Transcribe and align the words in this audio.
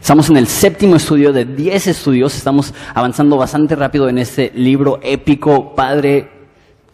Estamos 0.00 0.30
en 0.30 0.38
el 0.38 0.46
séptimo 0.46 0.96
estudio 0.96 1.30
de 1.30 1.44
10 1.44 1.88
estudios, 1.88 2.34
estamos 2.34 2.72
avanzando 2.94 3.36
bastante 3.36 3.76
rápido 3.76 4.08
en 4.08 4.16
este 4.16 4.50
libro 4.54 4.98
épico, 5.02 5.74
padre, 5.74 6.30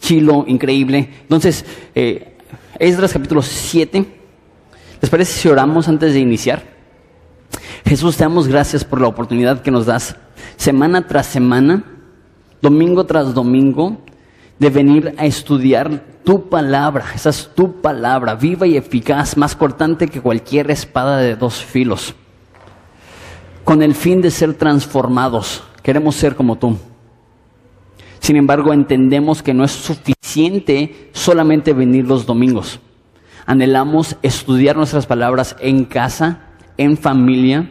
chilo, 0.00 0.44
increíble. 0.46 1.08
Entonces, 1.22 1.64
eh, 1.94 2.36
Esdras 2.80 3.12
capítulo 3.12 3.42
7, 3.42 4.04
¿les 5.00 5.10
parece 5.10 5.32
si 5.32 5.48
oramos 5.48 5.88
antes 5.88 6.14
de 6.14 6.18
iniciar? 6.18 6.64
Jesús, 7.86 8.16
te 8.16 8.24
damos 8.24 8.48
gracias 8.48 8.84
por 8.84 9.00
la 9.00 9.06
oportunidad 9.06 9.62
que 9.62 9.70
nos 9.70 9.86
das 9.86 10.16
semana 10.56 11.06
tras 11.06 11.26
semana, 11.26 11.84
domingo 12.60 13.06
tras 13.06 13.32
domingo, 13.32 13.98
de 14.58 14.68
venir 14.68 15.14
a 15.16 15.26
estudiar 15.26 16.02
tu 16.24 16.48
palabra. 16.48 17.04
Esa 17.14 17.30
es 17.30 17.50
tu 17.54 17.80
palabra, 17.80 18.34
viva 18.34 18.66
y 18.66 18.76
eficaz, 18.76 19.36
más 19.36 19.54
cortante 19.54 20.08
que 20.08 20.20
cualquier 20.20 20.72
espada 20.72 21.18
de 21.18 21.36
dos 21.36 21.64
filos 21.64 22.16
con 23.66 23.82
el 23.82 23.96
fin 23.96 24.22
de 24.22 24.30
ser 24.30 24.54
transformados. 24.54 25.64
Queremos 25.82 26.14
ser 26.14 26.36
como 26.36 26.54
tú. 26.54 26.78
Sin 28.20 28.36
embargo, 28.36 28.72
entendemos 28.72 29.42
que 29.42 29.52
no 29.52 29.64
es 29.64 29.72
suficiente 29.72 31.10
solamente 31.12 31.72
venir 31.72 32.06
los 32.06 32.26
domingos. 32.26 32.78
Anhelamos 33.44 34.16
estudiar 34.22 34.76
nuestras 34.76 35.06
palabras 35.06 35.56
en 35.58 35.84
casa, 35.84 36.42
en 36.76 36.96
familia. 36.96 37.68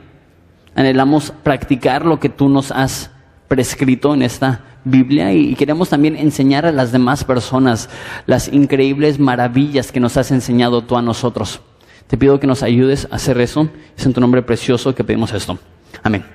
Anhelamos 0.76 1.32
practicar 1.44 2.06
lo 2.06 2.20
que 2.20 2.28
tú 2.28 2.50
nos 2.50 2.72
has 2.72 3.10
prescrito 3.48 4.14
en 4.14 4.24
esta 4.24 4.66
Biblia 4.84 5.32
y 5.32 5.56
queremos 5.56 5.88
también 5.88 6.18
enseñar 6.18 6.66
a 6.66 6.74
las 6.74 6.92
demás 6.92 7.24
personas 7.24 7.90
las 8.26 8.50
increíbles 8.50 9.18
maravillas 9.18 9.94
que 9.94 10.02
nos 10.02 10.18
has 10.18 10.30
enseñado 10.32 10.82
tú 10.82 10.98
a 10.98 11.02
nosotros. 11.02 11.62
Te 12.08 12.18
pido 12.18 12.38
que 12.38 12.48
nos 12.48 12.64
ayudes 12.64 13.08
a 13.12 13.16
hacer 13.16 13.40
eso. 13.40 13.70
Es 13.98 14.06
en 14.06 14.12
tu 14.12 14.20
nombre 14.20 14.42
precioso 14.42 14.94
que 14.94 15.06
pedimos 15.06 15.32
esto. 15.32 15.58
Amén. 16.04 16.26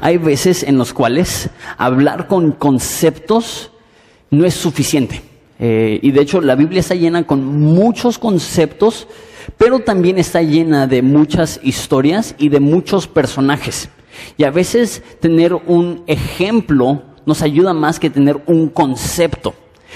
Hay 0.00 0.18
veces 0.18 0.62
en 0.62 0.78
los 0.78 0.92
cuales 0.92 1.50
hablar 1.78 2.26
con 2.26 2.52
conceptos 2.52 3.70
no 4.30 4.44
es 4.44 4.54
suficiente. 4.54 5.22
Eh, 5.58 5.98
y 6.02 6.10
de 6.10 6.20
hecho 6.20 6.40
la 6.40 6.54
Biblia 6.54 6.80
está 6.80 6.94
llena 6.94 7.26
con 7.26 7.44
muchos 7.44 8.18
conceptos, 8.18 9.08
pero 9.56 9.80
también 9.80 10.18
está 10.18 10.42
llena 10.42 10.86
de 10.86 11.02
muchas 11.02 11.60
historias 11.62 12.34
y 12.38 12.48
de 12.48 12.60
muchos 12.60 13.06
personajes. 13.06 13.88
Y 14.36 14.44
a 14.44 14.50
veces 14.50 15.02
tener 15.20 15.54
un 15.54 16.02
ejemplo 16.06 17.02
nos 17.24 17.42
ayuda 17.42 17.72
más 17.72 17.98
que 17.98 18.10
tener 18.10 18.42
un 18.46 18.68
concepto. 18.68 19.54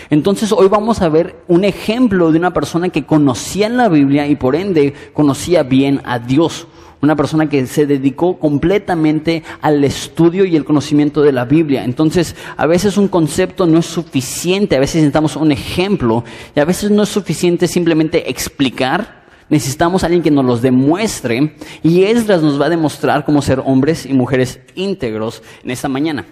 Entonces 0.09 0.51
hoy 0.53 0.69
vamos 0.69 1.03
a 1.03 1.09
ver 1.09 1.43
un 1.47 1.65
ejemplo 1.65 2.33
de 2.33 2.39
una 2.39 2.53
persona 2.53 2.89
que 2.89 3.05
conocía 3.05 3.69
la 3.69 3.89
Biblia 3.89 4.27
y 4.27 4.35
por 4.35 4.57
ende 4.57 4.95
conocía 5.13 5.63
bien 5.63 6.01
a 6.05 6.19
Dios 6.19 6.67
una 7.03 7.17
persona 7.17 7.49
que 7.49 7.67
se 7.67 7.87
dedicó 7.87 8.39
completamente 8.39 9.43
al 9.61 9.83
estudio 9.85 10.45
y 10.45 10.57
el 10.57 10.65
conocimiento 10.65 11.23
de 11.23 11.33
la 11.33 11.45
Biblia. 11.45 11.85
Entonces, 11.85 12.37
a 12.57 12.67
veces 12.67 12.97
un 12.97 13.09
concepto 13.09 13.67
no 13.67 13.79
es 13.79 13.87
suficiente, 13.87 14.77
a 14.77 14.81
veces 14.81 14.97
necesitamos 14.97 15.37
un 15.37 15.53
ejemplo 15.53 16.25
y 16.55 16.61
a 16.61 16.65
veces 16.65 16.91
no 16.91 17.05
es 17.05 17.09
suficiente 17.09 17.67
simplemente 17.69 18.31
explicar. 18.31 19.21
Necesitamos 19.49 20.03
a 20.03 20.07
alguien 20.07 20.23
que 20.23 20.31
nos 20.31 20.45
los 20.45 20.63
demuestre 20.63 21.57
y 21.83 22.05
Esdras 22.05 22.43
nos 22.43 22.61
va 22.61 22.67
a 22.67 22.71
demostrar 22.71 23.25
cómo 23.25 23.43
ser 23.43 23.61
hombres 23.65 24.07
y 24.07 24.13
mujeres 24.13 24.61
íntegros 24.75 25.43
en 25.65 25.71
esta 25.71 25.89
mañana. 25.89 26.25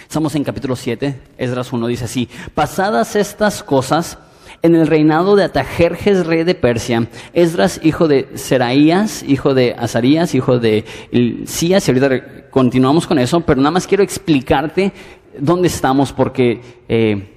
Estamos 0.00 0.34
en 0.34 0.42
capítulo 0.42 0.74
7, 0.74 1.20
Esdras 1.38 1.72
1 1.72 1.86
dice 1.86 2.06
así, 2.06 2.28
pasadas 2.54 3.14
estas 3.14 3.62
cosas, 3.62 4.18
en 4.62 4.76
el 4.76 4.86
reinado 4.86 5.34
de 5.34 5.44
Atajerjes, 5.44 6.24
rey 6.26 6.44
de 6.44 6.54
Persia, 6.54 7.08
Esdras, 7.32 7.80
hijo 7.82 8.06
de 8.06 8.28
Seraías, 8.34 9.24
hijo 9.24 9.54
de 9.54 9.74
Azarías, 9.76 10.34
hijo 10.34 10.58
de 10.58 10.84
Ilcías, 11.10 11.86
y 11.86 11.90
ahorita 11.90 12.50
continuamos 12.50 13.06
con 13.06 13.18
eso, 13.18 13.40
pero 13.40 13.60
nada 13.60 13.72
más 13.72 13.86
quiero 13.86 14.04
explicarte 14.04 14.92
dónde 15.38 15.66
estamos, 15.66 16.12
porque 16.12 16.60
eh, 16.88 17.28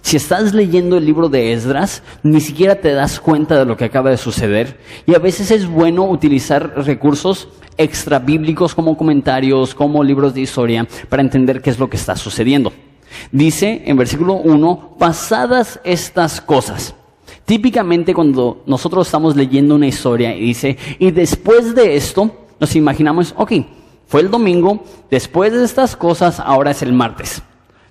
si 0.00 0.16
estás 0.16 0.54
leyendo 0.54 0.96
el 0.96 1.04
libro 1.04 1.28
de 1.28 1.52
Esdras, 1.52 2.02
ni 2.22 2.40
siquiera 2.40 2.76
te 2.76 2.92
das 2.92 3.20
cuenta 3.20 3.58
de 3.58 3.66
lo 3.66 3.76
que 3.76 3.84
acaba 3.84 4.08
de 4.08 4.16
suceder, 4.16 4.78
y 5.06 5.14
a 5.14 5.18
veces 5.18 5.50
es 5.50 5.66
bueno 5.66 6.04
utilizar 6.04 6.72
recursos 6.86 7.48
extra 7.76 8.18
bíblicos 8.18 8.74
como 8.74 8.96
comentarios, 8.96 9.74
como 9.74 10.02
libros 10.02 10.32
de 10.32 10.40
historia, 10.40 10.88
para 11.10 11.22
entender 11.22 11.60
qué 11.60 11.68
es 11.68 11.78
lo 11.78 11.90
que 11.90 11.98
está 11.98 12.16
sucediendo. 12.16 12.72
Dice 13.32 13.82
en 13.86 13.96
versículo 13.96 14.34
1, 14.34 14.96
pasadas 14.98 15.80
estas 15.84 16.40
cosas. 16.40 16.94
Típicamente 17.44 18.14
cuando 18.14 18.62
nosotros 18.66 19.06
estamos 19.06 19.36
leyendo 19.36 19.74
una 19.74 19.86
historia 19.86 20.34
y 20.34 20.40
dice, 20.40 20.76
y 20.98 21.10
después 21.10 21.74
de 21.74 21.96
esto, 21.96 22.46
nos 22.60 22.76
imaginamos, 22.76 23.34
ok, 23.36 23.52
fue 24.06 24.20
el 24.20 24.30
domingo, 24.30 24.84
después 25.10 25.52
de 25.52 25.64
estas 25.64 25.96
cosas, 25.96 26.40
ahora 26.40 26.72
es 26.72 26.82
el 26.82 26.92
martes. 26.92 27.42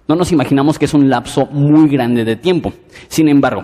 No 0.08 0.16
nos 0.16 0.32
imaginamos 0.32 0.80
que 0.80 0.86
es 0.86 0.94
un 0.94 1.10
lapso 1.10 1.46
muy 1.48 1.90
grande 1.90 2.26
de 2.26 2.36
tiempo. 2.36 2.74
Sin 3.08 3.28
embargo, 3.28 3.64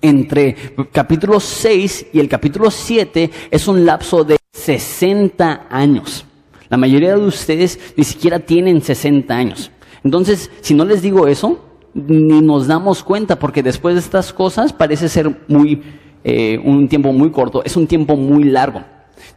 entre 0.00 0.56
capítulo 0.92 1.40
6 1.40 2.06
y 2.12 2.20
el 2.20 2.28
capítulo 2.28 2.70
7 2.70 3.30
es 3.50 3.68
un 3.68 3.84
lapso 3.84 4.24
de 4.24 4.38
60 4.52 5.66
años. 5.70 6.24
La 6.68 6.76
mayoría 6.76 7.16
de 7.16 7.26
ustedes 7.26 7.78
ni 7.96 8.04
siquiera 8.04 8.40
tienen 8.40 8.80
60 8.82 9.34
años. 9.34 9.70
Entonces, 10.06 10.52
si 10.60 10.72
no 10.72 10.84
les 10.84 11.02
digo 11.02 11.26
eso, 11.26 11.58
ni 11.92 12.40
nos 12.40 12.68
damos 12.68 13.02
cuenta, 13.02 13.40
porque 13.40 13.64
después 13.64 13.96
de 13.96 14.00
estas 14.00 14.32
cosas 14.32 14.72
parece 14.72 15.08
ser 15.08 15.42
muy, 15.48 15.82
eh, 16.22 16.60
un 16.64 16.86
tiempo 16.86 17.12
muy 17.12 17.32
corto, 17.32 17.64
es 17.64 17.76
un 17.76 17.88
tiempo 17.88 18.14
muy 18.14 18.44
largo. 18.44 18.84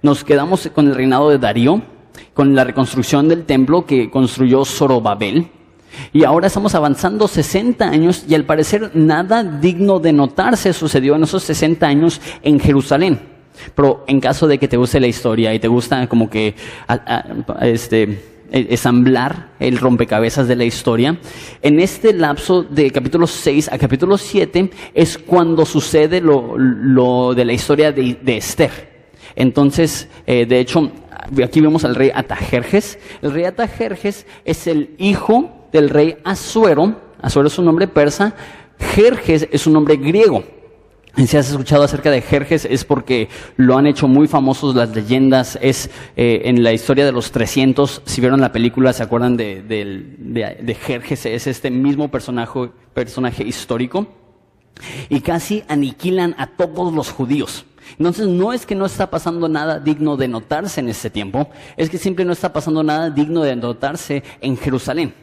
Nos 0.04 0.24
quedamos 0.24 0.70
con 0.76 0.88
el 0.88 0.94
reinado 0.94 1.32
de 1.32 1.40
Darío, 1.40 1.82
con 2.36 2.54
la 2.54 2.66
reconstrucción 2.66 3.28
del 3.28 3.46
templo 3.46 3.88
que 3.88 4.12
construyó 4.12 4.64
Zorobabel, 4.64 5.48
y 6.14 6.24
ahora 6.24 6.46
estamos 6.46 6.76
avanzando 6.76 7.28
60 7.28 7.90
años 7.90 8.24
y 8.30 8.36
al 8.36 8.46
parecer 8.46 8.92
nada 8.94 9.44
digno 9.44 10.00
de 10.00 10.14
notarse 10.14 10.72
sucedió 10.74 11.16
en 11.16 11.24
esos 11.24 11.42
60 11.42 11.88
años 11.88 12.22
en 12.44 12.60
Jerusalén. 12.60 13.20
Pero 13.74 14.04
en 14.06 14.20
caso 14.20 14.46
de 14.46 14.60
que 14.60 14.68
te 14.68 14.78
guste 14.78 15.00
la 15.00 15.08
historia 15.08 15.52
y 15.52 15.60
te 15.60 15.68
gusta 15.68 16.06
como 16.06 16.30
que 16.30 16.54
este, 17.62 18.39
ensamblar 18.52 19.52
el 19.60 19.78
rompecabezas 19.78 20.48
de 20.48 20.56
la 20.56 20.66
historia. 20.66 21.18
En 21.62 21.80
este 21.80 22.14
lapso 22.14 22.64
de 22.64 22.92
capítulo 22.92 23.28
6 23.28 23.70
a 23.72 23.78
capítulo 23.78 24.18
7 24.18 24.70
es 24.94 25.18
cuando 25.18 25.66
sucede 25.66 26.22
lo, 26.22 27.34
de 27.34 27.46
la 27.46 27.54
historia 27.54 27.92
de, 27.92 28.38
Esther. 28.38 28.90
Entonces, 29.36 30.08
eh, 30.26 30.46
de 30.46 30.60
hecho, 30.60 30.92
aquí 31.44 31.62
vemos 31.62 31.86
al 31.86 31.96
rey 31.96 32.12
Atajerjes. 32.14 33.00
El 33.22 33.32
rey 33.32 33.46
Atajerjes 33.46 34.26
es 34.46 34.68
el 34.68 34.96
hijo 34.98 35.68
del 35.72 35.90
rey 35.90 36.18
Asuero. 36.24 36.96
Asuero 37.22 37.48
es 37.48 37.58
un 37.60 37.66
nombre 37.66 37.88
persa. 37.88 38.34
Jerjes 38.96 39.48
es 39.52 39.68
un 39.68 39.74
nombre 39.74 39.98
griego. 39.98 40.44
Si 41.18 41.36
has 41.36 41.50
escuchado 41.50 41.84
acerca 41.84 42.12
de 42.12 42.22
Jerjes 42.22 42.66
es 42.66 42.86
porque 42.86 43.30
lo 43.58 43.78
han 43.78 43.88
hecho 43.88 44.08
muy 44.08 44.28
famosos 44.28 44.76
las 44.76 44.96
leyendas. 44.96 45.58
Es 45.62 45.90
eh, 46.16 46.44
en 46.46 46.64
la 46.64 46.72
historia 46.72 47.06
de 47.06 47.12
los 47.12 47.32
300, 47.32 48.04
si 48.06 48.22
vieron 48.22 48.40
la 48.40 48.52
película, 48.52 48.94
se 48.94 49.04
acuerdan 49.04 49.36
de, 49.36 49.62
de, 49.64 50.76
Jerjes, 50.76 51.26
es 51.26 51.48
este 51.48 51.72
mismo 51.72 52.10
personaje, 52.10 52.72
personaje 52.94 53.44
histórico. 53.44 54.08
Y 55.10 55.20
casi 55.22 55.64
aniquilan 55.68 56.36
a 56.38 56.48
todos 56.48 56.94
los 56.94 57.12
judíos. 57.12 57.66
Entonces 57.98 58.28
no 58.28 58.54
es 58.54 58.66
que 58.66 58.76
no 58.76 58.86
está 58.86 59.10
pasando 59.10 59.50
nada 59.50 59.80
digno 59.80 60.16
de 60.16 60.28
notarse 60.28 60.80
en 60.80 60.90
este 60.90 61.10
tiempo, 61.10 61.50
es 61.76 61.90
que 61.90 61.98
siempre 61.98 62.24
no 62.24 62.32
está 62.32 62.54
pasando 62.54 62.84
nada 62.84 63.10
digno 63.10 63.42
de 63.42 63.56
notarse 63.56 64.24
en 64.42 64.56
Jerusalén. 64.58 65.14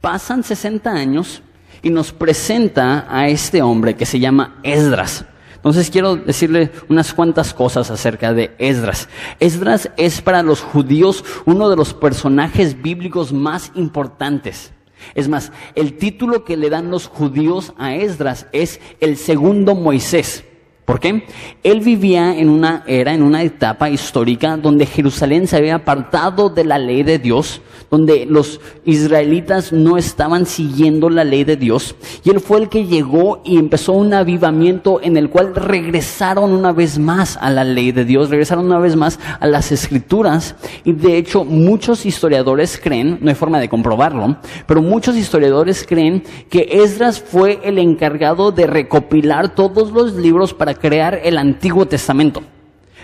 Pasan 0.00 0.42
60 0.42 0.90
años 0.90 1.42
y 1.82 1.90
nos 1.90 2.12
presenta 2.12 3.06
a 3.08 3.28
este 3.28 3.62
hombre 3.62 3.96
que 3.96 4.06
se 4.06 4.20
llama 4.20 4.60
Esdras. 4.62 5.24
Entonces 5.56 5.90
quiero 5.90 6.16
decirle 6.16 6.70
unas 6.88 7.12
cuantas 7.12 7.52
cosas 7.52 7.90
acerca 7.90 8.32
de 8.32 8.54
Esdras. 8.58 9.08
Esdras 9.40 9.90
es 9.98 10.22
para 10.22 10.42
los 10.42 10.62
judíos 10.62 11.22
uno 11.44 11.68
de 11.68 11.76
los 11.76 11.92
personajes 11.92 12.80
bíblicos 12.80 13.32
más 13.32 13.70
importantes. 13.74 14.72
Es 15.14 15.28
más, 15.28 15.52
el 15.74 15.98
título 15.98 16.44
que 16.44 16.56
le 16.56 16.70
dan 16.70 16.90
los 16.90 17.06
judíos 17.06 17.74
a 17.78 17.94
Esdras 17.94 18.46
es 18.52 18.80
el 19.00 19.16
segundo 19.16 19.74
Moisés. 19.74 20.44
¿Por 20.90 20.98
qué? 20.98 21.22
Él 21.62 21.82
vivía 21.82 22.36
en 22.36 22.48
una 22.48 22.82
era, 22.84 23.14
en 23.14 23.22
una 23.22 23.44
etapa 23.44 23.88
histórica 23.90 24.56
donde 24.56 24.86
Jerusalén 24.86 25.46
se 25.46 25.56
había 25.56 25.76
apartado 25.76 26.48
de 26.50 26.64
la 26.64 26.78
ley 26.78 27.04
de 27.04 27.20
Dios, 27.20 27.62
donde 27.92 28.26
los 28.26 28.60
israelitas 28.84 29.72
no 29.72 29.96
estaban 29.96 30.46
siguiendo 30.46 31.08
la 31.08 31.22
ley 31.22 31.44
de 31.44 31.56
Dios. 31.56 31.94
Y 32.24 32.30
él 32.30 32.40
fue 32.40 32.58
el 32.58 32.68
que 32.68 32.86
llegó 32.86 33.40
y 33.44 33.56
empezó 33.56 33.92
un 33.92 34.12
avivamiento 34.14 35.00
en 35.00 35.16
el 35.16 35.30
cual 35.30 35.54
regresaron 35.54 36.50
una 36.50 36.72
vez 36.72 36.98
más 36.98 37.36
a 37.36 37.50
la 37.50 37.62
ley 37.62 37.92
de 37.92 38.04
Dios, 38.04 38.28
regresaron 38.28 38.66
una 38.66 38.80
vez 38.80 38.96
más 38.96 39.20
a 39.38 39.46
las 39.46 39.70
escrituras. 39.70 40.56
Y 40.82 40.92
de 40.92 41.18
hecho 41.18 41.44
muchos 41.44 42.04
historiadores 42.04 42.80
creen, 42.82 43.18
no 43.20 43.28
hay 43.28 43.36
forma 43.36 43.60
de 43.60 43.68
comprobarlo, 43.68 44.38
pero 44.66 44.82
muchos 44.82 45.16
historiadores 45.16 45.86
creen 45.86 46.24
que 46.48 46.66
Esdras 46.82 47.20
fue 47.20 47.60
el 47.62 47.78
encargado 47.78 48.50
de 48.50 48.66
recopilar 48.66 49.54
todos 49.54 49.92
los 49.92 50.14
libros 50.14 50.52
para 50.52 50.79
crear 50.80 51.20
el 51.22 51.38
Antiguo 51.38 51.86
Testamento. 51.86 52.42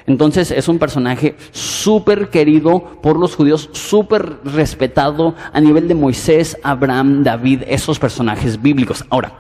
Entonces 0.06 0.52
es 0.52 0.69
un 0.69 0.78
personaje 0.78 1.34
súper 1.50 2.31
querido 2.31 3.00
por 3.02 3.19
los 3.19 3.34
judíos, 3.34 3.69
súper 3.73 4.38
respetado 4.44 5.34
a 5.52 5.61
nivel 5.61 5.88
de 5.88 5.94
Moisés, 5.94 6.56
Abraham, 6.62 7.25
David, 7.25 7.62
esos 7.67 7.99
personajes 7.99 8.62
bíblicos. 8.62 9.05
Ahora, 9.11 9.32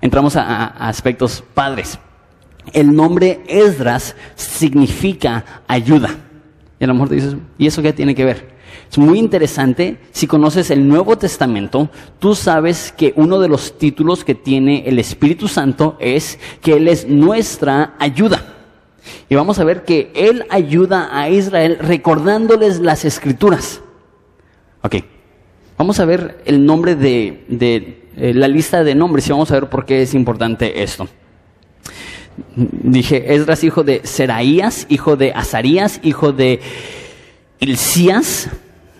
entramos 0.00 0.36
a, 0.36 0.66
aspectos 0.66 1.42
padres. 1.52 1.98
El 2.72 2.94
nombre 2.94 3.42
Esdras 3.48 4.14
significa 4.36 5.44
ayuda. 5.66 6.10
Y 6.78 6.84
a 6.84 6.86
lo 6.86 7.06
te 7.08 7.16
dices, 7.16 7.36
¿y 7.58 7.66
eso 7.66 7.82
qué 7.82 7.92
tiene 7.92 8.14
que 8.14 8.24
ver? 8.24 8.53
Es 8.94 8.98
muy 8.98 9.18
interesante, 9.18 9.98
si 10.12 10.28
conoces 10.28 10.70
el 10.70 10.86
Nuevo 10.86 11.18
Testamento, 11.18 11.90
tú 12.20 12.36
sabes 12.36 12.94
que 12.96 13.12
uno 13.16 13.40
de 13.40 13.48
los 13.48 13.76
títulos 13.76 14.24
que 14.24 14.36
tiene 14.36 14.84
el 14.86 15.00
Espíritu 15.00 15.48
Santo 15.48 15.96
es 15.98 16.38
que 16.62 16.74
Él 16.74 16.86
es 16.86 17.08
nuestra 17.08 17.96
ayuda. 17.98 18.54
Y 19.28 19.34
vamos 19.34 19.58
a 19.58 19.64
ver 19.64 19.82
que 19.82 20.12
Él 20.14 20.46
ayuda 20.48 21.08
a 21.10 21.28
Israel 21.28 21.78
recordándoles 21.80 22.78
las 22.78 23.04
escrituras. 23.04 23.80
Ok, 24.82 24.98
vamos 25.76 25.98
a 25.98 26.04
ver 26.04 26.40
el 26.44 26.64
nombre 26.64 26.94
de, 26.94 27.46
de 27.48 28.06
eh, 28.16 28.32
la 28.32 28.46
lista 28.46 28.84
de 28.84 28.94
nombres 28.94 29.26
y 29.26 29.32
vamos 29.32 29.50
a 29.50 29.54
ver 29.54 29.68
por 29.68 29.86
qué 29.86 30.02
es 30.02 30.14
importante 30.14 30.84
esto. 30.84 31.08
Dije, 32.54 33.34
Esdras 33.34 33.64
hijo 33.64 33.82
de 33.82 34.02
Seraías, 34.04 34.86
hijo 34.88 35.16
de 35.16 35.32
Azarías, 35.32 35.98
hijo 36.04 36.30
de 36.30 36.60
Ilcías. 37.58 38.50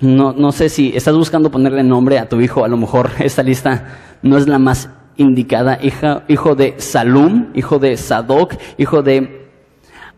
No, 0.04 0.34
no 0.34 0.52
sé 0.52 0.68
si 0.68 0.92
estás 0.94 1.16
buscando 1.16 1.50
ponerle 1.50 1.82
nombre 1.82 2.18
a 2.18 2.28
tu 2.28 2.40
hijo, 2.40 2.64
a 2.64 2.68
lo 2.68 2.76
mejor 2.76 3.10
esta 3.20 3.42
lista 3.42 4.18
no 4.22 4.36
es 4.36 4.46
la 4.46 4.58
más 4.58 4.90
indicada. 5.16 5.78
Hija, 5.82 6.24
hijo 6.28 6.54
de 6.54 6.74
Salum, 6.78 7.46
hijo 7.54 7.78
de 7.78 7.96
Sadoc, 7.96 8.54
hijo 8.76 9.02
de 9.02 9.48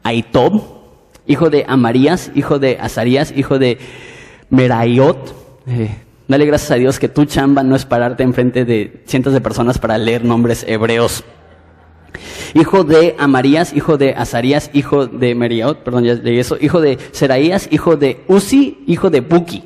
Aitob, 0.03 0.61
hijo 1.27 1.51
de 1.51 1.65
Amarías, 1.69 2.33
hijo 2.35 2.59
de 2.59 2.79
Azarías, 2.81 3.33
hijo 3.37 3.59
de 3.59 3.79
Meraiot. 4.51 5.35
Eh, 5.69 5.97
dale 6.27 6.47
gracias 6.47 6.73
a 6.73 6.77
Dios 6.77 6.99
que 6.99 7.09
tu 7.09 7.25
chamba 7.25 7.63
no 7.63 7.77
es 7.77 7.85
pararte 7.85 8.25
enfrente 8.25 8.65
de 8.65 9.03
cientos 9.07 9.33
de 9.33 9.41
personas 9.41 9.79
para 9.79 9.99
leer 9.99 10.25
nombres 10.25 10.65
hebreos 10.69 11.25
hijo 12.55 12.85
de 12.85 13.15
Amarías, 13.19 13.73
hijo 13.75 13.97
de 13.97 14.15
Azarías, 14.15 14.71
hijo 14.73 15.07
de 15.07 15.35
Meriot, 15.35 15.83
perdón, 15.83 16.05
ya 16.05 16.15
leí 16.15 16.39
eso, 16.39 16.57
hijo 16.61 16.81
de 16.81 16.99
Seraías, 17.13 17.69
hijo 17.71 17.97
de 17.97 18.25
Uzi, 18.29 18.85
hijo 18.87 19.11
de 19.11 19.21
Buki. 19.21 19.65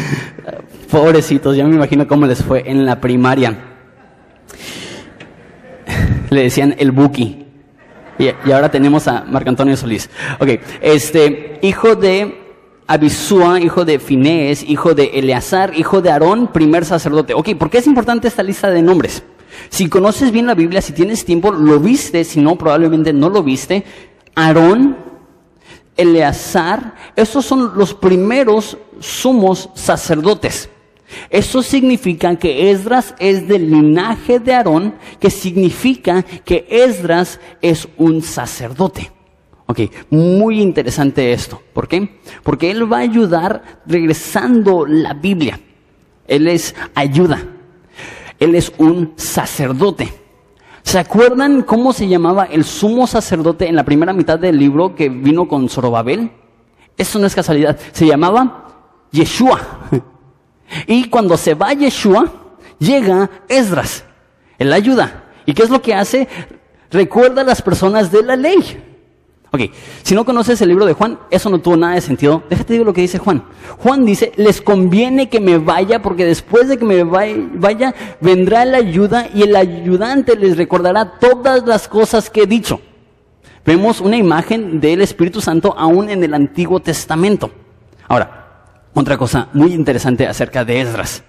Pobrecitos, 0.90 1.56
ya 1.56 1.64
me 1.64 1.74
imagino 1.74 2.06
cómo 2.08 2.26
les 2.26 2.42
fue 2.42 2.64
en 2.66 2.86
la 2.86 3.00
primaria. 3.00 3.56
Le 6.30 6.42
decían 6.42 6.74
el 6.78 6.92
Buki. 6.92 7.46
Y, 8.18 8.50
ahora 8.50 8.70
tenemos 8.70 9.06
a 9.06 9.24
Marco 9.24 9.48
Antonio 9.48 9.76
Solís. 9.76 10.10
Ok, 10.40 10.60
este, 10.80 11.58
hijo 11.62 11.94
de 11.94 12.48
Abisúa, 12.86 13.60
hijo 13.60 13.84
de 13.84 13.98
Finés, 13.98 14.62
hijo 14.62 14.94
de 14.94 15.10
Eleazar, 15.14 15.72
hijo 15.76 16.00
de 16.00 16.10
Aarón, 16.10 16.48
primer 16.48 16.84
sacerdote. 16.84 17.34
Ok, 17.34 17.54
¿por 17.56 17.70
qué 17.70 17.78
es 17.78 17.86
importante 17.86 18.26
esta 18.26 18.42
lista 18.42 18.70
de 18.70 18.82
nombres? 18.82 19.22
Si 19.68 19.88
conoces 19.88 20.32
bien 20.32 20.46
la 20.46 20.54
Biblia, 20.54 20.80
si 20.80 20.92
tienes 20.92 21.24
tiempo, 21.24 21.52
lo 21.52 21.80
viste, 21.80 22.24
si 22.24 22.40
no, 22.40 22.56
probablemente 22.56 23.12
no 23.12 23.28
lo 23.28 23.42
viste. 23.42 23.84
Aarón, 24.34 24.96
Eleazar, 25.96 26.94
estos 27.16 27.44
son 27.44 27.72
los 27.76 27.94
primeros 27.94 28.78
sumos 29.00 29.70
sacerdotes. 29.74 30.70
Eso 31.30 31.62
significa 31.62 32.36
que 32.36 32.70
Esdras 32.70 33.14
es 33.18 33.48
del 33.48 33.70
linaje 33.70 34.38
de 34.38 34.54
Aarón, 34.54 34.94
que 35.18 35.30
significa 35.30 36.22
que 36.22 36.66
Esdras 36.70 37.40
es 37.62 37.88
un 37.96 38.22
sacerdote. 38.22 39.10
Ok, 39.66 39.80
muy 40.10 40.60
interesante 40.60 41.32
esto. 41.32 41.60
¿Por 41.72 41.88
qué? 41.88 42.20
Porque 42.42 42.70
él 42.70 42.90
va 42.90 42.98
a 42.98 43.00
ayudar 43.00 43.80
regresando 43.86 44.86
la 44.86 45.14
Biblia. 45.14 45.60
Él 46.26 46.48
es 46.48 46.74
ayuda. 46.94 47.42
Él 48.38 48.54
es 48.54 48.72
un 48.78 49.14
sacerdote. 49.16 50.12
¿Se 50.82 50.98
acuerdan 50.98 51.62
cómo 51.62 51.92
se 51.92 52.08
llamaba 52.08 52.44
el 52.44 52.64
sumo 52.64 53.06
sacerdote 53.06 53.68
en 53.68 53.76
la 53.76 53.84
primera 53.84 54.12
mitad 54.12 54.38
del 54.38 54.58
libro 54.58 54.94
que 54.94 55.08
vino 55.08 55.46
con 55.46 55.68
Zorobabel? 55.68 56.30
Eso 56.96 57.18
no 57.18 57.26
es 57.26 57.34
casualidad. 57.34 57.78
Se 57.92 58.06
llamaba 58.06 58.66
Yeshua. 59.10 59.60
Y 60.86 61.08
cuando 61.08 61.38
se 61.38 61.54
va 61.54 61.72
Yeshua, 61.72 62.30
llega 62.78 63.30
Esdras. 63.48 64.04
Él 64.58 64.70
ayuda. 64.70 65.24
¿Y 65.46 65.54
qué 65.54 65.62
es 65.62 65.70
lo 65.70 65.80
que 65.80 65.94
hace? 65.94 66.28
Recuerda 66.90 67.40
a 67.40 67.44
las 67.44 67.62
personas 67.62 68.12
de 68.12 68.22
la 68.22 68.36
ley. 68.36 68.82
Ok, 69.50 69.62
si 70.02 70.14
no 70.14 70.26
conoces 70.26 70.60
el 70.60 70.68
libro 70.68 70.84
de 70.84 70.92
Juan, 70.92 71.18
eso 71.30 71.48
no 71.48 71.58
tuvo 71.58 71.76
nada 71.76 71.94
de 71.94 72.02
sentido. 72.02 72.42
Déjate 72.50 72.74
digo 72.74 72.84
lo 72.84 72.92
que 72.92 73.00
dice 73.00 73.18
Juan. 73.18 73.44
Juan 73.78 74.04
dice, 74.04 74.32
les 74.36 74.60
conviene 74.60 75.30
que 75.30 75.40
me 75.40 75.56
vaya 75.56 76.02
porque 76.02 76.26
después 76.26 76.68
de 76.68 76.76
que 76.76 76.84
me 76.84 77.02
vaya, 77.02 77.94
vendrá 78.20 78.66
la 78.66 78.76
ayuda 78.76 79.28
y 79.32 79.42
el 79.42 79.56
ayudante 79.56 80.36
les 80.36 80.58
recordará 80.58 81.18
todas 81.18 81.66
las 81.66 81.88
cosas 81.88 82.28
que 82.28 82.42
he 82.42 82.46
dicho. 82.46 82.80
Vemos 83.64 84.02
una 84.02 84.18
imagen 84.18 84.80
del 84.80 85.00
Espíritu 85.00 85.40
Santo 85.40 85.74
aún 85.78 86.10
en 86.10 86.22
el 86.22 86.34
Antiguo 86.34 86.80
Testamento. 86.80 87.50
Ahora, 88.06 88.82
otra 88.92 89.16
cosa 89.16 89.48
muy 89.54 89.72
interesante 89.72 90.26
acerca 90.26 90.62
de 90.64 90.80
Esdras. 90.80 91.22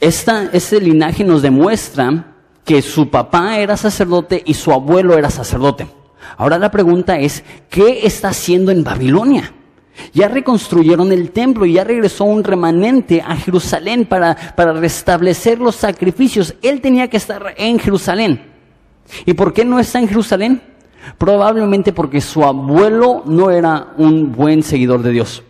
Esta, 0.00 0.50
este 0.52 0.80
linaje 0.80 1.22
nos 1.22 1.42
demuestra 1.42 2.34
que 2.64 2.82
su 2.82 3.10
papá 3.10 3.58
era 3.58 3.76
sacerdote 3.76 4.42
y 4.44 4.54
su 4.54 4.72
abuelo 4.72 5.16
era 5.16 5.30
sacerdote. 5.30 6.01
Ahora 6.36 6.58
la 6.58 6.70
pregunta 6.70 7.18
es, 7.18 7.44
¿qué 7.68 8.06
está 8.06 8.28
haciendo 8.28 8.70
en 8.70 8.84
Babilonia? 8.84 9.52
Ya 10.12 10.28
reconstruyeron 10.28 11.12
el 11.12 11.30
templo 11.30 11.66
y 11.66 11.74
ya 11.74 11.84
regresó 11.84 12.24
un 12.24 12.44
remanente 12.44 13.20
a 13.20 13.36
Jerusalén 13.36 14.06
para, 14.06 14.34
para 14.56 14.72
restablecer 14.72 15.58
los 15.58 15.76
sacrificios. 15.76 16.54
Él 16.62 16.80
tenía 16.80 17.08
que 17.08 17.18
estar 17.18 17.54
en 17.56 17.78
Jerusalén. 17.78 18.40
¿Y 19.26 19.34
por 19.34 19.52
qué 19.52 19.64
no 19.64 19.78
está 19.78 19.98
en 19.98 20.08
Jerusalén? 20.08 20.62
Probablemente 21.18 21.92
porque 21.92 22.20
su 22.20 22.44
abuelo 22.44 23.22
no 23.26 23.50
era 23.50 23.88
un 23.98 24.32
buen 24.32 24.62
seguidor 24.62 25.02
de 25.02 25.10
Dios. 25.10 25.42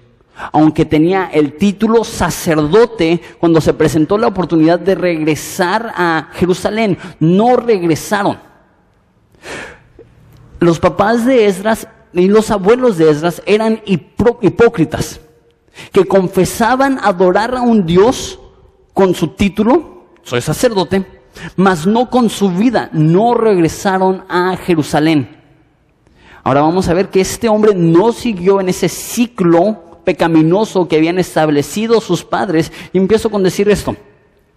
Aunque 0.52 0.86
tenía 0.86 1.30
el 1.32 1.56
título 1.56 2.04
sacerdote, 2.04 3.20
cuando 3.38 3.60
se 3.60 3.74
presentó 3.74 4.18
la 4.18 4.28
oportunidad 4.28 4.80
de 4.80 4.94
regresar 4.94 5.92
a 5.94 6.30
Jerusalén, 6.32 6.98
no 7.20 7.56
regresaron 7.56 8.38
los 10.62 10.78
papás 10.78 11.26
de 11.26 11.46
Esdras 11.46 11.88
y 12.12 12.28
los 12.28 12.50
abuelos 12.50 12.96
de 12.98 13.10
Esdras 13.10 13.42
eran 13.46 13.82
hipócritas, 13.84 15.20
que 15.90 16.04
confesaban 16.04 16.98
adorar 17.02 17.54
a 17.54 17.62
un 17.62 17.84
Dios 17.84 18.38
con 18.92 19.14
su 19.14 19.28
título, 19.28 20.04
soy 20.22 20.40
sacerdote, 20.40 21.04
mas 21.56 21.86
no 21.86 22.10
con 22.10 22.28
su 22.30 22.50
vida, 22.50 22.90
no 22.92 23.34
regresaron 23.34 24.24
a 24.28 24.56
Jerusalén. 24.56 25.40
Ahora 26.44 26.62
vamos 26.62 26.88
a 26.88 26.94
ver 26.94 27.08
que 27.08 27.20
este 27.20 27.48
hombre 27.48 27.74
no 27.74 28.12
siguió 28.12 28.60
en 28.60 28.68
ese 28.68 28.88
ciclo 28.88 30.00
pecaminoso 30.04 30.88
que 30.88 30.96
habían 30.96 31.18
establecido 31.18 32.00
sus 32.00 32.24
padres. 32.24 32.72
Y 32.92 32.98
empiezo 32.98 33.30
con 33.30 33.44
decir 33.44 33.70
esto. 33.70 33.96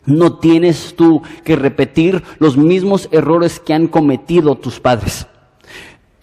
No 0.06 0.38
tienes 0.40 0.96
tú 0.96 1.22
que 1.44 1.56
repetir 1.56 2.24
los 2.40 2.58
mismos 2.58 3.08
errores 3.12 3.60
que 3.60 3.74
han 3.74 3.88
cometido 3.88 4.56
tus 4.56 4.80
padres. 4.80 5.28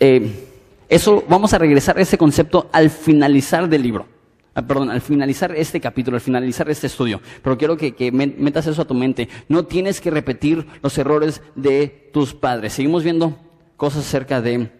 Eh, 0.05 0.49
eso 0.89 1.23
vamos 1.29 1.55
a 1.55 1.59
regresar 1.59 1.97
a 1.97 2.01
ese 2.01 2.19
concepto 2.19 2.69
al 2.73 2.91
finalizar 2.91 3.69
del 3.69 3.85
libro. 3.85 4.09
Ah, 4.53 4.67
perdón, 4.67 4.91
al 4.91 5.01
finalizar 5.01 5.55
este 5.55 5.81
capítulo, 5.81 6.17
al 6.17 6.21
finalizar 6.21 6.69
este 6.69 6.89
estudio. 6.89 7.21
Pero 7.41 7.57
quiero 7.57 7.77
que, 7.77 8.11
metas 8.11 8.67
eso 8.67 8.83
a 8.83 8.85
tu 8.85 8.95
mente. 8.95 9.29
No 9.49 9.65
tienes 9.65 10.01
que 10.01 10.11
repetir 10.11 10.67
los 10.83 10.99
errores 10.99 11.41
de 11.55 12.11
tus 12.13 12.35
padres. 12.35 12.73
Seguimos 12.73 13.05
viendo 13.05 13.39
cosas 13.77 14.05
acerca 14.05 14.41
de 14.41 14.73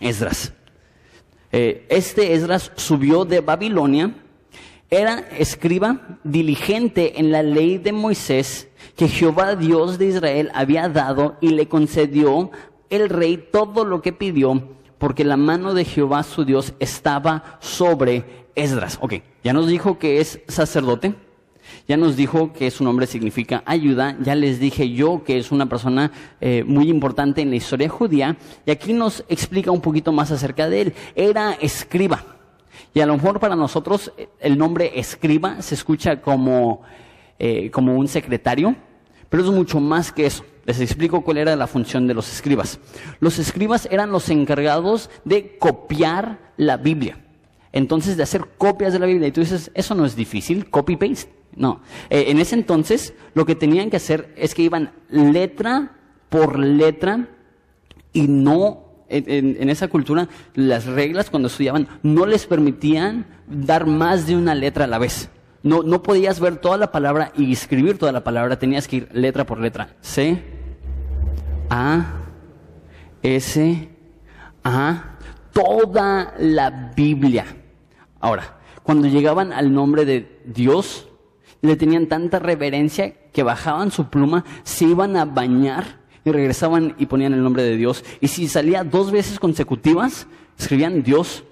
Esdras. 0.00 0.52
Eh, 1.52 1.86
este 1.88 2.34
Esdras 2.34 2.72
subió 2.74 3.24
de 3.24 3.38
Babilonia, 3.38 4.16
era 4.90 5.28
escriba 5.38 6.18
diligente 6.24 7.20
en 7.20 7.30
la 7.30 7.44
ley 7.44 7.78
de 7.78 7.92
Moisés 7.92 8.66
que 8.96 9.06
Jehová 9.06 9.54
Dios 9.54 9.96
de 9.96 10.06
Israel 10.08 10.50
había 10.54 10.88
dado 10.88 11.36
y 11.40 11.50
le 11.50 11.68
concedió 11.68 12.50
el 12.90 13.08
rey 13.08 13.48
todo 13.52 13.84
lo 13.84 14.02
que 14.02 14.12
pidió, 14.12 14.62
porque 14.98 15.24
la 15.24 15.36
mano 15.36 15.74
de 15.74 15.84
Jehová 15.84 16.22
su 16.22 16.44
Dios 16.44 16.74
estaba 16.78 17.58
sobre 17.60 18.46
Esdras. 18.54 18.98
Ok, 19.00 19.14
ya 19.44 19.52
nos 19.52 19.66
dijo 19.66 19.98
que 19.98 20.20
es 20.20 20.40
sacerdote, 20.48 21.14
ya 21.88 21.96
nos 21.96 22.16
dijo 22.16 22.52
que 22.52 22.70
su 22.70 22.84
nombre 22.84 23.06
significa 23.06 23.62
ayuda, 23.66 24.16
ya 24.20 24.34
les 24.34 24.58
dije 24.60 24.90
yo 24.90 25.24
que 25.24 25.38
es 25.38 25.52
una 25.52 25.66
persona 25.66 26.12
eh, 26.40 26.64
muy 26.66 26.88
importante 26.88 27.42
en 27.42 27.50
la 27.50 27.56
historia 27.56 27.88
judía, 27.88 28.36
y 28.64 28.70
aquí 28.70 28.92
nos 28.92 29.24
explica 29.28 29.70
un 29.70 29.80
poquito 29.80 30.12
más 30.12 30.30
acerca 30.30 30.68
de 30.68 30.80
él. 30.80 30.94
Era 31.14 31.52
escriba, 31.60 32.24
y 32.94 33.00
a 33.00 33.06
lo 33.06 33.14
mejor 33.14 33.40
para 33.40 33.56
nosotros 33.56 34.12
el 34.40 34.56
nombre 34.56 34.98
escriba 34.98 35.60
se 35.60 35.74
escucha 35.74 36.20
como, 36.20 36.82
eh, 37.38 37.70
como 37.70 37.94
un 37.96 38.08
secretario, 38.08 38.74
Pero 39.28 39.42
es 39.42 39.50
mucho 39.50 39.80
más 39.80 40.12
que 40.12 40.26
eso. 40.26 40.44
Les 40.66 40.80
explico 40.80 41.22
cuál 41.22 41.38
era 41.38 41.54
la 41.56 41.66
función 41.66 42.06
de 42.06 42.14
los 42.14 42.30
escribas. 42.32 42.80
Los 43.20 43.38
escribas 43.38 43.88
eran 43.90 44.10
los 44.10 44.28
encargados 44.28 45.10
de 45.24 45.56
copiar 45.58 46.52
la 46.56 46.76
Biblia. 46.76 47.24
Entonces, 47.72 48.16
de 48.16 48.24
hacer 48.24 48.46
copias 48.58 48.92
de 48.92 48.98
la 48.98 49.06
Biblia. 49.06 49.28
Y 49.28 49.32
tú 49.32 49.40
dices, 49.40 49.70
eso 49.74 49.94
no 49.94 50.04
es 50.04 50.16
difícil, 50.16 50.68
copy-paste. 50.68 51.30
No. 51.54 51.82
Eh, 52.10 52.26
en 52.28 52.40
ese 52.40 52.56
entonces, 52.56 53.14
lo 53.34 53.46
que 53.46 53.54
tenían 53.54 53.90
que 53.90 53.96
hacer 53.96 54.34
es 54.36 54.54
que 54.54 54.62
iban 54.62 54.92
letra 55.08 55.92
por 56.28 56.58
letra 56.58 57.28
y 58.12 58.28
no 58.28 58.86
en, 59.08 59.70
esa 59.70 59.88
cultura, 59.88 60.28
las 60.54 60.86
reglas 60.86 61.30
cuando 61.30 61.48
estudiaban 61.48 61.86
no 62.02 62.26
les 62.26 62.46
permitían 62.46 63.26
dar 63.46 63.86
más 63.86 64.26
de 64.26 64.36
una 64.36 64.54
letra 64.54 64.84
a 64.84 64.88
la 64.88 64.98
vez. 64.98 65.28
No, 65.62 65.82
no 65.82 66.02
podías 66.02 66.40
ver 66.40 66.56
toda 66.56 66.76
la 66.76 66.92
palabra 66.92 67.32
y 67.36 67.52
escribir 67.52 67.98
toda 67.98 68.12
la 68.12 68.24
palabra, 68.24 68.58
tenías 68.58 68.88
que 68.88 68.96
ir 68.96 69.08
letra 69.12 69.46
por 69.46 69.60
letra. 69.60 69.96
C, 70.00 70.42
A, 71.70 72.06
S, 73.22 73.88
A, 74.64 75.18
toda 75.52 76.34
la 76.38 76.92
Biblia. 76.96 77.46
Ahora, 78.20 78.58
cuando 78.82 79.08
llegaban 79.08 79.52
al 79.52 79.72
nombre 79.72 80.04
de 80.04 80.40
Dios, 80.44 81.08
le 81.62 81.76
tenían 81.76 82.06
tanta 82.06 82.38
reverencia 82.38 83.14
que 83.32 83.42
bajaban 83.42 83.90
su 83.90 84.08
pluma, 84.08 84.44
se 84.64 84.84
iban 84.84 85.16
a 85.16 85.24
bañar 85.24 86.00
y 86.24 86.32
regresaban 86.32 86.94
y 86.98 87.06
ponían 87.06 87.32
el 87.32 87.42
nombre 87.42 87.62
de 87.62 87.76
Dios. 87.76 88.04
Y 88.20 88.28
si 88.28 88.48
salía 88.48 88.84
dos 88.84 89.10
veces 89.10 89.38
consecutivas, 89.38 90.26
escribían 90.58 91.02
Dios, 91.02 91.44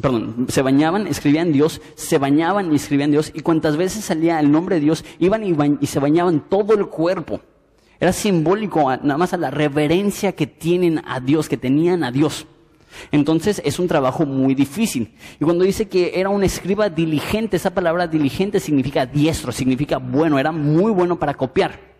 perdón, 0.00 0.46
se 0.48 0.62
bañaban, 0.62 1.06
escribían 1.06 1.52
Dios, 1.52 1.80
se 1.94 2.18
bañaban 2.18 2.72
y 2.72 2.76
escribían 2.76 3.10
Dios, 3.10 3.32
y 3.34 3.40
cuantas 3.40 3.76
veces 3.76 4.04
salía 4.04 4.40
el 4.40 4.50
nombre 4.50 4.76
de 4.76 4.80
Dios, 4.82 5.04
iban 5.18 5.44
y, 5.44 5.86
se 5.86 5.98
bañaban 5.98 6.48
todo 6.48 6.74
el 6.74 6.86
cuerpo. 6.86 7.40
Era 7.98 8.12
simbólico 8.12 8.90
nada 8.96 9.16
más 9.16 9.32
a 9.32 9.38
la 9.38 9.50
reverencia 9.50 10.32
que 10.32 10.46
tienen 10.46 11.02
a 11.06 11.20
Dios, 11.20 11.48
que 11.48 11.56
tenían 11.56 12.04
a 12.04 12.12
Dios. 12.12 12.46
Entonces 13.10 13.60
es 13.64 13.78
un 13.78 13.88
trabajo 13.88 14.26
muy 14.26 14.54
difícil. 14.54 15.14
Y 15.40 15.44
cuando 15.44 15.64
dice 15.64 15.88
que 15.88 16.18
era 16.18 16.28
un 16.28 16.44
escriba 16.44 16.88
diligente, 16.88 17.56
esa 17.56 17.74
palabra 17.74 18.06
diligente 18.06 18.60
significa 18.60 19.06
diestro, 19.06 19.52
significa 19.52 19.98
bueno, 19.98 20.38
era 20.38 20.52
muy 20.52 20.92
bueno 20.92 21.18
para 21.18 21.34
copiar. 21.34 21.96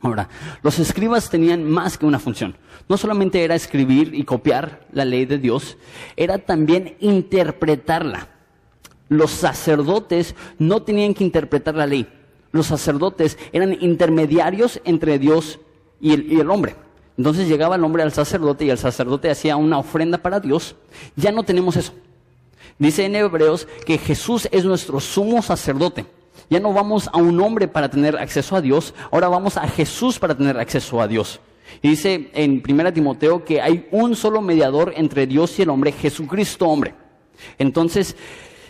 Ahora, 0.00 0.28
los 0.62 0.78
escribas 0.78 1.30
tenían 1.30 1.64
más 1.64 1.96
que 1.96 2.06
una 2.06 2.18
función. 2.18 2.56
No 2.88 2.96
solamente 2.96 3.42
era 3.42 3.54
escribir 3.54 4.14
y 4.14 4.24
copiar 4.24 4.86
la 4.92 5.04
ley 5.04 5.24
de 5.24 5.38
Dios, 5.38 5.78
era 6.16 6.38
también 6.38 6.96
interpretarla. 7.00 8.28
Los 9.08 9.30
sacerdotes 9.30 10.34
no 10.58 10.82
tenían 10.82 11.14
que 11.14 11.24
interpretar 11.24 11.74
la 11.74 11.86
ley. 11.86 12.08
Los 12.56 12.68
sacerdotes 12.68 13.36
eran 13.52 13.76
intermediarios 13.82 14.80
entre 14.84 15.18
Dios 15.18 15.58
y 16.00 16.40
el, 16.40 16.50
hombre. 16.50 16.74
Entonces 17.18 17.48
llegaba 17.48 17.76
el 17.76 17.84
hombre 17.84 18.02
al 18.02 18.12
sacerdote 18.12 18.64
y 18.64 18.70
el 18.70 18.78
sacerdote 18.78 19.30
hacía 19.30 19.56
una 19.56 19.78
ofrenda 19.78 20.16
para 20.16 20.40
Dios. 20.40 20.74
Ya 21.16 21.32
no 21.32 21.42
tenemos 21.42 21.76
eso. 21.76 21.92
Dice 22.78 23.04
en 23.04 23.14
Hebreos 23.14 23.68
que 23.84 23.98
Jesús 23.98 24.48
es 24.50 24.64
nuestro 24.64 25.00
sumo 25.00 25.42
sacerdote. 25.42 26.06
Ya 26.48 26.58
no 26.58 26.72
vamos 26.72 27.10
a 27.12 27.18
un 27.18 27.38
hombre 27.40 27.68
para 27.68 27.90
tener 27.90 28.16
acceso 28.16 28.56
a 28.56 28.62
Dios, 28.62 28.94
ahora 29.10 29.28
vamos 29.28 29.58
a 29.58 29.68
Jesús 29.68 30.18
para 30.18 30.34
tener 30.34 30.58
acceso 30.58 31.02
a 31.02 31.08
Dios. 31.08 31.40
Y 31.82 31.90
dice 31.90 32.30
en 32.32 32.62
1 32.66 32.92
Timoteo 32.94 33.44
que 33.44 33.60
hay 33.60 33.86
un 33.90 34.16
solo 34.16 34.40
mediador 34.40 34.94
entre 34.96 35.26
Dios 35.26 35.58
y 35.58 35.62
el 35.62 35.68
hombre, 35.68 35.92
Jesucristo 35.92 36.66
hombre. 36.68 36.94
Entonces, 37.58 38.16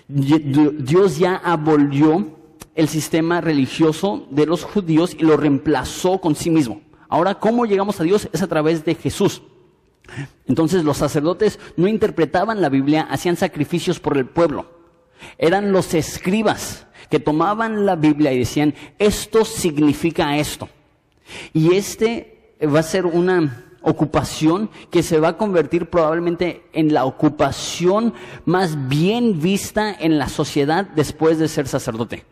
Dios 0.09 1.19
ya 1.19 1.37
abolió 1.37 2.37
el 2.76 2.88
sistema 2.88 3.40
religioso 3.40 4.26
de 4.30 4.47
los 4.47 4.62
judíos 4.62 5.16
y 5.18 5.25
lo 5.25 5.37
reemplazó 5.37 6.21
con 6.21 6.37
sí 6.37 6.50
mismo. 6.50 6.83
Ahora, 7.09 7.37
¿cómo 7.37 7.66
llegamos 7.66 8.00
a 8.00 8.04
Dios? 8.04 8.28
Es 8.33 8.42
a 8.42 8.47
través 8.47 8.85
de 8.85 8.95
Jesús. 8.95 9.42
Entonces 10.47 10.85
los 10.85 10.99
sacerdotes 10.99 11.59
no 11.76 11.88
interpretaban 11.88 12.61
la 12.61 12.68
Biblia, 12.68 13.09
hacían 13.11 13.37
sacrificios 13.37 13.99
por 13.99 14.16
el 14.16 14.26
pueblo. 14.26 14.71
Eran 15.38 15.73
los 15.73 15.95
escribas 15.95 16.87
que 17.11 17.18
tomaban 17.18 17.87
la 17.87 17.97
Biblia 17.97 18.33
y 18.33 18.38
decían, 18.38 18.75
esto 18.99 19.45
significa 19.45 20.37
esto. 20.37 20.68
Y 21.52 21.75
este 21.75 22.56
va 22.62 22.80
a 22.80 22.85
ser 22.85 23.06
una 23.06 23.64
ocupación 23.83 24.68
que 24.90 25.02
se 25.02 25.18
va 25.18 25.28
a 25.28 25.37
convertir 25.37 25.88
probablemente 25.88 26.66
en 26.73 26.92
la 26.92 27.04
ocupación 27.04 28.14
más 28.45 28.88
bien 28.88 29.40
vista 29.40 29.95
en 29.99 30.18
la 30.18 30.28
sociedad 30.28 30.88
después 30.95 31.38
de 31.38 31.49
ser 31.49 31.68
sacerdote. 31.68 32.25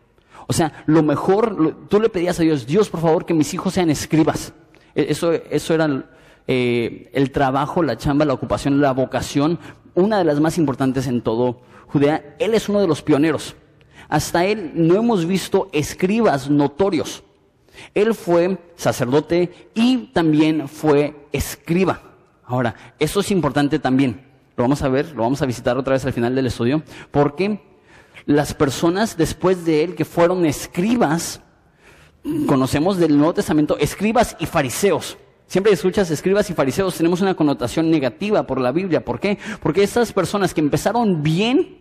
O 0.46 0.52
sea, 0.52 0.84
lo 0.86 1.02
mejor, 1.02 1.86
tú 1.88 2.00
le 2.00 2.08
pedías 2.08 2.38
a 2.40 2.42
Dios, 2.42 2.66
Dios, 2.66 2.90
por 2.90 3.00
favor, 3.00 3.24
que 3.24 3.34
mis 3.34 3.52
hijos 3.54 3.74
sean 3.74 3.90
escribas. 3.90 4.52
E, 4.94 5.06
eso, 5.10 5.32
eso 5.32 5.74
era 5.74 6.04
eh, 6.46 7.10
el 7.12 7.30
trabajo, 7.30 7.82
la 7.82 7.96
chamba, 7.96 8.24
la 8.24 8.34
ocupación, 8.34 8.80
la 8.80 8.92
vocación, 8.92 9.58
una 9.94 10.18
de 10.18 10.24
las 10.24 10.40
más 10.40 10.58
importantes 10.58 11.06
en 11.06 11.22
todo 11.22 11.60
Judea. 11.86 12.36
Él 12.38 12.54
es 12.54 12.68
uno 12.68 12.80
de 12.80 12.88
los 12.88 13.02
pioneros. 13.02 13.54
Hasta 14.08 14.44
él 14.44 14.72
no 14.74 14.96
hemos 14.96 15.26
visto 15.26 15.68
escribas 15.72 16.50
notorios. 16.50 17.22
Él 17.94 18.14
fue 18.14 18.58
sacerdote 18.76 19.68
y 19.74 20.08
también 20.12 20.68
fue 20.68 21.26
escriba. 21.32 22.00
Ahora, 22.44 22.74
eso 22.98 23.20
es 23.20 23.30
importante 23.30 23.78
también. 23.78 24.26
Lo 24.56 24.64
vamos 24.64 24.82
a 24.82 24.88
ver, 24.88 25.12
lo 25.12 25.22
vamos 25.22 25.42
a 25.42 25.46
visitar 25.46 25.76
otra 25.76 25.94
vez 25.94 26.04
al 26.04 26.12
final 26.12 26.34
del 26.34 26.46
estudio, 26.46 26.82
porque 27.10 27.60
las 28.26 28.54
personas 28.54 29.16
después 29.16 29.64
de 29.64 29.84
él 29.84 29.94
que 29.94 30.04
fueron 30.04 30.46
escribas, 30.46 31.40
conocemos 32.46 32.96
del 32.96 33.16
Nuevo 33.16 33.34
Testamento 33.34 33.76
escribas 33.78 34.36
y 34.38 34.46
fariseos. 34.46 35.18
Siempre 35.46 35.72
escuchas 35.72 36.10
escribas 36.10 36.48
y 36.50 36.54
fariseos, 36.54 36.96
tenemos 36.96 37.20
una 37.20 37.34
connotación 37.34 37.90
negativa 37.90 38.46
por 38.46 38.60
la 38.60 38.72
Biblia. 38.72 39.04
¿Por 39.04 39.20
qué? 39.20 39.38
Porque 39.62 39.82
estas 39.82 40.12
personas 40.12 40.54
que 40.54 40.60
empezaron 40.60 41.22
bien, 41.22 41.78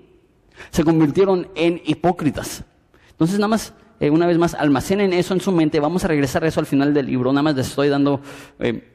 se 0.69 0.83
convirtieron 0.83 1.47
en 1.55 1.81
hipócritas. 1.85 2.63
Entonces, 3.11 3.37
nada 3.37 3.47
más, 3.47 3.73
eh, 3.99 4.09
una 4.09 4.27
vez 4.27 4.37
más, 4.37 4.53
almacenen 4.53 5.13
eso 5.13 5.33
en 5.33 5.41
su 5.41 5.51
mente. 5.51 5.79
Vamos 5.79 6.03
a 6.03 6.07
regresar 6.07 6.43
a 6.43 6.47
eso 6.47 6.59
al 6.59 6.65
final 6.65 6.93
del 6.93 7.05
libro. 7.05 7.31
Nada 7.31 7.43
más 7.43 7.55
les 7.55 7.67
estoy 7.67 7.89
dando 7.89 8.21
eh, 8.59 8.91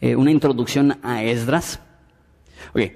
eh, 0.00 0.16
una 0.16 0.30
introducción 0.30 0.98
a 1.02 1.22
Esdras. 1.22 1.80
Ok, 2.74 2.92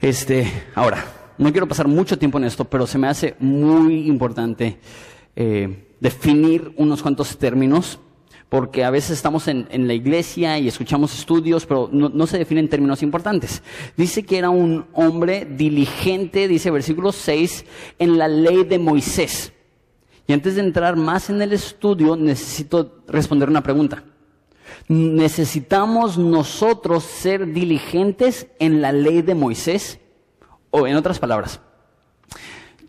este, 0.00 0.46
ahora, 0.74 1.04
no 1.38 1.50
quiero 1.52 1.68
pasar 1.68 1.88
mucho 1.88 2.18
tiempo 2.18 2.38
en 2.38 2.44
esto, 2.44 2.64
pero 2.64 2.86
se 2.86 2.98
me 2.98 3.08
hace 3.08 3.36
muy 3.38 4.06
importante 4.06 4.78
definir 5.98 6.74
unos 6.76 7.02
cuantos 7.02 7.38
términos 7.38 7.98
porque 8.52 8.84
a 8.84 8.90
veces 8.90 9.12
estamos 9.12 9.48
en, 9.48 9.66
la 9.70 9.94
iglesia 9.94 10.58
y 10.58 10.68
escuchamos 10.68 11.18
estudios, 11.18 11.64
pero 11.64 11.88
no, 11.90 12.26
se 12.26 12.36
definen 12.36 12.68
términos 12.68 13.02
importantes. 13.02 13.62
Dice 13.96 14.24
que 14.24 14.36
era 14.36 14.50
un 14.50 14.84
hombre 14.92 15.46
diligente, 15.46 16.46
dice 16.48 16.70
versículo 16.70 17.12
6, 17.12 17.64
en 17.98 18.18
la 18.18 18.28
ley 18.28 18.64
de 18.64 18.78
Moisés. 18.78 19.54
Y 20.26 20.34
antes 20.34 20.56
de 20.56 20.60
entrar 20.60 20.96
más 20.96 21.30
en 21.30 21.40
el 21.40 21.54
estudio, 21.54 22.14
necesito 22.14 23.02
responder 23.08 23.48
una 23.48 23.62
pregunta. 23.62 24.04
¿Necesitamos 24.86 26.18
nosotros 26.18 27.04
ser 27.04 27.54
diligentes 27.54 28.48
en 28.58 28.82
la 28.82 28.92
ley 28.92 29.22
de 29.22 29.34
Moisés? 29.34 29.98
O 30.72 30.86
en 30.86 30.96
otras 30.96 31.18
palabras, 31.18 31.60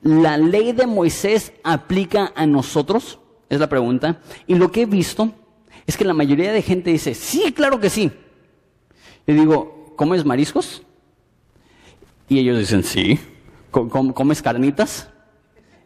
¿la 0.01 0.37
ley 0.37 0.71
de 0.71 0.87
Moisés 0.87 1.51
aplica 1.63 2.31
a 2.33 2.47
nosotros? 2.47 3.19
Es 3.49 3.59
la 3.59 3.67
pregunta. 3.67 4.21
Y 4.47 4.55
lo 4.55 4.71
que 4.71 4.83
he 4.83 4.85
visto 4.85 5.31
es 5.85 5.97
que 5.97 6.05
la 6.05 6.13
mayoría 6.13 6.53
de 6.53 6.61
gente 6.61 6.91
dice, 6.91 7.13
sí, 7.13 7.51
claro 7.51 7.79
que 7.81 7.89
sí. 7.89 8.09
Yo 9.27 9.35
digo, 9.35 9.93
¿comes 9.97 10.23
mariscos? 10.25 10.81
Y 12.29 12.39
ellos 12.39 12.57
dicen, 12.57 12.83
sí. 12.83 13.19
¿Comes 13.69 14.41
carnitas? 14.41 15.09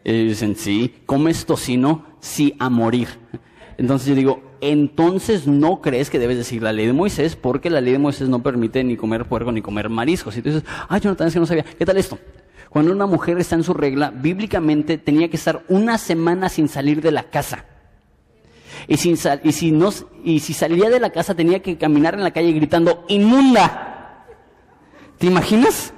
Ellos 0.04 0.28
dicen, 0.28 0.54
sí. 0.54 0.94
¿Comes 1.04 1.44
tocino? 1.44 2.06
Sí, 2.20 2.54
a 2.60 2.70
morir. 2.70 3.08
Entonces 3.76 4.08
yo 4.08 4.14
digo, 4.14 4.42
entonces 4.60 5.46
no 5.46 5.80
crees 5.80 6.10
que 6.10 6.18
debes 6.18 6.36
decir 6.36 6.62
la 6.62 6.72
ley 6.72 6.86
de 6.86 6.92
Moisés, 6.92 7.36
porque 7.36 7.70
la 7.70 7.80
ley 7.80 7.92
de 7.92 7.98
Moisés 7.98 8.28
no 8.28 8.42
permite 8.42 8.82
ni 8.84 8.96
comer 8.96 9.26
puerco 9.26 9.52
ni 9.52 9.62
comer 9.62 9.88
mariscos. 9.88 10.36
Y 10.36 10.42
tú 10.42 10.50
dices, 10.50 10.64
ay, 10.88 11.00
no 11.04 11.12
es 11.12 11.32
que 11.32 11.40
no 11.40 11.46
sabía. 11.46 11.64
¿Qué 11.64 11.86
tal 11.86 11.96
esto? 11.96 12.18
Cuando 12.68 12.92
una 12.92 13.06
mujer 13.06 13.38
está 13.38 13.54
en 13.54 13.64
su 13.64 13.72
regla, 13.72 14.10
bíblicamente 14.10 14.98
tenía 14.98 15.28
que 15.28 15.36
estar 15.36 15.64
una 15.68 15.96
semana 15.96 16.48
sin 16.48 16.68
salir 16.68 17.00
de 17.00 17.12
la 17.12 17.24
casa. 17.24 17.64
Y, 18.86 18.96
sin 18.96 19.16
y, 19.42 19.52
si 19.52 19.72
no, 19.72 19.90
y 20.22 20.40
si 20.40 20.52
salía 20.52 20.90
de 20.90 21.00
la 21.00 21.10
casa 21.10 21.34
tenía 21.34 21.60
que 21.62 21.76
caminar 21.76 22.14
en 22.14 22.22
la 22.22 22.30
calle 22.30 22.52
gritando, 22.52 23.04
inmunda. 23.08 24.26
¿Te 25.18 25.26
imaginas? 25.26 25.92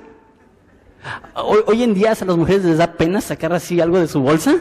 Hoy, 1.34 1.82
en 1.82 1.94
día 1.94 2.12
a 2.12 2.24
las 2.24 2.36
mujeres 2.36 2.64
les 2.64 2.78
da 2.78 2.92
pena 2.94 3.20
sacar 3.20 3.52
así 3.52 3.80
algo 3.80 3.98
de 3.98 4.08
su 4.08 4.20
bolsa. 4.20 4.56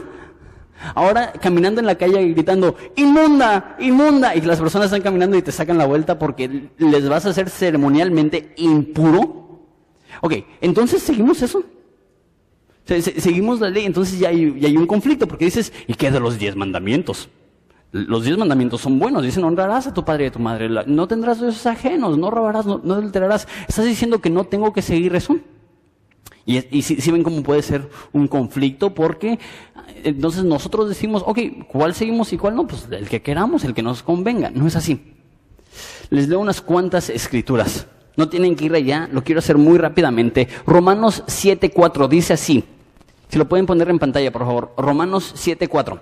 Ahora 0.94 1.32
caminando 1.32 1.80
en 1.80 1.86
la 1.86 1.96
calle 1.96 2.28
gritando, 2.28 2.76
inmunda, 2.96 3.76
inmunda, 3.78 4.34
y 4.34 4.40
las 4.40 4.60
personas 4.60 4.86
están 4.86 5.02
caminando 5.02 5.36
y 5.36 5.42
te 5.42 5.52
sacan 5.52 5.78
la 5.78 5.86
vuelta 5.86 6.18
porque 6.18 6.70
les 6.78 7.08
vas 7.08 7.26
a 7.26 7.30
hacer 7.30 7.50
ceremonialmente 7.50 8.54
impuro. 8.56 9.60
Ok, 10.22 10.34
entonces 10.60 11.02
seguimos 11.02 11.42
eso. 11.42 11.62
seguimos 12.84 13.60
la 13.60 13.70
ley, 13.70 13.84
entonces 13.84 14.18
ya 14.18 14.30
hay, 14.30 14.58
ya 14.58 14.68
hay 14.68 14.76
un 14.76 14.86
conflicto 14.86 15.28
porque 15.28 15.44
dices, 15.44 15.72
¿y 15.86 15.94
qué 15.94 16.10
de 16.10 16.20
los 16.20 16.38
diez 16.38 16.56
mandamientos? 16.56 17.28
Los 17.92 18.24
diez 18.24 18.38
mandamientos 18.38 18.80
son 18.80 18.98
buenos. 18.98 19.22
Dicen, 19.24 19.42
honrarás 19.42 19.88
a 19.88 19.94
tu 19.94 20.04
padre 20.04 20.24
y 20.24 20.26
a 20.28 20.32
tu 20.32 20.38
madre. 20.38 20.68
No 20.86 21.08
tendrás 21.08 21.40
dioses 21.40 21.66
ajenos, 21.66 22.16
no 22.18 22.30
robarás, 22.30 22.64
no, 22.64 22.80
no 22.82 22.94
adulterarás. 22.94 23.48
Estás 23.68 23.84
diciendo 23.84 24.20
que 24.20 24.30
no 24.30 24.44
tengo 24.44 24.72
que 24.72 24.80
seguir 24.80 25.14
eso. 25.16 25.38
Y, 26.46 26.82
si, 26.82 27.10
ven 27.10 27.22
cómo 27.22 27.42
puede 27.42 27.62
ser 27.62 27.88
un 28.12 28.26
conflicto, 28.26 28.94
porque 28.94 29.38
entonces 30.02 30.44
nosotros 30.44 30.88
decimos, 30.88 31.22
ok, 31.26 31.38
¿cuál 31.68 31.94
seguimos 31.94 32.32
y 32.32 32.38
cuál 32.38 32.56
no? 32.56 32.66
Pues 32.66 32.88
el 32.90 33.08
que 33.08 33.22
queramos, 33.22 33.64
el 33.64 33.74
que 33.74 33.82
nos 33.82 34.02
convenga. 34.02 34.50
No 34.50 34.66
es 34.66 34.76
así. 34.76 35.14
Les 36.08 36.28
leo 36.28 36.40
unas 36.40 36.60
cuantas 36.60 37.10
escrituras. 37.10 37.86
No 38.16 38.28
tienen 38.28 38.56
que 38.56 38.64
ir 38.64 38.74
allá, 38.74 39.08
lo 39.12 39.22
quiero 39.22 39.38
hacer 39.38 39.56
muy 39.56 39.78
rápidamente. 39.78 40.48
Romanos 40.66 41.24
7.4 41.26 42.08
dice 42.08 42.32
así. 42.32 42.64
Si 43.28 43.38
lo 43.38 43.48
pueden 43.48 43.66
poner 43.66 43.88
en 43.88 43.98
pantalla, 43.98 44.32
por 44.32 44.42
favor. 44.42 44.74
Romanos 44.76 45.34
7.4. 45.36 46.00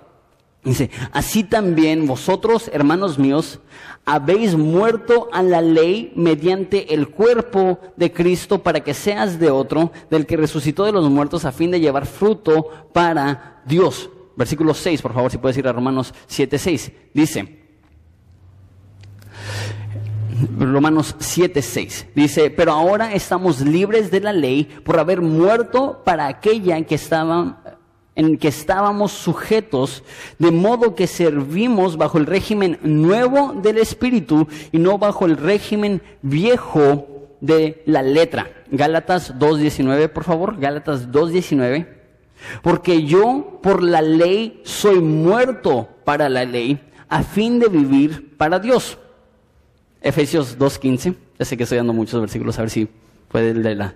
Dice, 0.68 0.90
así 1.12 1.44
también 1.44 2.06
vosotros, 2.06 2.70
hermanos 2.74 3.18
míos, 3.18 3.58
habéis 4.04 4.54
muerto 4.54 5.30
a 5.32 5.42
la 5.42 5.62
ley 5.62 6.12
mediante 6.14 6.92
el 6.92 7.08
cuerpo 7.08 7.78
de 7.96 8.12
Cristo 8.12 8.62
para 8.62 8.80
que 8.80 8.92
seas 8.92 9.38
de 9.40 9.50
otro, 9.50 9.92
del 10.10 10.26
que 10.26 10.36
resucitó 10.36 10.84
de 10.84 10.92
los 10.92 11.08
muertos 11.08 11.46
a 11.46 11.52
fin 11.52 11.70
de 11.70 11.80
llevar 11.80 12.04
fruto 12.04 12.68
para 12.92 13.62
Dios. 13.64 14.10
Versículo 14.36 14.74
6, 14.74 15.00
por 15.00 15.14
favor, 15.14 15.30
si 15.30 15.38
puedes 15.38 15.56
ir 15.56 15.66
a 15.66 15.72
Romanos 15.72 16.12
7.6. 16.28 16.92
Dice, 17.14 17.62
Romanos 20.58 21.16
7:6. 21.18 22.08
Dice, 22.14 22.50
pero 22.50 22.72
ahora 22.72 23.14
estamos 23.14 23.62
libres 23.62 24.10
de 24.10 24.20
la 24.20 24.34
ley 24.34 24.64
por 24.84 24.98
haber 24.98 25.22
muerto 25.22 26.02
para 26.04 26.26
aquella 26.26 26.78
que 26.82 26.94
estaba 26.94 27.77
en 28.18 28.36
que 28.36 28.48
estábamos 28.48 29.12
sujetos, 29.12 30.02
de 30.40 30.50
modo 30.50 30.96
que 30.96 31.06
servimos 31.06 31.96
bajo 31.96 32.18
el 32.18 32.26
régimen 32.26 32.80
nuevo 32.82 33.52
del 33.52 33.78
Espíritu 33.78 34.48
y 34.72 34.78
no 34.78 34.98
bajo 34.98 35.24
el 35.24 35.36
régimen 35.36 36.02
viejo 36.20 37.36
de 37.40 37.80
la 37.86 38.02
letra. 38.02 38.50
Gálatas 38.72 39.38
2.19, 39.38 40.08
por 40.08 40.24
favor, 40.24 40.58
Gálatas 40.58 41.12
2.19. 41.12 41.86
Porque 42.60 43.04
yo 43.04 43.60
por 43.62 43.84
la 43.84 44.02
ley 44.02 44.62
soy 44.64 45.00
muerto 45.00 45.88
para 46.04 46.28
la 46.28 46.44
ley, 46.44 46.80
a 47.08 47.22
fin 47.22 47.60
de 47.60 47.68
vivir 47.68 48.36
para 48.36 48.58
Dios. 48.58 48.98
Efesios 50.02 50.58
2.15, 50.58 51.14
ya 51.38 51.44
sé 51.44 51.56
que 51.56 51.62
estoy 51.62 51.78
dando 51.78 51.92
muchos 51.92 52.20
versículos, 52.20 52.58
a 52.58 52.62
ver 52.62 52.70
si 52.70 52.88
puede 53.28 53.54
de, 53.54 53.74
la, 53.76 53.94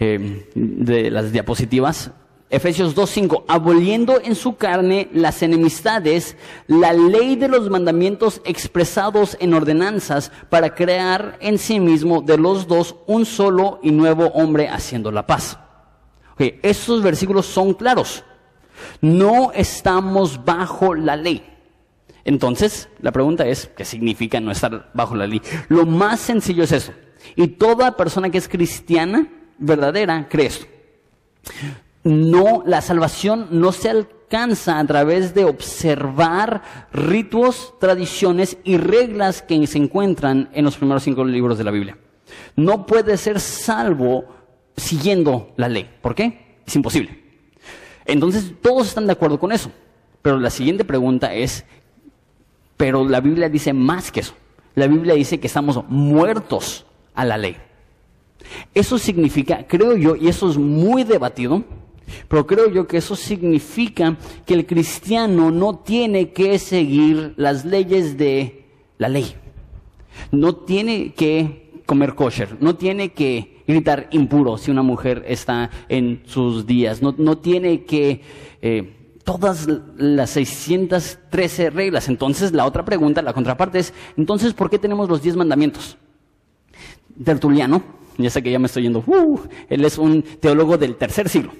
eh, 0.00 0.46
de 0.54 1.10
las 1.10 1.30
diapositivas. 1.30 2.10
Efesios 2.50 2.96
2.5, 2.96 3.44
aboliendo 3.46 4.20
en 4.22 4.34
su 4.34 4.56
carne 4.56 5.08
las 5.12 5.42
enemistades, 5.42 6.34
la 6.66 6.94
ley 6.94 7.36
de 7.36 7.46
los 7.46 7.68
mandamientos 7.68 8.40
expresados 8.46 9.36
en 9.38 9.52
ordenanzas 9.52 10.32
para 10.48 10.74
crear 10.74 11.36
en 11.40 11.58
sí 11.58 11.78
mismo 11.78 12.22
de 12.22 12.38
los 12.38 12.66
dos 12.66 12.96
un 13.06 13.26
solo 13.26 13.80
y 13.82 13.90
nuevo 13.90 14.28
hombre 14.28 14.68
haciendo 14.68 15.12
la 15.12 15.26
paz. 15.26 15.58
Estos 16.38 17.02
versículos 17.02 17.44
son 17.44 17.74
claros. 17.74 18.24
No 19.02 19.52
estamos 19.52 20.42
bajo 20.42 20.94
la 20.94 21.16
ley. 21.16 21.44
Entonces, 22.24 22.88
la 23.00 23.12
pregunta 23.12 23.46
es, 23.46 23.70
¿qué 23.76 23.84
significa 23.84 24.40
no 24.40 24.52
estar 24.52 24.90
bajo 24.94 25.14
la 25.14 25.26
ley? 25.26 25.42
Lo 25.68 25.84
más 25.84 26.20
sencillo 26.20 26.64
es 26.64 26.72
eso. 26.72 26.92
Y 27.36 27.48
toda 27.48 27.96
persona 27.96 28.30
que 28.30 28.38
es 28.38 28.48
cristiana, 28.48 29.26
verdadera, 29.58 30.28
cree 30.30 30.46
esto 30.46 30.66
no, 32.08 32.62
la 32.66 32.80
salvación 32.80 33.48
no 33.50 33.72
se 33.72 33.90
alcanza 33.90 34.78
a 34.78 34.86
través 34.86 35.34
de 35.34 35.44
observar 35.44 36.62
ritos, 36.92 37.74
tradiciones 37.78 38.56
y 38.64 38.78
reglas 38.78 39.42
que 39.42 39.66
se 39.66 39.78
encuentran 39.78 40.48
en 40.54 40.64
los 40.64 40.76
primeros 40.76 41.02
cinco 41.02 41.24
libros 41.24 41.58
de 41.58 41.64
la 41.64 41.70
Biblia. 41.70 41.98
No 42.56 42.86
puede 42.86 43.16
ser 43.16 43.40
salvo 43.40 44.24
siguiendo 44.76 45.52
la 45.56 45.68
ley. 45.68 45.90
¿Por 46.00 46.14
qué? 46.14 46.60
Es 46.66 46.74
imposible. 46.76 47.24
Entonces, 48.04 48.52
todos 48.62 48.88
están 48.88 49.06
de 49.06 49.12
acuerdo 49.12 49.38
con 49.38 49.52
eso. 49.52 49.70
Pero 50.22 50.38
la 50.38 50.50
siguiente 50.50 50.84
pregunta 50.84 51.34
es, 51.34 51.64
pero 52.76 53.06
la 53.06 53.20
Biblia 53.20 53.48
dice 53.48 53.72
más 53.72 54.10
que 54.10 54.20
eso. 54.20 54.34
La 54.74 54.86
Biblia 54.86 55.14
dice 55.14 55.40
que 55.40 55.46
estamos 55.46 55.84
muertos 55.88 56.86
a 57.14 57.24
la 57.24 57.36
ley. 57.36 57.56
Eso 58.74 58.98
significa, 58.98 59.66
creo 59.66 59.96
yo, 59.96 60.16
y 60.16 60.28
eso 60.28 60.48
es 60.50 60.56
muy 60.56 61.04
debatido, 61.04 61.64
pero 62.28 62.46
creo 62.46 62.70
yo 62.70 62.86
que 62.86 62.98
eso 62.98 63.16
significa 63.16 64.16
que 64.46 64.54
el 64.54 64.66
cristiano 64.66 65.50
no 65.50 65.78
tiene 65.78 66.32
que 66.32 66.58
seguir 66.58 67.34
las 67.36 67.64
leyes 67.64 68.16
de 68.16 68.64
la 68.98 69.08
ley. 69.08 69.34
No 70.32 70.56
tiene 70.56 71.12
que 71.14 71.82
comer 71.86 72.14
kosher, 72.14 72.56
no 72.60 72.76
tiene 72.76 73.12
que 73.12 73.62
gritar 73.66 74.08
impuro 74.12 74.58
si 74.58 74.70
una 74.70 74.82
mujer 74.82 75.24
está 75.26 75.70
en 75.88 76.22
sus 76.26 76.66
días, 76.66 77.02
no, 77.02 77.38
tiene 77.38 77.84
que... 77.84 78.20
Eh, 78.60 78.94
todas 79.24 79.68
las 79.98 80.30
613 80.30 81.68
reglas. 81.68 82.08
Entonces, 82.08 82.52
la 82.52 82.64
otra 82.64 82.82
pregunta, 82.82 83.20
la 83.20 83.34
contraparte 83.34 83.78
es, 83.78 83.92
entonces, 84.16 84.54
¿por 84.54 84.70
qué 84.70 84.78
tenemos 84.78 85.06
los 85.06 85.20
10 85.20 85.36
mandamientos? 85.36 85.98
Tertuliano, 87.22 87.82
ya 88.16 88.30
sé 88.30 88.42
que 88.42 88.50
ya 88.50 88.58
me 88.58 88.66
estoy 88.66 88.84
yendo, 88.84 89.04
uh, 89.06 89.40
él 89.68 89.84
es 89.84 89.98
un 89.98 90.22
teólogo 90.22 90.78
del 90.78 90.96
tercer 90.96 91.28
siglo 91.28 91.52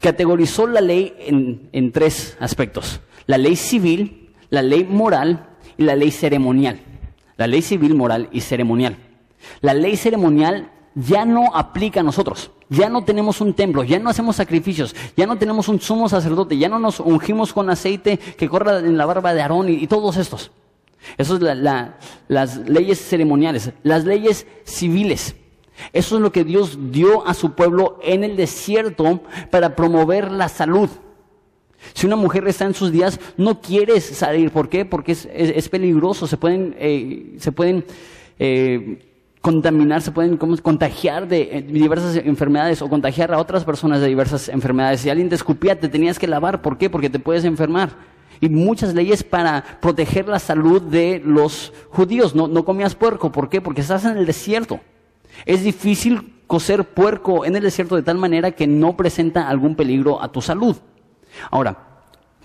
categorizó 0.00 0.66
la 0.66 0.80
ley 0.80 1.14
en, 1.72 1.92
tres 1.92 2.36
aspectos. 2.40 3.00
La 3.26 3.38
ley 3.38 3.54
civil, 3.54 4.30
la 4.48 4.62
ley 4.62 4.84
moral 4.84 5.50
y 5.76 5.84
la 5.84 5.94
ley 5.94 6.10
ceremonial. 6.10 6.80
La 7.36 7.46
ley 7.46 7.62
civil, 7.62 7.94
moral 7.94 8.28
y 8.32 8.40
ceremonial. 8.40 8.96
La 9.60 9.74
ley 9.74 9.96
ceremonial 9.96 10.70
ya 10.94 11.24
no 11.24 11.54
aplica 11.54 12.00
a 12.00 12.02
nosotros. 12.02 12.50
Ya 12.68 12.88
no 12.88 13.04
tenemos 13.04 13.40
un 13.40 13.54
templo, 13.54 13.82
ya 13.82 13.98
no 13.98 14.10
hacemos 14.10 14.36
sacrificios, 14.36 14.94
ya 15.16 15.26
no 15.26 15.36
tenemos 15.36 15.68
un 15.68 15.80
sumo 15.80 16.08
sacerdote, 16.08 16.56
ya 16.56 16.68
no 16.68 16.78
nos 16.78 17.00
ungimos 17.00 17.52
con 17.52 17.68
aceite 17.68 18.16
que 18.16 18.48
corra 18.48 18.78
en 18.78 18.96
la 18.96 19.06
barba 19.06 19.34
de 19.34 19.42
Aarón 19.42 19.68
y, 19.68 19.86
todos 19.86 20.16
estos. 20.16 20.50
Eso 21.18 21.36
es 21.36 21.58
las 22.28 22.56
leyes 22.68 23.00
ceremoniales. 23.00 23.72
Las 23.82 24.04
leyes 24.04 24.46
civiles. 24.64 25.34
Eso 25.92 26.16
es 26.16 26.22
lo 26.22 26.32
que 26.32 26.44
Dios 26.44 26.78
dio 26.90 27.26
a 27.26 27.34
su 27.34 27.52
pueblo 27.52 27.98
en 28.02 28.24
el 28.24 28.36
desierto 28.36 29.20
para 29.50 29.76
promover 29.76 30.30
la 30.30 30.48
salud. 30.48 30.88
Si 31.94 32.06
una 32.06 32.16
mujer 32.16 32.46
está 32.46 32.66
en 32.66 32.74
sus 32.74 32.92
días, 32.92 33.18
no 33.36 33.60
quieres 33.60 34.04
salir. 34.04 34.50
¿Por 34.50 34.68
qué? 34.68 34.84
Porque 34.84 35.12
es, 35.12 35.68
peligroso. 35.68 36.26
Se 36.26 36.36
pueden, 36.36 36.74
eh, 36.78 37.34
se 37.38 37.52
pueden 37.52 37.84
eh, 38.38 39.06
contaminar, 39.40 40.02
se 40.02 40.12
pueden 40.12 40.36
contagiar 40.36 41.26
de 41.26 41.58
eh, 41.58 41.62
diversas 41.62 42.16
enfermedades 42.16 42.82
o 42.82 42.88
contagiar 42.88 43.32
a 43.32 43.38
otras 43.38 43.64
personas 43.64 44.00
de 44.00 44.08
diversas 44.08 44.48
enfermedades. 44.48 45.00
Si 45.00 45.10
alguien 45.10 45.28
te 45.28 45.34
escupía, 45.34 45.78
te 45.78 45.88
tenías 45.88 46.18
que 46.18 46.26
lavar. 46.26 46.62
¿Por 46.62 46.78
qué? 46.78 46.90
Porque 46.90 47.10
te 47.10 47.18
puedes 47.18 47.44
enfermar. 47.44 47.90
Y 48.40 48.48
muchas 48.48 48.94
leyes 48.94 49.22
para 49.22 49.64
proteger 49.80 50.28
la 50.28 50.38
salud 50.38 50.80
de 50.82 51.20
los 51.24 51.72
judíos. 51.90 52.34
No, 52.34 52.48
no 52.48 52.64
comías 52.64 52.94
puerco. 52.94 53.32
¿Por 53.32 53.48
qué? 53.48 53.60
Porque 53.60 53.80
estás 53.80 54.04
en 54.04 54.16
el 54.16 54.26
desierto. 54.26 54.80
Es 55.46 55.62
difícil 55.62 56.40
cocer 56.46 56.84
puerco 56.84 57.44
en 57.44 57.56
el 57.56 57.62
desierto 57.62 57.96
de 57.96 58.02
tal 58.02 58.18
manera 58.18 58.50
que 58.50 58.66
no 58.66 58.96
presenta 58.96 59.48
algún 59.48 59.76
peligro 59.76 60.22
a 60.22 60.32
tu 60.32 60.42
salud. 60.42 60.76
Ahora, 61.50 61.90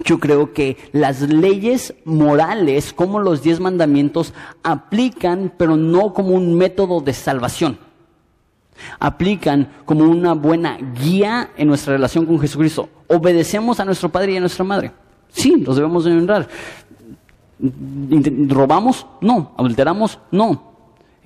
yo 0.04 0.20
creo 0.20 0.54
que 0.54 0.78
las 0.92 1.22
leyes 1.22 1.96
morales, 2.04 2.94
como 2.94 3.20
los 3.20 3.42
diez 3.42 3.60
mandamientos, 3.60 4.34
aplican, 4.62 5.54
pero 5.58 5.78
no 5.78 6.14
como 6.14 6.30
un 6.30 6.56
método 6.56 7.02
de 7.02 7.14
salvación. 7.14 7.80
Aplican 9.00 9.70
como 9.86 10.04
una 10.04 10.34
buena 10.34 10.78
guía 10.78 11.52
en 11.56 11.70
nuestra 11.70 11.94
relación 11.94 12.26
con 12.26 12.40
Jesucristo. 12.40 12.90
Obedecemos 13.08 13.80
a 13.80 13.86
nuestro 13.86 14.10
Padre 14.10 14.34
y 14.34 14.38
a 14.38 14.42
nuestra 14.42 14.66
Madre. 14.66 14.92
Sí, 15.30 15.56
los 15.66 15.78
debemos 15.78 16.04
de 16.04 16.12
honrar. 16.12 16.48
¿Robamos? 18.50 19.08
No. 19.22 19.54
¿Adulteramos? 19.58 20.20
No. 20.30 20.75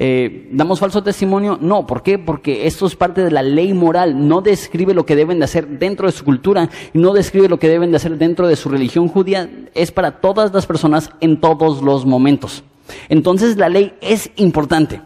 Eh, 0.01 0.49
¿Damos 0.51 0.79
falso 0.79 1.03
testimonio? 1.03 1.57
No. 1.61 1.85
¿Por 1.85 2.01
qué? 2.01 2.17
Porque 2.17 2.65
esto 2.65 2.87
es 2.87 2.95
parte 2.95 3.23
de 3.23 3.31
la 3.31 3.43
ley 3.43 3.73
moral. 3.73 4.27
No 4.27 4.41
describe 4.41 4.93
lo 4.93 5.05
que 5.05 5.15
deben 5.15 5.39
de 5.39 5.45
hacer 5.45 5.67
dentro 5.67 6.07
de 6.07 6.13
su 6.13 6.23
cultura 6.23 6.69
no 6.93 7.13
describe 7.13 7.49
lo 7.49 7.59
que 7.59 7.69
deben 7.69 7.91
de 7.91 7.97
hacer 7.97 8.17
dentro 8.17 8.47
de 8.47 8.55
su 8.55 8.69
religión 8.69 9.07
judía. 9.07 9.49
Es 9.73 9.91
para 9.91 10.19
todas 10.21 10.53
las 10.53 10.65
personas 10.65 11.11
en 11.19 11.39
todos 11.39 11.81
los 11.81 12.05
momentos. 12.05 12.63
Entonces 13.07 13.57
la 13.57 13.69
ley 13.69 13.93
es 14.01 14.31
importante, 14.35 15.01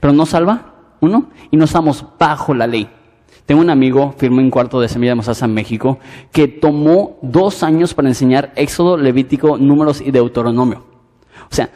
pero 0.00 0.12
no 0.12 0.26
salva, 0.26 0.74
uno, 1.00 1.30
y 1.50 1.56
no 1.56 1.64
estamos 1.64 2.04
bajo 2.18 2.54
la 2.54 2.66
ley. 2.66 2.88
Tengo 3.44 3.60
un 3.60 3.70
amigo, 3.70 4.14
firmó 4.16 4.40
en 4.40 4.50
cuarto 4.50 4.80
de 4.80 4.88
Semilla 4.88 5.12
de 5.12 5.16
Mostaza 5.16 5.46
en 5.46 5.54
México, 5.54 5.98
que 6.30 6.46
tomó 6.46 7.18
dos 7.22 7.64
años 7.64 7.92
para 7.92 8.08
enseñar 8.08 8.52
Éxodo, 8.54 8.96
Levítico, 8.96 9.58
Números 9.58 10.00
y 10.00 10.12
Deuteronomio. 10.12 10.84
O 11.50 11.54
sea, 11.54 11.70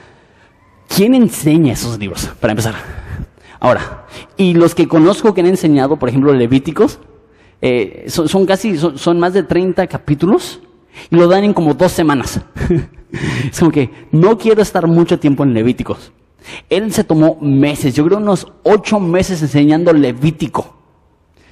¿Quién 0.89 1.15
enseña 1.15 1.73
esos 1.73 1.99
libros? 1.99 2.31
Para 2.41 2.53
empezar. 2.53 2.75
Ahora, 3.61 4.07
y 4.37 4.55
los 4.55 4.75
que 4.75 4.89
conozco 4.89 5.35
que 5.35 5.41
han 5.41 5.47
enseñado, 5.47 5.99
por 5.99 6.09
ejemplo, 6.09 6.33
Levíticos, 6.33 7.01
eh, 7.63 8.05
son, 8.09 8.47
casi, 8.47 8.77
son, 8.77 9.19
más 9.19 9.33
de 9.33 9.43
30 9.43 9.87
capítulos 9.87 10.61
y 11.11 11.17
lo 11.17 11.27
dan 11.27 11.45
en 11.45 11.55
como 11.55 11.75
dos 11.75 11.93
semanas. 11.93 12.41
es 13.51 13.59
como 13.59 13.71
que 13.71 13.91
no 14.13 14.39
quiero 14.39 14.63
estar 14.63 14.87
mucho 14.87 15.19
tiempo 15.19 15.43
en 15.43 15.55
Levíticos. 15.55 16.13
Él 16.69 16.93
se 16.93 17.03
tomó 17.03 17.39
meses, 17.41 17.95
yo 17.95 18.05
creo 18.05 18.19
unos 18.19 18.47
ocho 18.63 19.01
meses 19.01 19.43
enseñando 19.43 19.93
Levítico. 19.93 20.77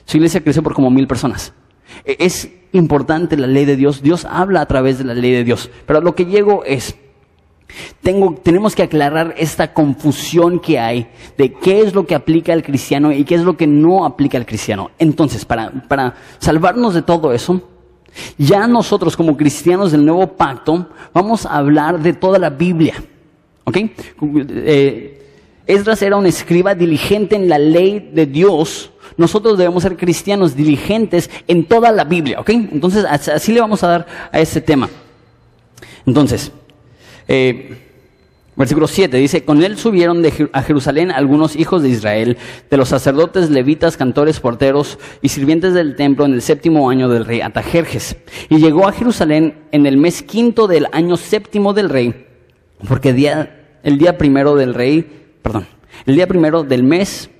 Su 0.04 0.18
iglesia 0.18 0.42
creció 0.42 0.62
por 0.62 0.74
como 0.74 0.90
mil 0.90 1.06
personas. 1.06 1.52
E, 2.04 2.16
es 2.20 2.50
importante 2.72 3.36
la 3.36 3.46
ley 3.46 3.64
de 3.64 3.76
Dios, 3.76 4.02
Dios 4.02 4.24
habla 4.24 4.60
a 4.60 4.66
través 4.66 4.98
de 4.98 5.04
la 5.04 5.14
ley 5.14 5.32
de 5.32 5.44
Dios. 5.44 5.70
Pero 5.86 6.00
lo 6.00 6.14
que 6.14 6.26
llego 6.26 6.64
es, 6.64 6.96
tengo, 8.02 8.34
tenemos 8.42 8.74
que 8.74 8.82
aclarar 8.82 9.34
esta 9.36 9.72
confusión 9.72 10.60
que 10.60 10.78
hay 10.78 11.08
de 11.36 11.52
qué 11.52 11.80
es 11.80 11.94
lo 11.94 12.06
que 12.06 12.14
aplica 12.14 12.52
al 12.52 12.62
cristiano 12.62 13.12
y 13.12 13.24
qué 13.24 13.34
es 13.34 13.42
lo 13.42 13.56
que 13.56 13.66
no 13.66 14.04
aplica 14.04 14.38
al 14.38 14.46
cristiano. 14.46 14.90
Entonces, 14.98 15.44
para, 15.44 15.70
para 15.88 16.14
salvarnos 16.38 16.94
de 16.94 17.02
todo 17.02 17.32
eso, 17.32 17.62
ya 18.38 18.66
nosotros 18.66 19.16
como 19.16 19.36
cristianos 19.36 19.92
del 19.92 20.04
nuevo 20.04 20.26
pacto 20.26 20.88
vamos 21.12 21.46
a 21.46 21.56
hablar 21.56 22.00
de 22.00 22.12
toda 22.12 22.38
la 22.38 22.50
Biblia. 22.50 22.94
¿Ok? 23.64 23.76
Eh, 23.76 25.20
Esdras 25.66 26.02
era 26.02 26.16
un 26.16 26.26
escriba 26.26 26.74
diligente 26.74 27.36
en 27.36 27.48
la 27.48 27.58
ley 27.58 28.10
de 28.12 28.26
Dios. 28.26 28.90
Nosotros 29.16 29.56
debemos 29.56 29.82
ser 29.82 29.96
cristianos 29.96 30.54
diligentes 30.54 31.30
en 31.48 31.64
toda 31.64 31.90
la 31.90 32.04
Biblia. 32.04 32.40
¿Ok? 32.40 32.50
Entonces, 32.50 33.04
así 33.04 33.52
le 33.52 33.60
vamos 33.60 33.82
a 33.82 33.88
dar 33.88 34.06
a 34.30 34.40
ese 34.40 34.60
tema. 34.60 34.90
Entonces, 36.06 36.52
eh, 37.28 37.84
Versículo 38.56 38.86
7 38.86 39.16
dice, 39.16 39.44
con 39.44 39.64
él 39.64 39.76
subieron 39.76 40.22
de, 40.22 40.48
a 40.52 40.62
Jerusalén 40.62 41.10
algunos 41.10 41.56
hijos 41.56 41.82
de 41.82 41.88
Israel, 41.88 42.36
de 42.70 42.76
los 42.76 42.88
sacerdotes, 42.88 43.50
levitas, 43.50 43.96
cantores, 43.96 44.38
porteros 44.38 44.98
y 45.22 45.30
sirvientes 45.30 45.74
del 45.74 45.96
templo 45.96 46.24
en 46.24 46.34
el 46.34 46.42
séptimo 46.42 46.88
año 46.88 47.08
del 47.08 47.24
rey 47.24 47.40
Atajerjes. 47.40 48.16
Y 48.48 48.58
llegó 48.58 48.86
a 48.86 48.92
Jerusalén 48.92 49.64
en 49.72 49.86
el 49.86 49.96
mes 49.96 50.22
quinto 50.22 50.68
del 50.68 50.86
año 50.92 51.16
séptimo 51.16 51.72
del 51.72 51.88
rey, 51.88 52.26
porque 52.86 53.10
el 53.82 53.98
día 53.98 54.18
primero 54.18 54.54
del 54.54 54.72
rey, 54.72 55.04
perdón, 55.42 55.66
el 56.06 56.14
día 56.14 56.28
primero 56.28 56.62
del 56.62 56.84
mes 56.84 57.30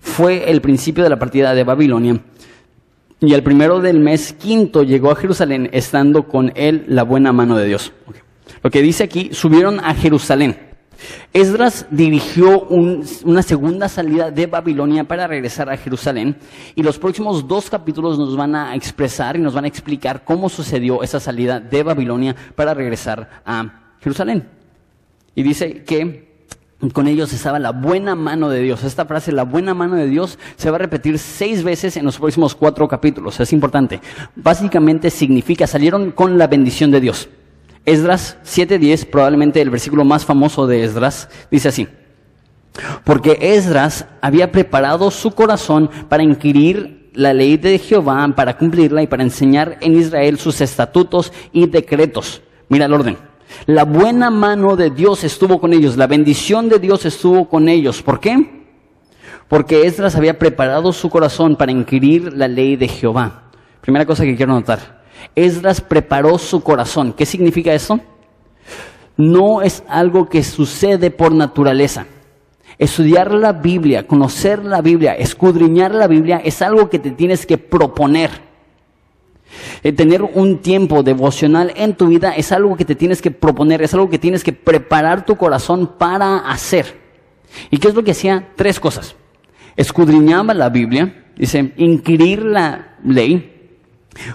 fue 0.00 0.50
el 0.50 0.60
principio 0.60 1.02
de 1.02 1.10
la 1.10 1.18
partida 1.18 1.54
de 1.54 1.64
Babilonia. 1.64 2.20
Y 3.20 3.32
el 3.32 3.42
primero 3.42 3.80
del 3.80 4.00
mes 4.00 4.34
quinto 4.34 4.82
llegó 4.82 5.10
a 5.10 5.16
Jerusalén 5.16 5.70
estando 5.72 6.28
con 6.28 6.52
él 6.56 6.84
la 6.88 7.04
buena 7.04 7.32
mano 7.32 7.56
de 7.56 7.66
Dios. 7.66 7.92
Lo 8.62 8.70
que 8.70 8.82
dice 8.82 9.04
aquí, 9.04 9.30
subieron 9.32 9.80
a 9.80 9.94
Jerusalén. 9.94 10.68
Esdras 11.32 11.86
dirigió 11.90 12.62
una 13.24 13.42
segunda 13.42 13.88
salida 13.88 14.30
de 14.30 14.46
Babilonia 14.46 15.04
para 15.04 15.28
regresar 15.28 15.70
a 15.70 15.76
Jerusalén 15.76 16.36
y 16.74 16.82
los 16.82 16.98
próximos 16.98 17.46
dos 17.46 17.70
capítulos 17.70 18.18
nos 18.18 18.36
van 18.36 18.56
a 18.56 18.74
expresar 18.74 19.36
y 19.36 19.40
nos 19.40 19.54
van 19.54 19.64
a 19.64 19.68
explicar 19.68 20.24
cómo 20.24 20.48
sucedió 20.48 21.02
esa 21.04 21.20
salida 21.20 21.60
de 21.60 21.82
Babilonia 21.84 22.34
para 22.56 22.74
regresar 22.74 23.42
a 23.44 23.94
Jerusalén. 24.00 24.48
Y 25.36 25.44
dice 25.44 25.84
que 25.84 26.28
con 26.92 27.06
ellos 27.06 27.32
estaba 27.32 27.58
la 27.58 27.70
buena 27.70 28.14
mano 28.14 28.48
de 28.48 28.60
Dios. 28.60 28.82
Esta 28.84 29.04
frase, 29.04 29.32
la 29.32 29.44
buena 29.44 29.74
mano 29.74 29.96
de 29.96 30.06
Dios, 30.06 30.38
se 30.56 30.70
va 30.70 30.76
a 30.76 30.80
repetir 30.80 31.18
seis 31.18 31.62
veces 31.62 31.96
en 31.96 32.04
los 32.04 32.18
próximos 32.18 32.54
cuatro 32.54 32.88
capítulos. 32.88 33.38
Es 33.38 33.52
importante. 33.52 34.00
Básicamente 34.34 35.10
significa 35.10 35.66
salieron 35.66 36.12
con 36.12 36.38
la 36.38 36.46
bendición 36.46 36.90
de 36.90 37.00
Dios. 37.00 37.28
Esdras 37.84 38.36
7.10, 38.44 39.06
probablemente 39.06 39.60
el 39.60 39.70
versículo 39.70 40.04
más 40.04 40.24
famoso 40.24 40.66
de 40.66 40.84
Esdras, 40.84 41.28
dice 41.50 41.68
así. 41.68 41.88
Porque 43.04 43.38
Esdras 43.40 44.06
había 44.20 44.52
preparado 44.52 45.10
su 45.10 45.32
corazón 45.32 45.90
para 46.08 46.22
inquirir 46.22 47.10
la 47.14 47.32
ley 47.32 47.56
de 47.56 47.78
Jehová, 47.78 48.26
para 48.36 48.56
cumplirla 48.56 49.02
y 49.02 49.06
para 49.06 49.22
enseñar 49.22 49.78
en 49.80 49.96
Israel 49.96 50.38
sus 50.38 50.60
estatutos 50.60 51.32
y 51.52 51.66
decretos. 51.66 52.42
Mira 52.68 52.86
el 52.86 52.94
orden. 52.94 53.16
La 53.66 53.84
buena 53.84 54.30
mano 54.30 54.76
de 54.76 54.90
Dios 54.90 55.24
estuvo 55.24 55.60
con 55.60 55.72
ellos, 55.72 55.96
la 55.96 56.06
bendición 56.06 56.68
de 56.68 56.78
Dios 56.78 57.06
estuvo 57.06 57.48
con 57.48 57.68
ellos. 57.68 58.02
¿Por 58.02 58.20
qué? 58.20 58.58
Porque 59.48 59.86
Esdras 59.86 60.14
había 60.14 60.38
preparado 60.38 60.92
su 60.92 61.08
corazón 61.08 61.56
para 61.56 61.72
inquirir 61.72 62.32
la 62.34 62.46
ley 62.46 62.76
de 62.76 62.86
Jehová. 62.86 63.50
Primera 63.80 64.04
cosa 64.04 64.24
que 64.24 64.36
quiero 64.36 64.52
notar. 64.52 64.97
Esdras 65.34 65.80
preparó 65.80 66.38
su 66.38 66.62
corazón. 66.62 67.12
¿Qué 67.12 67.26
significa 67.26 67.72
eso? 67.72 68.00
No 69.16 69.62
es 69.62 69.82
algo 69.88 70.28
que 70.28 70.42
sucede 70.42 71.10
por 71.10 71.32
naturaleza. 71.32 72.06
Estudiar 72.78 73.34
la 73.34 73.52
Biblia, 73.52 74.06
conocer 74.06 74.64
la 74.64 74.80
Biblia, 74.80 75.14
escudriñar 75.14 75.92
la 75.92 76.06
Biblia 76.06 76.40
es 76.44 76.62
algo 76.62 76.88
que 76.88 77.00
te 77.00 77.10
tienes 77.10 77.44
que 77.44 77.58
proponer. 77.58 78.30
Eh, 79.82 79.92
tener 79.92 80.22
un 80.22 80.58
tiempo 80.58 81.02
devocional 81.02 81.72
en 81.74 81.94
tu 81.94 82.06
vida 82.08 82.32
es 82.36 82.52
algo 82.52 82.76
que 82.76 82.84
te 82.84 82.94
tienes 82.94 83.20
que 83.20 83.30
proponer, 83.30 83.82
es 83.82 83.94
algo 83.94 84.08
que 84.08 84.18
tienes 84.18 84.44
que 84.44 84.52
preparar 84.52 85.24
tu 85.24 85.36
corazón 85.36 85.94
para 85.98 86.38
hacer. 86.38 86.94
¿Y 87.70 87.78
qué 87.78 87.88
es 87.88 87.94
lo 87.94 88.04
que 88.04 88.12
hacía? 88.12 88.50
Tres 88.54 88.78
cosas. 88.78 89.16
Escudriñaba 89.76 90.54
la 90.54 90.68
Biblia, 90.68 91.26
dice, 91.36 91.72
inquirir 91.76 92.42
la 92.44 92.96
ley, 93.04 93.57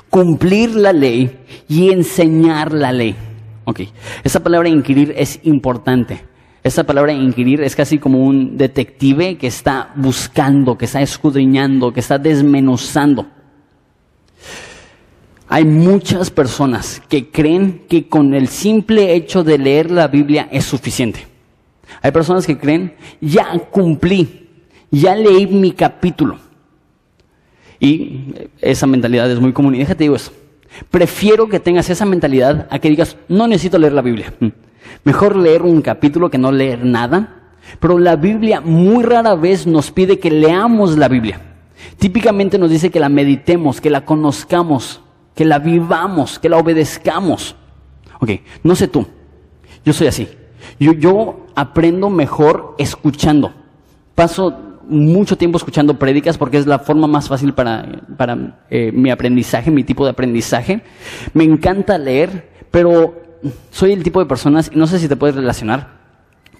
cumplir 0.10 0.76
la 0.76 0.94
ley 0.94 1.40
y 1.68 1.92
enseñar 1.92 2.74
la 2.74 2.92
ley. 2.92 3.16
Ok, 3.66 3.82
esa 4.24 4.42
palabra 4.42 4.70
inquirir 4.70 5.14
es 5.18 5.40
importante. 5.44 6.22
Esa 6.64 6.86
palabra 6.86 7.12
inquirir 7.12 7.62
es 7.62 7.76
casi 7.76 7.98
como 7.98 8.26
un 8.26 8.58
detective 8.58 9.38
que 9.38 9.48
está 9.48 9.92
buscando, 9.96 10.78
que 10.78 10.86
está 10.86 11.02
escudriñando, 11.02 11.92
que 11.92 12.00
está 12.00 12.18
desmenuzando. 12.18 13.28
Hay 15.50 15.66
muchas 15.66 16.32
personas 16.32 17.02
que 17.10 17.30
creen 17.30 17.84
que 17.90 18.08
con 18.08 18.34
el 18.34 18.48
simple 18.48 19.14
hecho 19.14 19.44
de 19.44 19.58
leer 19.58 19.92
la 19.92 20.08
Biblia 20.08 20.48
es 20.52 20.66
suficiente. 20.66 21.28
Hay 22.02 22.12
personas 22.12 22.48
que 22.48 22.58
creen, 22.58 22.96
ya 23.20 23.60
cumplí, 23.70 24.50
ya 24.90 25.16
leí 25.16 25.48
mi 25.48 25.74
capítulo. 25.74 26.38
Y 27.84 28.34
esa 28.62 28.88
mentalidad 28.88 29.30
es 29.30 29.42
muy 29.42 29.52
común. 29.52 29.76
Y 29.76 29.80
déjate 29.80 30.06
digo 30.06 30.16
eso. 30.16 30.32
Prefiero 30.90 31.50
que 31.50 31.60
tengas 31.60 31.90
esa 31.90 32.06
mentalidad 32.06 32.66
a 32.70 32.80
que 32.80 32.90
digas, 32.90 33.18
no 33.28 33.46
necesito 33.46 33.78
leer 33.78 33.92
la 33.92 34.02
Biblia. 34.02 34.34
Mm. 34.40 34.48
Mejor 35.04 35.36
leer 35.36 35.64
un 35.64 35.82
capítulo 35.82 36.32
que 36.32 36.38
no 36.38 36.54
leer 36.54 36.86
nada. 36.86 37.42
Pero 37.82 38.00
la 38.00 38.16
Biblia 38.16 38.62
muy 38.62 39.04
rara 39.04 39.36
vez 39.36 39.68
nos 39.68 39.92
pide 39.92 40.18
que 40.18 40.32
leamos 40.32 40.98
la 40.98 41.10
Biblia. 41.10 41.42
Típicamente 41.98 42.58
nos 42.58 42.70
dice 42.70 42.90
que 42.90 43.02
la 43.02 43.10
meditemos, 43.10 43.82
que 43.82 43.90
la 43.90 44.06
conozcamos, 44.06 45.02
que 45.36 45.44
la 45.44 45.60
vivamos, 45.60 46.40
que 46.40 46.48
la 46.48 46.60
obedezcamos. 46.60 47.58
Ok, 48.22 48.32
no 48.64 48.78
sé 48.78 48.88
tú. 48.88 49.06
Yo 49.84 49.92
soy 49.92 50.08
así. 50.08 50.30
Yo, 50.80 50.94
yo 50.94 51.48
aprendo 51.54 52.10
mejor 52.10 52.76
escuchando. 52.78 53.54
Paso 54.16 54.73
mucho 54.88 55.38
tiempo 55.38 55.58
escuchando 55.58 55.98
prédicas 55.98 56.38
porque 56.38 56.58
es 56.58 56.66
la 56.66 56.80
forma 56.80 57.08
más 57.08 57.28
fácil 57.28 57.54
para, 57.54 57.88
para 58.18 58.66
eh, 58.70 58.92
mi 58.94 59.10
aprendizaje, 59.12 59.72
mi 59.72 59.84
tipo 59.84 60.04
de 60.04 60.12
aprendizaje. 60.12 60.82
Me 61.34 61.44
encanta 61.44 61.98
leer, 61.98 62.50
pero 62.72 63.22
soy 63.70 63.92
el 63.92 64.04
tipo 64.04 64.20
de 64.20 64.26
personas, 64.26 64.72
y 64.74 64.78
no 64.78 64.88
sé 64.88 65.00
si 65.00 65.08
te 65.08 65.16
puedes 65.16 65.36
relacionar, 65.36 66.04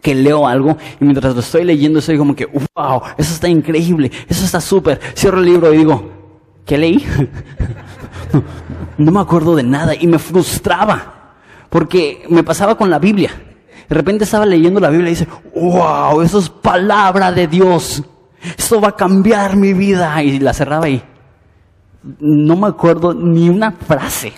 que 0.02 0.14
leo 0.14 0.46
algo 0.48 0.78
y 1.00 1.06
mientras 1.06 1.34
lo 1.34 1.40
estoy 1.40 1.64
leyendo 1.64 2.02
soy 2.02 2.18
como 2.18 2.36
que, 2.36 2.46
wow, 2.46 3.02
eso 3.18 3.34
está 3.34 3.48
increíble, 3.48 4.12
eso 4.28 4.44
está 4.44 4.60
súper. 4.60 5.00
Cierro 5.16 5.40
el 5.40 5.46
libro 5.46 5.74
y 5.74 5.78
digo, 5.78 6.12
¿qué 6.66 6.78
leí? 6.78 7.04
no 8.98 9.12
me 9.12 9.20
acuerdo 9.22 9.56
de 9.56 9.64
nada 9.64 9.96
y 9.96 10.06
me 10.08 10.20
frustraba 10.20 11.36
porque 11.70 12.26
me 12.30 12.44
pasaba 12.44 12.76
con 12.76 12.90
la 12.90 13.00
Biblia. 13.00 13.32
De 13.88 13.96
repente 13.96 14.26
estaba 14.26 14.46
leyendo 14.46 14.80
la 14.80 14.90
Biblia 14.90 15.08
y 15.08 15.16
dice, 15.16 15.28
wow, 15.56 16.22
eso 16.22 16.40
es 16.40 16.50
palabra 16.50 17.32
de 17.32 17.48
Dios. 17.48 18.04
Esto 18.58 18.82
va 18.82 18.90
a 18.90 18.96
cambiar 18.96 19.56
mi 19.56 19.74
vida. 19.74 20.22
Y 20.24 20.40
la 20.40 20.54
cerraba 20.54 20.86
ahí. 20.86 21.02
No 22.20 22.56
me 22.56 22.68
acuerdo 22.68 23.14
ni 23.14 23.50
una 23.50 23.72
frase 23.72 24.34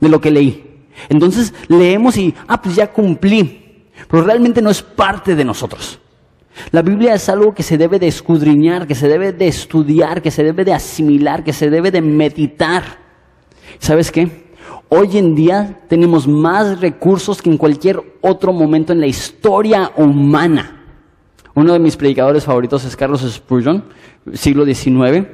de 0.00 0.08
lo 0.08 0.20
que 0.20 0.30
leí. 0.30 0.84
Entonces 1.08 1.52
leemos 1.68 2.16
y, 2.16 2.34
ah, 2.48 2.60
pues 2.60 2.74
ya 2.76 2.92
cumplí. 2.92 3.88
Pero 4.08 4.24
realmente 4.24 4.62
no 4.62 4.70
es 4.70 4.82
parte 4.82 5.34
de 5.34 5.44
nosotros. 5.44 6.00
La 6.70 6.82
Biblia 6.82 7.14
es 7.14 7.28
algo 7.28 7.54
que 7.54 7.62
se 7.62 7.76
debe 7.76 7.98
de 7.98 8.08
escudriñar, 8.08 8.86
que 8.86 8.94
se 8.94 9.08
debe 9.08 9.32
de 9.32 9.46
estudiar, 9.46 10.22
que 10.22 10.30
se 10.30 10.42
debe 10.42 10.64
de 10.64 10.72
asimilar, 10.72 11.44
que 11.44 11.52
se 11.52 11.68
debe 11.68 11.90
de 11.90 12.00
meditar. 12.00 12.82
¿Sabes 13.78 14.10
qué? 14.10 14.46
Hoy 14.88 15.18
en 15.18 15.34
día 15.34 15.80
tenemos 15.88 16.26
más 16.26 16.80
recursos 16.80 17.42
que 17.42 17.50
en 17.50 17.58
cualquier 17.58 18.00
otro 18.22 18.52
momento 18.52 18.92
en 18.92 19.00
la 19.00 19.06
historia 19.06 19.92
humana. 19.96 20.85
Uno 21.56 21.72
de 21.72 21.78
mis 21.78 21.96
predicadores 21.96 22.44
favoritos 22.44 22.84
es 22.84 22.94
Carlos 22.96 23.22
Spurgeon, 23.22 23.82
siglo 24.34 24.66
XIX, 24.66 25.26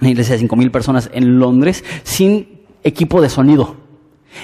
una 0.00 0.10
iglesia 0.10 0.36
de 0.36 0.48
5.000 0.48 0.70
personas 0.70 1.10
en 1.12 1.38
Londres, 1.38 1.84
sin 2.02 2.62
equipo 2.82 3.20
de 3.20 3.28
sonido. 3.28 3.76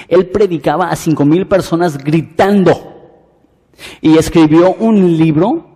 Él 0.07 0.27
predicaba 0.27 0.91
a 0.91 0.95
5.000 0.95 1.47
personas 1.47 1.97
gritando 1.97 3.19
y 3.99 4.19
escribió 4.19 4.75
un 4.75 5.17
libro 5.17 5.67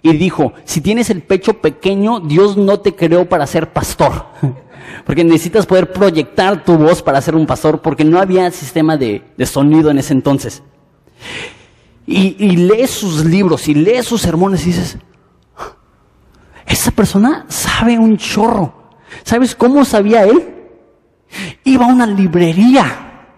y 0.00 0.16
dijo, 0.16 0.54
si 0.64 0.80
tienes 0.80 1.10
el 1.10 1.20
pecho 1.20 1.60
pequeño, 1.60 2.20
Dios 2.20 2.56
no 2.56 2.80
te 2.80 2.94
creó 2.94 3.28
para 3.28 3.46
ser 3.46 3.74
pastor. 3.74 4.24
porque 5.04 5.24
necesitas 5.24 5.66
poder 5.66 5.92
proyectar 5.92 6.64
tu 6.64 6.78
voz 6.78 7.02
para 7.02 7.20
ser 7.20 7.34
un 7.34 7.46
pastor, 7.46 7.82
porque 7.82 8.04
no 8.04 8.18
había 8.18 8.50
sistema 8.50 8.96
de, 8.96 9.22
sonido 9.44 9.90
en 9.90 9.98
ese 9.98 10.14
entonces. 10.14 10.62
Y, 12.12 12.34
y 12.44 12.56
lees 12.56 12.90
sus 12.90 13.24
libros 13.24 13.68
y 13.68 13.74
lees 13.74 14.04
sus 14.04 14.20
sermones 14.20 14.64
y 14.64 14.70
dices, 14.70 14.98
esa 16.66 16.90
persona 16.90 17.46
sabe 17.48 18.00
un 18.00 18.16
chorro. 18.16 18.74
¿Sabes 19.22 19.54
cómo 19.54 19.84
sabía 19.84 20.24
él? 20.24 20.56
Iba 21.62 21.86
a 21.86 21.88
una 21.88 22.06
librería. 22.06 23.28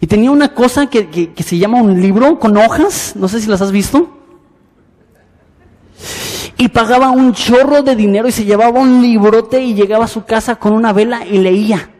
Y 0.00 0.08
tenía 0.08 0.32
una 0.32 0.52
cosa 0.54 0.86
que, 0.86 1.08
que, 1.08 1.42
se 1.44 1.56
llama 1.56 1.80
un 1.80 2.00
libro 2.00 2.40
con 2.40 2.56
hojas, 2.56 3.14
no 3.14 3.28
sé 3.28 3.40
si 3.40 3.48
las 3.48 3.62
has 3.62 3.70
visto. 3.70 4.08
Y 6.56 6.68
pagaba 6.68 7.10
un 7.10 7.32
chorro 7.32 7.82
de 7.82 7.94
dinero 7.94 8.26
y 8.26 8.32
se 8.32 8.44
llevaba 8.44 8.80
un 8.80 9.02
librote 9.02 9.62
y 9.62 9.74
llegaba 9.74 10.06
a 10.06 10.08
su 10.08 10.24
casa 10.24 10.56
con 10.56 10.72
una 10.72 10.92
vela 10.92 11.24
y 11.24 11.38
leía. 11.38 11.90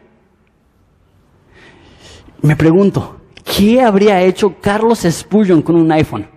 Me 2.41 2.57
pregunto, 2.57 3.22
¿qué 3.43 3.81
habría 3.81 4.21
hecho 4.21 4.55
Carlos 4.61 5.05
Spurgeon 5.09 5.61
con 5.61 5.75
un 5.75 5.91
iPhone? 5.91 6.27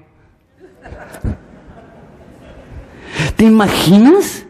¿Te 3.37 3.45
imaginas? 3.45 4.47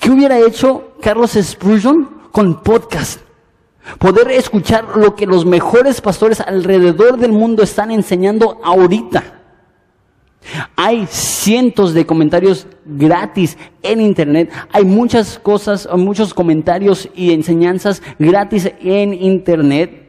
¿Qué 0.00 0.10
hubiera 0.10 0.38
hecho 0.38 0.94
Carlos 1.00 1.32
Spurgeon 1.32 2.08
con 2.32 2.62
podcast? 2.62 3.20
Poder 3.98 4.30
escuchar 4.30 4.96
lo 4.96 5.14
que 5.14 5.26
los 5.26 5.46
mejores 5.46 6.00
pastores 6.00 6.40
alrededor 6.40 7.18
del 7.18 7.32
mundo 7.32 7.62
están 7.62 7.90
enseñando 7.90 8.60
ahorita. 8.64 9.36
Hay 10.76 11.06
cientos 11.08 11.94
de 11.94 12.06
comentarios 12.06 12.66
gratis 12.84 13.56
en 13.82 14.00
internet. 14.00 14.50
Hay 14.72 14.84
muchas 14.84 15.38
cosas, 15.38 15.88
muchos 15.96 16.34
comentarios 16.34 17.08
y 17.14 17.32
enseñanzas 17.32 18.02
gratis 18.18 18.70
en 18.80 19.14
internet. 19.14 20.05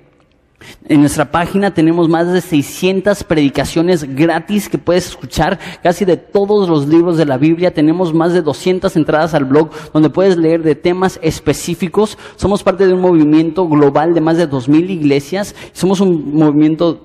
En 0.90 1.02
nuestra 1.02 1.32
página 1.32 1.74
tenemos 1.74 2.08
más 2.08 2.32
de 2.32 2.40
600 2.40 3.24
predicaciones 3.26 4.16
gratis 4.16 4.70
que 4.70 4.78
puedes 4.78 5.08
escuchar 5.08 5.60
casi 5.84 6.06
de 6.06 6.18
todos 6.18 6.70
los 6.70 6.88
libros 6.88 7.18
de 7.18 7.26
la 7.26 7.38
Biblia. 7.38 7.74
Tenemos 7.74 8.14
más 8.14 8.34
de 8.34 8.42
200 8.42 8.96
entradas 8.96 9.34
al 9.34 9.46
blog 9.46 9.70
donde 9.94 10.10
puedes 10.10 10.38
leer 10.38 10.64
de 10.64 10.76
temas 10.76 11.20
específicos. 11.22 12.18
Somos 12.38 12.64
parte 12.64 12.88
de 12.88 12.94
un 12.94 13.02
movimiento 13.02 13.68
global 13.68 14.14
de 14.14 14.22
más 14.22 14.38
de 14.38 14.50
2.000 14.50 14.90
iglesias. 14.90 15.56
Somos 15.74 16.00
un 16.00 16.34
movimiento 16.34 17.04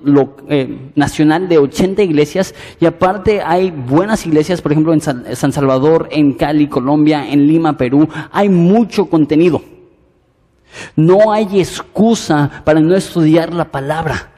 eh, 0.49 0.91
nacional 0.95 1.49
de 1.49 1.57
80 1.57 2.03
iglesias 2.03 2.55
y 2.79 2.85
aparte 2.85 3.41
hay 3.41 3.71
buenas 3.71 4.25
iglesias, 4.25 4.61
por 4.61 4.71
ejemplo 4.71 4.93
en 4.93 5.01
San 5.01 5.51
Salvador, 5.51 6.07
en 6.09 6.33
Cali, 6.33 6.67
Colombia, 6.67 7.29
en 7.29 7.47
Lima, 7.47 7.75
Perú. 7.77 8.07
Hay 8.31 8.47
mucho 8.47 9.05
contenido. 9.05 9.72
No 10.95 11.31
hay 11.31 11.59
excusa 11.59 12.63
para 12.63 12.79
no 12.79 12.95
estudiar 12.95 13.53
la 13.53 13.71
palabra. 13.71 14.31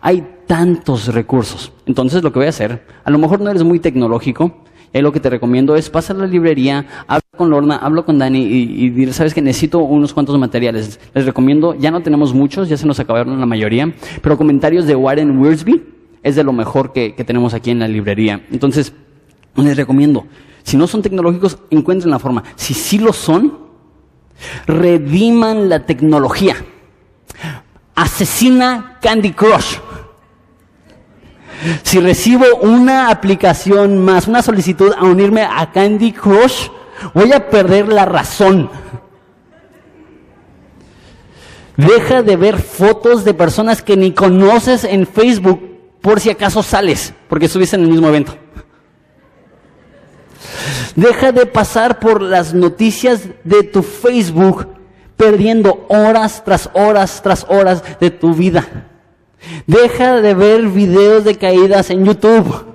Hay 0.00 0.26
tantos 0.46 1.08
recursos. 1.08 1.72
Entonces 1.86 2.22
lo 2.22 2.32
que 2.32 2.38
voy 2.38 2.46
a 2.46 2.50
hacer, 2.50 2.84
a 3.04 3.10
lo 3.10 3.18
mejor 3.18 3.40
no 3.40 3.50
eres 3.50 3.62
muy 3.62 3.80
tecnológico, 3.80 4.64
y 4.92 5.00
lo 5.00 5.12
que 5.12 5.20
te 5.20 5.28
recomiendo 5.28 5.76
es 5.76 5.90
pasar 5.90 6.16
a 6.16 6.20
la 6.20 6.26
librería, 6.26 6.86
habla 7.06 7.22
con 7.36 7.50
Lorna, 7.50 7.76
hablo 7.76 8.04
con 8.04 8.18
Dani 8.18 8.42
y, 8.42 9.02
y 9.02 9.12
sabes 9.12 9.34
que 9.34 9.42
necesito 9.42 9.80
unos 9.80 10.14
cuantos 10.14 10.38
materiales. 10.38 10.98
Les 11.14 11.26
recomiendo, 11.26 11.74
ya 11.74 11.90
no 11.90 12.00
tenemos 12.00 12.32
muchos, 12.32 12.68
ya 12.68 12.76
se 12.76 12.86
nos 12.86 12.98
acabaron 12.98 13.38
la 13.38 13.46
mayoría, 13.46 13.94
pero 14.22 14.38
comentarios 14.38 14.86
de 14.86 14.96
Warren 14.96 15.38
Wiersbe 15.38 15.82
es 16.22 16.36
de 16.36 16.44
lo 16.44 16.52
mejor 16.52 16.92
que, 16.92 17.14
que 17.14 17.24
tenemos 17.24 17.52
aquí 17.54 17.70
en 17.70 17.80
la 17.80 17.88
librería. 17.88 18.44
Entonces, 18.50 18.92
les 19.56 19.76
recomiendo, 19.76 20.26
si 20.62 20.76
no 20.76 20.86
son 20.86 21.02
tecnológicos, 21.02 21.58
encuentren 21.70 22.10
la 22.10 22.18
forma. 22.18 22.42
Si 22.56 22.74
sí 22.74 22.98
lo 22.98 23.12
son, 23.12 23.67
Rediman 24.66 25.68
la 25.68 25.86
tecnología. 25.86 26.56
Asesina 27.94 28.98
Candy 29.00 29.32
Crush. 29.32 29.78
Si 31.82 31.98
recibo 31.98 32.44
una 32.62 33.10
aplicación 33.10 33.98
más, 33.98 34.28
una 34.28 34.42
solicitud 34.42 34.92
a 34.96 35.04
unirme 35.04 35.42
a 35.42 35.72
Candy 35.72 36.12
Crush, 36.12 36.68
voy 37.14 37.32
a 37.32 37.48
perder 37.50 37.88
la 37.88 38.04
razón. 38.04 38.70
Deja 41.76 42.22
de 42.22 42.36
ver 42.36 42.58
fotos 42.58 43.24
de 43.24 43.34
personas 43.34 43.82
que 43.82 43.96
ni 43.96 44.12
conoces 44.12 44.84
en 44.84 45.06
Facebook 45.06 45.60
por 46.00 46.20
si 46.20 46.30
acaso 46.30 46.62
sales, 46.62 47.14
porque 47.28 47.46
estuviste 47.46 47.76
en 47.76 47.82
el 47.82 47.88
mismo 47.88 48.08
evento. 48.08 48.36
Deja 50.94 51.32
de 51.32 51.46
pasar 51.46 51.98
por 51.98 52.22
las 52.22 52.54
noticias 52.54 53.22
de 53.44 53.62
tu 53.62 53.82
Facebook 53.82 54.68
perdiendo 55.16 55.84
horas 55.88 56.42
tras 56.44 56.70
horas 56.72 57.20
tras 57.22 57.44
horas 57.48 57.82
de 58.00 58.10
tu 58.10 58.32
vida. 58.34 58.66
Deja 59.66 60.20
de 60.20 60.34
ver 60.34 60.68
videos 60.68 61.24
de 61.24 61.36
caídas 61.36 61.90
en 61.90 62.04
YouTube. 62.04 62.66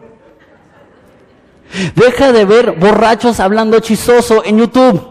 Deja 1.96 2.32
de 2.32 2.46
ver 2.46 2.74
borrachos 2.74 3.40
hablando 3.40 3.80
chisoso 3.80 4.44
en 4.46 4.60
YouTube. 4.60 5.02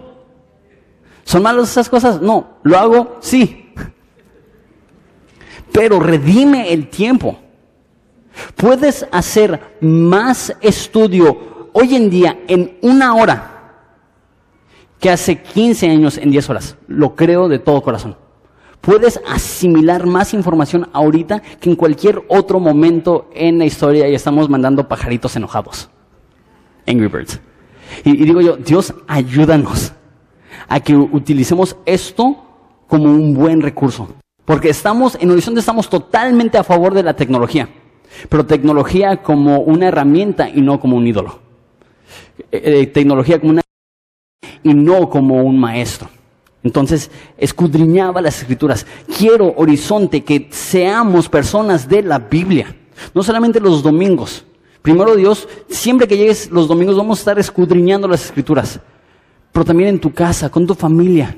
¿Son 1.25 1.43
malas 1.43 1.71
esas 1.71 1.89
cosas? 1.89 2.21
No, 2.21 2.59
lo 2.63 2.79
hago, 2.79 3.17
sí. 3.21 3.75
Pero 5.73 6.01
redime 6.01 6.73
el 6.73 6.89
tiempo. 6.89 7.39
Puedes 8.57 9.07
hacer 9.11 9.61
más 9.81 10.55
estudio 10.61 11.52
hoy 11.73 11.95
en 11.95 12.11
día 12.11 12.39
en 12.49 12.79
una 12.83 13.15
hora 13.15 13.53
que 15.03 15.11
hace 15.11 15.43
15 15.43 15.91
años 15.91 16.17
en 16.17 16.31
10 16.31 16.51
horas. 16.51 16.77
Lo 16.87 17.17
creo 17.17 17.49
de 17.49 17.59
todo 17.59 17.83
corazón. 17.83 18.17
Puedes 18.81 19.21
asimilar 19.29 20.07
más 20.07 20.33
información 20.33 20.89
ahorita 20.93 21.41
que 21.41 21.71
en 21.71 21.77
cualquier 21.77 22.23
otro 22.29 22.61
momento 22.61 23.29
en 23.35 23.59
la 23.59 23.65
historia 23.65 24.09
y 24.09 24.15
estamos 24.15 24.49
mandando 24.49 24.89
pajaritos 24.89 25.35
enojados. 25.37 25.91
Angry 26.87 27.09
Birds. 27.09 27.41
Y, 28.05 28.17
digo 28.25 28.41
yo, 28.41 28.57
Dios, 28.57 28.95
ayúdanos 29.07 29.93
a 30.69 30.81
que 30.81 30.97
utilicemos 30.97 31.77
esto 31.85 32.37
como 32.87 33.05
un 33.05 33.35
buen 33.35 33.61
recurso. 33.61 34.09
Porque 34.45 34.71
estamos, 34.71 35.17
en 35.21 35.31
Horizonte 35.31 35.61
estamos 35.61 35.89
totalmente 35.89 36.59
a 36.59 36.65
favor 36.65 36.95
de 36.95 37.03
la 37.03 37.15
tecnología. 37.15 37.69
Pero 38.29 38.47
tecnología 38.47 39.23
como 39.23 39.61
una 39.61 39.89
herramienta 39.89 40.49
y 40.49 40.61
no 40.61 40.79
como 40.81 40.97
un 40.97 41.07
ídolo. 41.07 41.42
Eh, 42.51 42.87
tecnología 42.87 43.39
como 43.41 43.53
una 43.53 43.63
y 44.63 44.75
no 44.75 45.09
como 45.09 45.43
un 45.43 45.59
maestro. 45.59 46.09
Entonces, 46.63 47.11
escudriñaba 47.39 48.21
las 48.21 48.39
escrituras. 48.39 48.87
Quiero, 49.19 49.53
horizonte, 49.57 50.23
que 50.23 50.49
seamos 50.51 51.29
personas 51.29 51.89
de 51.89 52.03
la 52.03 52.19
Biblia. 52.19 52.77
No 53.15 53.23
solamente 53.23 53.61
los 53.61 53.83
domingos. 53.83 54.45
Primero 54.81 55.17
Dios, 55.17 55.49
siempre 55.69 56.07
que 56.07 56.17
llegues 56.17 56.51
los 56.51 56.69
domingos 56.69 56.97
vamos 56.97 57.19
a 57.19 57.23
estar 57.23 57.39
escudriñando 57.39 58.07
las 58.07 58.27
escrituras. 58.27 58.81
Pero 59.51 59.65
también 59.65 59.91
en 59.91 60.01
tu 60.01 60.13
casa, 60.13 60.51
con 60.51 60.67
tu 60.67 60.75
familia. 60.75 61.37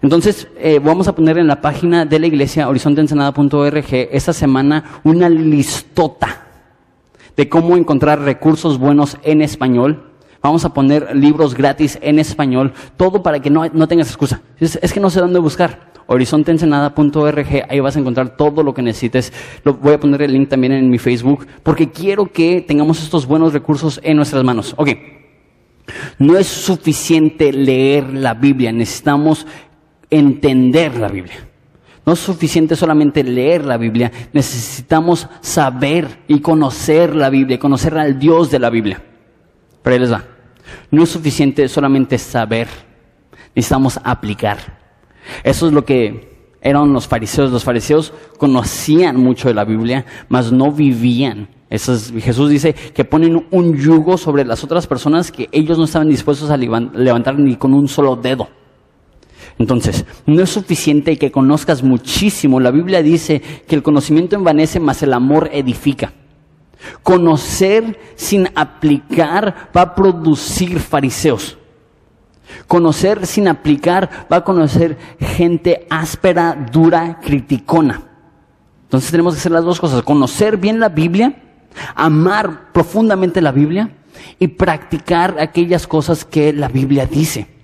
Entonces, 0.00 0.46
eh, 0.56 0.80
vamos 0.82 1.08
a 1.08 1.14
poner 1.14 1.38
en 1.38 1.48
la 1.48 1.60
página 1.60 2.04
de 2.04 2.20
la 2.20 2.28
iglesia, 2.28 2.68
horizonteensenada.org, 2.68 3.84
esta 4.12 4.32
semana 4.32 5.00
una 5.02 5.28
listota 5.28 6.47
de 7.38 7.48
cómo 7.48 7.76
encontrar 7.76 8.20
recursos 8.20 8.78
buenos 8.78 9.16
en 9.22 9.42
español. 9.42 10.10
Vamos 10.42 10.64
a 10.64 10.74
poner 10.74 11.14
libros 11.14 11.54
gratis 11.54 11.96
en 12.02 12.18
español, 12.18 12.72
todo 12.96 13.22
para 13.22 13.40
que 13.40 13.48
no, 13.48 13.64
no 13.72 13.86
tengas 13.86 14.08
excusa. 14.08 14.42
Es, 14.58 14.92
que 14.92 14.98
no 14.98 15.08
sé 15.08 15.20
dónde 15.20 15.38
buscar. 15.38 15.92
Horizonteensenada.org, 16.08 17.66
ahí 17.68 17.80
vas 17.80 17.94
a 17.94 18.00
encontrar 18.00 18.36
todo 18.36 18.64
lo 18.64 18.74
que 18.74 18.82
necesites. 18.82 19.32
Lo, 19.62 19.74
voy 19.74 19.94
a 19.94 20.00
poner 20.00 20.22
el 20.22 20.32
link 20.32 20.48
también 20.48 20.72
en 20.72 20.90
mi 20.90 20.98
Facebook, 20.98 21.46
porque 21.62 21.90
quiero 21.90 22.26
que 22.26 22.60
tengamos 22.60 23.00
estos 23.00 23.24
buenos 23.24 23.52
recursos 23.52 24.00
en 24.02 24.16
nuestras 24.16 24.42
manos. 24.42 24.74
Ok, 24.76 24.90
no 26.18 26.36
es 26.36 26.48
suficiente 26.48 27.52
leer 27.52 28.12
la 28.14 28.34
Biblia, 28.34 28.72
necesitamos 28.72 29.46
entender 30.10 30.98
la 30.98 31.08
Biblia. 31.08 31.47
No 32.08 32.14
es 32.14 32.20
suficiente 32.20 32.74
solamente 32.74 33.22
leer 33.22 33.66
la 33.66 33.76
Biblia, 33.76 34.10
necesitamos 34.32 35.28
saber 35.42 36.20
y 36.26 36.40
conocer 36.40 37.14
la 37.14 37.28
Biblia, 37.28 37.58
conocer 37.58 37.98
al 37.98 38.18
Dios 38.18 38.50
de 38.50 38.58
la 38.58 38.70
Biblia. 38.70 39.02
Pero 39.82 39.92
ahí 39.92 40.00
les 40.00 40.10
va. 40.10 40.24
No 40.90 41.02
es 41.02 41.10
suficiente 41.10 41.68
solamente 41.68 42.16
saber, 42.16 42.66
necesitamos 43.54 44.00
aplicar. 44.02 44.56
Eso 45.44 45.66
es 45.66 45.74
lo 45.74 45.84
que 45.84 46.56
eran 46.62 46.94
los 46.94 47.06
fariseos. 47.06 47.52
Los 47.52 47.64
fariseos 47.64 48.14
conocían 48.38 49.20
mucho 49.20 49.48
de 49.48 49.54
la 49.54 49.66
Biblia, 49.66 50.06
mas 50.30 50.50
no 50.50 50.72
vivían. 50.72 51.50
Jesús 51.68 52.48
dice 52.48 52.72
que 52.72 53.04
ponen 53.04 53.48
un 53.50 53.76
yugo 53.76 54.16
sobre 54.16 54.46
las 54.46 54.64
otras 54.64 54.86
personas 54.86 55.30
que 55.30 55.50
ellos 55.52 55.76
no 55.76 55.84
estaban 55.84 56.08
dispuestos 56.08 56.48
a 56.48 56.56
levantar 56.56 57.38
ni 57.38 57.56
con 57.56 57.74
un 57.74 57.86
solo 57.86 58.16
dedo. 58.16 58.48
Entonces, 59.58 60.04
no 60.26 60.42
es 60.42 60.50
suficiente 60.50 61.18
que 61.18 61.32
conozcas 61.32 61.82
muchísimo. 61.82 62.60
La 62.60 62.70
Biblia 62.70 63.02
dice 63.02 63.42
que 63.66 63.74
el 63.74 63.82
conocimiento 63.82 64.36
envanece, 64.36 64.78
mas 64.78 65.02
el 65.02 65.12
amor 65.12 65.50
edifica. 65.52 66.12
Conocer 67.02 67.98
sin 68.14 68.48
aplicar 68.54 69.70
va 69.76 69.82
a 69.82 69.94
producir 69.96 70.78
fariseos. 70.78 71.58
Conocer 72.68 73.26
sin 73.26 73.48
aplicar 73.48 74.26
va 74.32 74.38
a 74.38 74.44
conocer 74.44 74.96
gente 75.18 75.86
áspera, 75.90 76.68
dura, 76.72 77.18
criticona. 77.20 78.02
Entonces 78.84 79.10
tenemos 79.10 79.34
que 79.34 79.40
hacer 79.40 79.52
las 79.52 79.64
dos 79.64 79.80
cosas, 79.80 80.02
conocer 80.02 80.56
bien 80.56 80.80
la 80.80 80.88
Biblia, 80.88 81.34
amar 81.94 82.72
profundamente 82.72 83.42
la 83.42 83.52
Biblia 83.52 83.90
y 84.38 84.48
practicar 84.48 85.36
aquellas 85.40 85.86
cosas 85.86 86.24
que 86.24 86.52
la 86.52 86.68
Biblia 86.68 87.06
dice. 87.06 87.57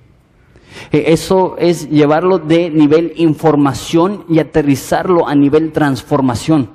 Eh, 0.93 1.05
eso 1.09 1.57
es 1.59 1.89
llevarlo 1.91 2.39
de 2.39 2.71
nivel 2.71 3.13
información 3.17 4.25
y 4.29 4.39
aterrizarlo 4.39 5.27
a 5.29 5.35
nivel 5.35 5.73
transformación. 5.73 6.71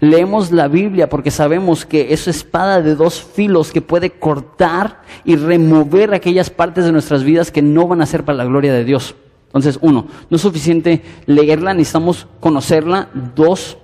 Leemos 0.00 0.50
la 0.50 0.68
Biblia 0.68 1.08
porque 1.08 1.30
sabemos 1.30 1.86
que 1.86 2.12
es 2.12 2.26
espada 2.28 2.80
de 2.80 2.94
dos 2.94 3.22
filos 3.22 3.70
que 3.70 3.82
puede 3.82 4.10
cortar 4.10 5.02
y 5.24 5.36
remover 5.36 6.14
aquellas 6.14 6.50
partes 6.50 6.84
de 6.84 6.92
nuestras 6.92 7.24
vidas 7.24 7.50
que 7.50 7.62
no 7.62 7.86
van 7.86 8.02
a 8.02 8.06
ser 8.06 8.24
para 8.24 8.38
la 8.38 8.44
gloria 8.44 8.72
de 8.72 8.84
Dios. 8.84 9.14
Entonces, 9.46 9.78
uno, 9.82 10.06
no 10.30 10.36
es 10.36 10.42
suficiente 10.42 11.02
leerla, 11.26 11.74
necesitamos 11.74 12.26
conocerla. 12.40 13.08
Dos, 13.36 13.78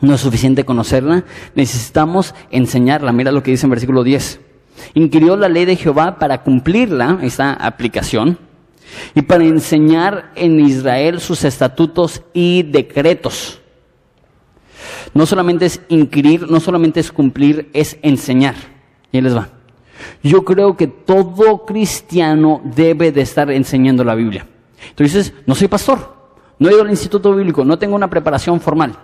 no 0.00 0.14
es 0.14 0.20
suficiente 0.20 0.64
conocerla, 0.64 1.24
necesitamos 1.54 2.34
enseñarla. 2.50 3.12
Mira 3.12 3.32
lo 3.32 3.42
que 3.42 3.52
dice 3.52 3.66
en 3.66 3.70
versículo 3.70 4.04
10. 4.04 4.40
Inquirió 4.94 5.36
la 5.36 5.48
ley 5.48 5.64
de 5.64 5.76
Jehová 5.76 6.18
para 6.18 6.42
cumplirla, 6.42 7.18
esta 7.22 7.52
aplicación, 7.52 8.38
y 9.14 9.22
para 9.22 9.44
enseñar 9.44 10.32
en 10.34 10.60
Israel 10.60 11.20
sus 11.20 11.44
estatutos 11.44 12.22
y 12.32 12.62
decretos. 12.64 13.60
No 15.14 15.26
solamente 15.26 15.66
es 15.66 15.80
inquirir, 15.88 16.50
no 16.50 16.60
solamente 16.60 17.00
es 17.00 17.12
cumplir, 17.12 17.70
es 17.72 17.98
enseñar. 18.02 18.54
Y 19.12 19.20
les 19.20 19.36
va. 19.36 19.48
Yo 20.22 20.44
creo 20.44 20.76
que 20.76 20.86
todo 20.86 21.64
cristiano 21.66 22.60
debe 22.64 23.12
de 23.12 23.22
estar 23.22 23.50
enseñando 23.50 24.04
la 24.04 24.14
Biblia. 24.14 24.46
Entonces, 24.88 25.32
no 25.46 25.54
soy 25.54 25.68
pastor, 25.68 26.16
no 26.58 26.68
he 26.68 26.72
ido 26.72 26.82
al 26.82 26.90
instituto 26.90 27.34
bíblico, 27.34 27.64
no 27.64 27.78
tengo 27.78 27.96
una 27.96 28.08
preparación 28.08 28.60
formal. 28.60 28.96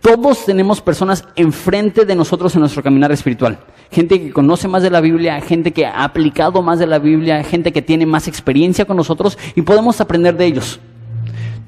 Todos 0.00 0.46
tenemos 0.46 0.80
personas 0.80 1.24
enfrente 1.36 2.06
de 2.06 2.14
nosotros 2.14 2.54
en 2.54 2.60
nuestro 2.60 2.82
caminar 2.82 3.12
espiritual. 3.12 3.58
Gente 3.90 4.20
que 4.20 4.32
conoce 4.32 4.66
más 4.66 4.82
de 4.82 4.90
la 4.90 5.00
Biblia, 5.00 5.40
gente 5.42 5.72
que 5.72 5.84
ha 5.84 6.04
aplicado 6.04 6.62
más 6.62 6.78
de 6.78 6.86
la 6.86 6.98
Biblia, 6.98 7.44
gente 7.44 7.72
que 7.72 7.82
tiene 7.82 8.06
más 8.06 8.26
experiencia 8.26 8.86
con 8.86 8.96
nosotros 8.96 9.36
y 9.54 9.62
podemos 9.62 10.00
aprender 10.00 10.36
de 10.36 10.46
ellos. 10.46 10.80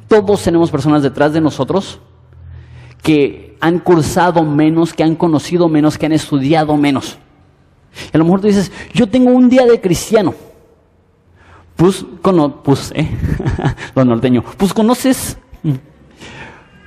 Todos 0.09 0.43
tenemos 0.43 0.71
personas 0.71 1.03
detrás 1.03 1.35
de 1.35 1.41
nosotros 1.43 2.01
que 3.03 3.57
han 3.61 3.81
cursado 3.81 4.43
menos, 4.45 4.95
que 4.95 5.03
han 5.03 5.15
conocido 5.15 5.69
menos, 5.69 5.99
que 5.99 6.07
han 6.07 6.13
estudiado 6.13 6.77
menos. 6.77 7.19
Y 8.13 8.17
a 8.17 8.19
lo 8.19 8.25
mejor 8.25 8.41
tú 8.41 8.47
dices, 8.47 8.73
yo 8.95 9.09
tengo 9.09 9.31
un 9.31 9.51
día 9.51 9.67
de 9.67 9.81
cristiano. 9.81 10.35
Pues, 11.77 12.05
cono, 12.23 12.63
pues, 12.63 12.93
eh, 12.95 13.11
lo 13.95 14.05
norteño, 14.05 14.43
pues 14.57 14.73
conoces 14.73 15.37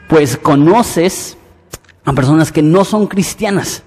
pues 0.07 0.37
conoces 0.37 1.37
a 2.03 2.13
personas 2.13 2.51
que 2.51 2.61
no 2.61 2.85
son 2.85 3.07
cristianas. 3.07 3.83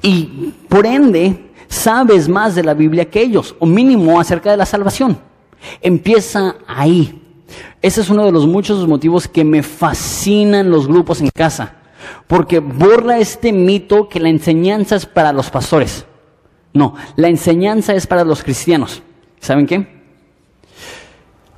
Y 0.00 0.54
por 0.68 0.86
ende, 0.86 1.52
sabes 1.68 2.28
más 2.28 2.54
de 2.54 2.62
la 2.62 2.74
Biblia 2.74 3.10
que 3.10 3.20
ellos, 3.20 3.54
o 3.58 3.66
mínimo 3.66 4.20
acerca 4.20 4.50
de 4.50 4.56
la 4.56 4.66
salvación. 4.66 5.18
Empieza 5.80 6.56
ahí. 6.66 7.20
Ese 7.80 8.00
es 8.00 8.10
uno 8.10 8.24
de 8.24 8.32
los 8.32 8.46
muchos 8.46 8.86
motivos 8.86 9.28
que 9.28 9.44
me 9.44 9.62
fascinan 9.62 10.70
los 10.70 10.88
grupos 10.88 11.20
en 11.20 11.28
casa, 11.30 11.76
porque 12.26 12.60
borra 12.60 13.18
este 13.18 13.52
mito 13.52 14.08
que 14.08 14.20
la 14.20 14.28
enseñanza 14.28 14.96
es 14.96 15.06
para 15.06 15.32
los 15.32 15.50
pastores. 15.50 16.06
No, 16.72 16.94
la 17.16 17.28
enseñanza 17.28 17.94
es 17.94 18.06
para 18.06 18.24
los 18.24 18.42
cristianos. 18.42 19.02
¿Saben 19.40 19.66
qué? 19.66 20.01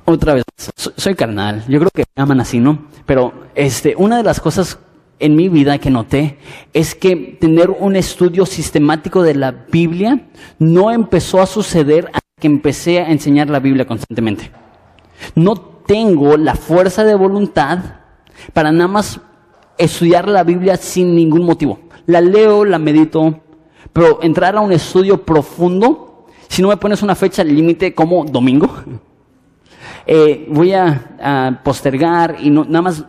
Otra 0.05 0.35
vez, 0.35 0.43
soy 0.75 1.15
carnal, 1.15 1.63
yo 1.67 1.79
creo 1.79 1.91
que 1.93 2.05
me 2.15 2.23
aman 2.23 2.39
así, 2.39 2.59
¿no? 2.59 2.85
Pero 3.05 3.33
este, 3.55 3.95
una 3.97 4.17
de 4.17 4.23
las 4.23 4.39
cosas 4.39 4.79
en 5.19 5.35
mi 5.35 5.49
vida 5.49 5.77
que 5.79 5.89
noté 5.89 6.37
es 6.73 6.95
que 6.95 7.15
tener 7.39 7.69
un 7.71 7.95
estudio 7.95 8.45
sistemático 8.45 9.23
de 9.23 9.35
la 9.35 9.51
Biblia 9.51 10.27
no 10.59 10.91
empezó 10.91 11.41
a 11.41 11.47
suceder 11.47 12.07
hasta 12.07 12.19
que 12.39 12.47
empecé 12.47 12.99
a 12.99 13.11
enseñar 13.11 13.49
la 13.49 13.59
Biblia 13.59 13.85
constantemente. 13.85 14.51
No 15.35 15.55
tengo 15.55 16.37
la 16.37 16.55
fuerza 16.55 17.03
de 17.03 17.15
voluntad 17.15 17.79
para 18.53 18.71
nada 18.71 18.87
más 18.87 19.19
estudiar 19.77 20.27
la 20.27 20.43
Biblia 20.43 20.77
sin 20.77 21.15
ningún 21.15 21.43
motivo. 21.43 21.79
La 22.05 22.21
leo, 22.21 22.65
la 22.65 22.77
medito, 22.77 23.41
pero 23.93 24.19
entrar 24.21 24.55
a 24.55 24.61
un 24.61 24.71
estudio 24.71 25.23
profundo, 25.23 26.27
si 26.47 26.61
no 26.61 26.67
me 26.67 26.77
pones 26.77 27.01
una 27.01 27.15
fecha 27.15 27.43
límite 27.43 27.95
como 27.95 28.25
domingo, 28.25 28.69
eh, 30.07 30.45
voy 30.49 30.73
a, 30.73 31.61
postergar 31.63 32.37
y 32.39 32.49
no, 32.49 32.63
nada 32.65 32.81
más, 32.81 33.05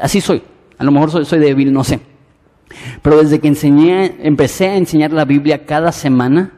así 0.00 0.20
soy. 0.20 0.42
A 0.78 0.84
lo 0.84 0.90
mejor 0.90 1.24
soy, 1.24 1.38
débil, 1.38 1.72
no 1.72 1.84
sé. 1.84 2.00
Pero 3.02 3.22
desde 3.22 3.38
que 3.38 3.48
enseñé, 3.48 4.16
empecé 4.22 4.68
a 4.68 4.76
enseñar 4.76 5.12
la 5.12 5.24
Biblia 5.24 5.64
cada 5.64 5.92
semana, 5.92 6.52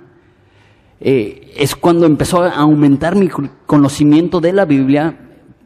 eh, 1.01 1.53
es 1.57 1.77
cuando 1.77 2.07
empezó 2.07 2.43
a 2.43 2.51
aumentar 2.51 3.17
mi 3.17 3.29
conocimiento 3.67 4.41
de 4.41 4.53
la 4.53 4.65
Biblia 4.65 5.19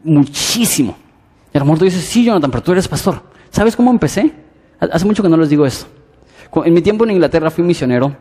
muchísimo. 0.03 0.97
Y 1.53 1.57
a 1.57 1.61
lo 1.61 1.67
mejor 1.67 1.79
tú 1.79 1.85
dices, 1.85 2.03
sí, 2.03 2.25
Jonathan, 2.25 2.51
pero 2.51 2.63
tú 2.63 2.73
eres 2.73 2.89
pastor. 2.89 3.23
¿Sabes 3.51 3.77
cómo 3.77 3.91
empecé? 3.91 4.33
Hace 4.81 5.07
mucho 5.07 5.23
que 5.23 5.29
no 5.29 5.37
les 5.37 5.51
digo 5.51 5.65
esto. 5.67 5.87
En 6.65 6.73
mi 6.73 6.81
tiempo 6.81 7.05
en 7.05 7.13
Inglaterra 7.13 7.51
fui 7.51 7.63
misionero 7.63 8.17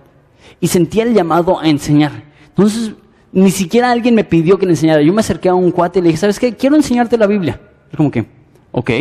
y 0.60 0.68
sentía 0.68 1.04
el 1.04 1.14
llamado 1.14 1.60
a 1.60 1.68
enseñar. 1.68 2.12
Entonces 2.50 2.94
ni 3.32 3.52
siquiera 3.52 3.92
alguien 3.92 4.16
me 4.16 4.24
pidió 4.24 4.58
que 4.58 4.66
le 4.66 4.74
enseñara. 4.74 5.02
Yo 5.02 5.14
me 5.14 5.20
acerqué 5.20 5.50
a 5.50 5.56
un 5.56 5.72
cuate 5.72 6.00
y 6.00 6.02
le 6.02 6.08
dije, 6.10 6.20
¿sabes 6.20 6.40
qué? 6.40 6.56
Quiero 6.56 6.76
enseñarte 6.76 7.18
la 7.18 7.28
Biblia. 7.28 7.60
Como 7.96 8.12
que, 8.12 8.26
ok. 8.72 8.92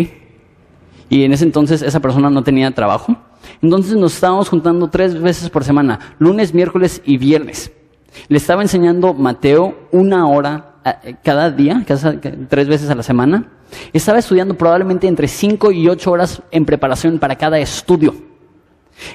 Y 1.09 1.25
en 1.25 1.33
ese 1.33 1.45
entonces 1.45 1.83
esa 1.83 2.01
persona 2.01 2.31
no 2.31 2.43
tenía 2.43 2.71
trabajo. 2.73 3.17
Entonces 3.62 3.97
nos 3.97 4.15
estábamos 4.15 4.49
juntando 4.49 4.89
tres 4.89 5.21
veces 5.21 5.51
por 5.51 5.65
semana, 5.65 6.17
lunes, 6.19 6.53
miércoles 6.53 7.01
y 7.05 7.17
viernes. 7.17 7.73
Le 8.29 8.39
estaba 8.39 8.62
enseñando 8.62 9.15
Mateo 9.15 9.89
una 9.93 10.27
hora 10.29 10.77
eh, 10.85 11.17
cada 11.23 11.51
día, 11.51 11.85
tres 12.49 12.69
veces 12.69 12.91
a 12.91 12.95
la 12.95 13.03
semana. 13.03 13.53
Estaba 13.93 14.19
estudiando 14.19 14.55
probablemente 14.55 15.07
entre 15.07 15.29
cinco 15.29 15.71
y 15.71 15.89
ocho 15.89 16.11
horas 16.12 16.43
en 16.51 16.65
preparación 16.65 17.19
para 17.19 17.37
cada 17.37 17.59
estudio. 17.59 18.15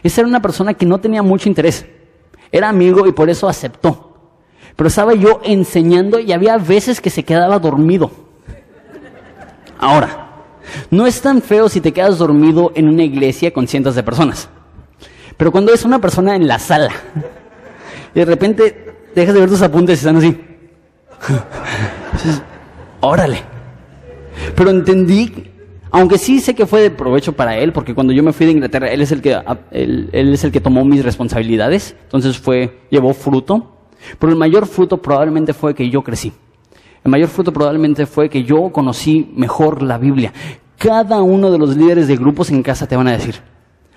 Esa 0.04 0.21
era 0.21 0.28
una 0.28 0.41
persona 0.41 0.74
que 0.74 0.86
no 0.86 1.00
tenía 1.00 1.24
mucho 1.24 1.50
interés. 1.50 1.86
Era 2.52 2.69
amigo 2.69 3.08
y 3.08 3.12
por 3.12 3.30
eso 3.30 3.47
aceptó. 3.47 4.11
Pero 4.75 4.88
estaba 4.88 5.13
yo 5.13 5.41
enseñando 5.43 6.19
y 6.19 6.31
había 6.31 6.57
veces 6.57 7.01
que 7.01 7.10
se 7.10 7.23
quedaba 7.23 7.60
dormido. 7.60 8.12
Ahora, 9.77 10.29
no 10.89 11.07
es 11.07 11.21
tan 11.21 11.41
feo 11.41 11.69
si 11.69 11.81
te 11.81 11.91
quedas 11.91 12.17
dormido 12.17 12.71
en 12.75 12.88
una 12.88 13.03
iglesia 13.03 13.51
con 13.51 13.67
cientos 13.67 13.95
de 13.95 14.03
personas. 14.03 14.49
Pero 15.38 15.51
cuando 15.51 15.73
es 15.73 15.84
una 15.86 15.99
persona 15.99 16.36
en 16.36 16.47
la 16.47 16.60
sala 16.60 16.91
y 18.13 18.19
de 18.19 18.25
repente 18.25 18.93
dejas 19.15 19.34
de 19.34 19.39
ver 19.39 19.49
tus 19.49 19.62
apuntes 19.62 19.97
y 19.97 20.07
están 20.07 20.17
así. 20.17 20.39
Órale. 23.01 23.41
Pero 24.55 24.69
entendí, 24.69 25.51
aunque 25.89 26.17
sí 26.17 26.39
sé 26.39 26.53
que 26.53 26.65
fue 26.65 26.81
de 26.81 26.91
provecho 26.91 27.34
para 27.34 27.57
él, 27.57 27.73
porque 27.73 27.93
cuando 27.93 28.13
yo 28.13 28.23
me 28.23 28.34
fui 28.34 28.45
de 28.45 28.53
Inglaterra, 28.53 28.88
él 28.89 29.01
es 29.01 29.12
el 29.12 29.21
que, 29.21 29.38
él 29.71 30.10
es 30.12 30.43
el 30.43 30.51
que 30.51 30.62
tomó 30.62 30.86
mis 30.86 31.03
responsabilidades, 31.03 31.95
entonces 32.03 32.38
fue, 32.38 32.79
llevó 32.89 33.13
fruto. 33.13 33.77
Pero 34.20 34.32
el 34.32 34.38
mayor 34.38 34.66
fruto 34.66 35.02
probablemente 35.02 35.54
fue 35.54 35.74
que 35.74 35.90
yo 35.90 36.04
crecí. 36.04 36.34
El 37.04 37.12
mayor 37.12 37.30
fruto 37.30 37.52
probablemente 37.52 38.06
fue 38.06 38.30
que 38.30 38.44
yo 38.44 38.72
conocí 38.72 39.32
mejor 39.36 39.82
la 39.82 39.98
Biblia. 39.98 40.34
Cada 40.78 41.22
uno 41.22 41.52
de 41.52 41.58
los 41.58 41.76
líderes 41.76 42.08
de 42.08 42.16
grupos 42.16 42.50
en 42.52 42.64
casa 42.64 42.88
te 42.88 42.96
van 42.96 43.08
a 43.08 43.12
decir, 43.12 43.36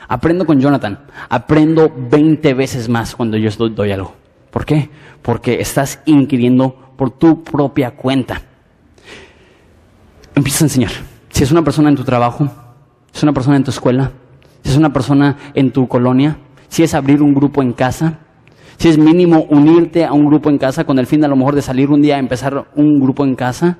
aprendo 0.09 0.47
con 0.47 0.61
Jonathan, 0.61 1.01
aprendo 1.29 1.93
20 2.11 2.55
veces 2.55 2.89
más 2.89 3.15
cuando 3.15 3.37
yo 3.37 3.51
doy 3.69 3.93
algo. 3.93 4.15
¿Por 4.51 4.65
qué? 4.65 4.89
Porque 5.23 5.61
estás 5.61 6.01
inquiriendo 6.07 6.93
por 6.97 7.11
tu 7.11 7.43
propia 7.43 7.91
cuenta. 7.91 8.41
Empieza 10.35 10.65
a 10.65 10.67
enseñar. 10.67 10.93
Si 11.31 11.43
es 11.43 11.51
una 11.51 11.63
persona 11.63 11.89
en 11.89 11.97
tu 11.97 12.05
trabajo, 12.05 12.49
si 13.11 13.19
es 13.19 13.23
una 13.23 13.33
persona 13.33 13.57
en 13.57 13.65
tu 13.65 13.71
escuela, 13.71 14.13
si 14.63 14.71
es 14.71 14.77
una 14.77 14.93
persona 14.93 15.37
en 15.55 15.73
tu 15.73 15.89
colonia, 15.89 16.39
si 16.69 16.83
es 16.83 16.95
abrir 16.95 17.21
un 17.23 17.35
grupo 17.35 17.63
en 17.63 17.73
casa, 17.73 18.21
si 18.79 18.89
es 18.89 18.99
mínimo 18.99 19.47
unirte 19.51 20.05
a 20.05 20.13
un 20.13 20.27
grupo 20.27 20.51
en 20.51 20.59
casa 20.59 20.85
con 20.85 20.99
el 20.99 21.07
fin 21.07 21.25
a 21.25 21.29
lo 21.29 21.37
mejor 21.37 21.55
de 21.55 21.63
salir 21.63 21.91
un 21.91 22.03
día 22.03 22.17
a 22.17 22.19
empezar 22.19 22.69
un 22.75 23.01
grupo 23.01 23.25
en 23.25 23.35
casa. 23.35 23.79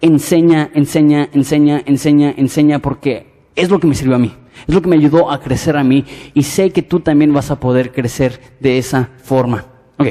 Enseña, 0.00 0.70
enseña, 0.74 1.28
enseña, 1.32 1.82
enseña, 1.84 2.34
enseña, 2.36 2.78
porque 2.78 3.50
es 3.56 3.70
lo 3.70 3.78
que 3.78 3.86
me 3.86 3.94
sirvió 3.94 4.16
a 4.16 4.18
mí. 4.18 4.32
Es 4.66 4.74
lo 4.74 4.80
que 4.80 4.88
me 4.88 4.96
ayudó 4.96 5.30
a 5.30 5.40
crecer 5.40 5.76
a 5.76 5.84
mí. 5.84 6.04
Y 6.32 6.42
sé 6.42 6.70
que 6.70 6.82
tú 6.82 7.00
también 7.00 7.32
vas 7.32 7.50
a 7.50 7.58
poder 7.58 7.92
crecer 7.92 8.40
de 8.60 8.78
esa 8.78 9.10
forma. 9.22 9.64
Ok. 9.98 10.08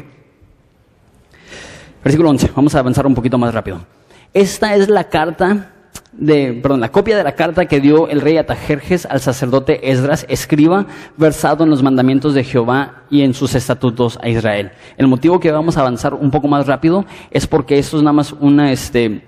Versículo 2.03 2.29
11. 2.29 2.51
Vamos 2.55 2.75
a 2.75 2.79
avanzar 2.79 3.07
un 3.07 3.15
poquito 3.15 3.37
más 3.37 3.53
rápido. 3.53 3.85
Esta 4.33 4.75
es 4.75 4.89
la 4.89 5.09
carta 5.09 5.72
de, 6.17 6.59
perdón, 6.61 6.79
la 6.79 6.91
copia 6.91 7.17
de 7.17 7.23
la 7.23 7.35
carta 7.35 7.65
que 7.65 7.79
dio 7.79 8.07
el 8.07 8.21
rey 8.21 8.37
Atajerjes 8.37 9.05
al 9.05 9.19
sacerdote 9.19 9.91
Esdras, 9.91 10.25
escriba, 10.29 10.85
versado 11.17 11.63
en 11.63 11.69
los 11.69 11.83
mandamientos 11.83 12.33
de 12.33 12.43
Jehová 12.43 13.03
y 13.09 13.21
en 13.21 13.33
sus 13.33 13.55
estatutos 13.55 14.19
a 14.21 14.29
Israel. 14.29 14.71
El 14.97 15.07
motivo 15.07 15.39
que 15.39 15.51
vamos 15.51 15.77
a 15.77 15.81
avanzar 15.81 16.13
un 16.13 16.31
poco 16.31 16.47
más 16.47 16.67
rápido 16.67 17.05
es 17.31 17.47
porque 17.47 17.79
esto 17.79 17.97
es 17.97 18.03
nada 18.03 18.13
más 18.13 18.33
una, 18.33 18.71
este, 18.71 19.23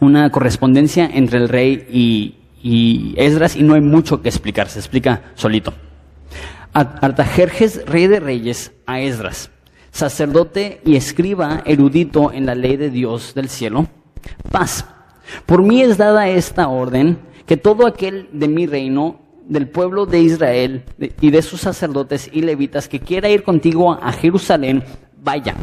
una 0.00 0.30
correspondencia 0.30 1.08
entre 1.12 1.38
el 1.38 1.48
rey 1.48 1.86
y, 1.90 2.34
y 2.62 3.14
Esdras 3.16 3.56
y 3.56 3.62
no 3.62 3.74
hay 3.74 3.80
mucho 3.80 4.20
que 4.20 4.28
explicar, 4.28 4.68
se 4.68 4.78
explica 4.80 5.22
solito. 5.34 5.72
Artajerjes, 6.72 7.86
rey 7.86 8.08
de 8.08 8.18
reyes, 8.18 8.72
a 8.84 9.00
Esdras, 9.00 9.50
sacerdote 9.92 10.80
y 10.84 10.96
escriba 10.96 11.62
erudito 11.64 12.32
en 12.32 12.46
la 12.46 12.56
ley 12.56 12.76
de 12.76 12.90
Dios 12.90 13.32
del 13.34 13.48
cielo, 13.48 13.86
paz. 14.50 14.86
Por 15.46 15.62
mí 15.62 15.82
es 15.82 15.96
dada 15.96 16.28
esta 16.28 16.68
orden, 16.68 17.18
que 17.46 17.56
todo 17.56 17.86
aquel 17.86 18.28
de 18.32 18.48
mi 18.48 18.66
reino, 18.66 19.20
del 19.46 19.68
pueblo 19.68 20.06
de 20.06 20.20
Israel 20.20 20.84
y 21.20 21.30
de 21.30 21.42
sus 21.42 21.60
sacerdotes 21.60 22.30
y 22.32 22.40
levitas 22.40 22.88
que 22.88 23.00
quiera 23.00 23.28
ir 23.28 23.42
contigo 23.42 23.92
a 23.92 24.12
Jerusalén, 24.12 24.82
vaya. 25.22 25.54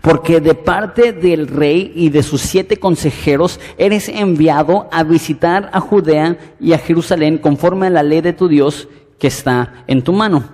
Porque 0.00 0.40
de 0.40 0.54
parte 0.54 1.12
del 1.12 1.46
rey 1.46 1.92
y 1.94 2.08
de 2.08 2.22
sus 2.22 2.40
siete 2.40 2.78
consejeros 2.78 3.60
eres 3.78 4.08
enviado 4.08 4.88
a 4.90 5.04
visitar 5.04 5.70
a 5.72 5.80
Judea 5.80 6.38
y 6.58 6.72
a 6.72 6.78
Jerusalén 6.78 7.38
conforme 7.38 7.86
a 7.86 7.90
la 7.90 8.02
ley 8.02 8.20
de 8.20 8.32
tu 8.32 8.48
Dios 8.48 8.88
que 9.18 9.28
está 9.28 9.84
en 9.86 10.02
tu 10.02 10.12
mano. 10.12 10.44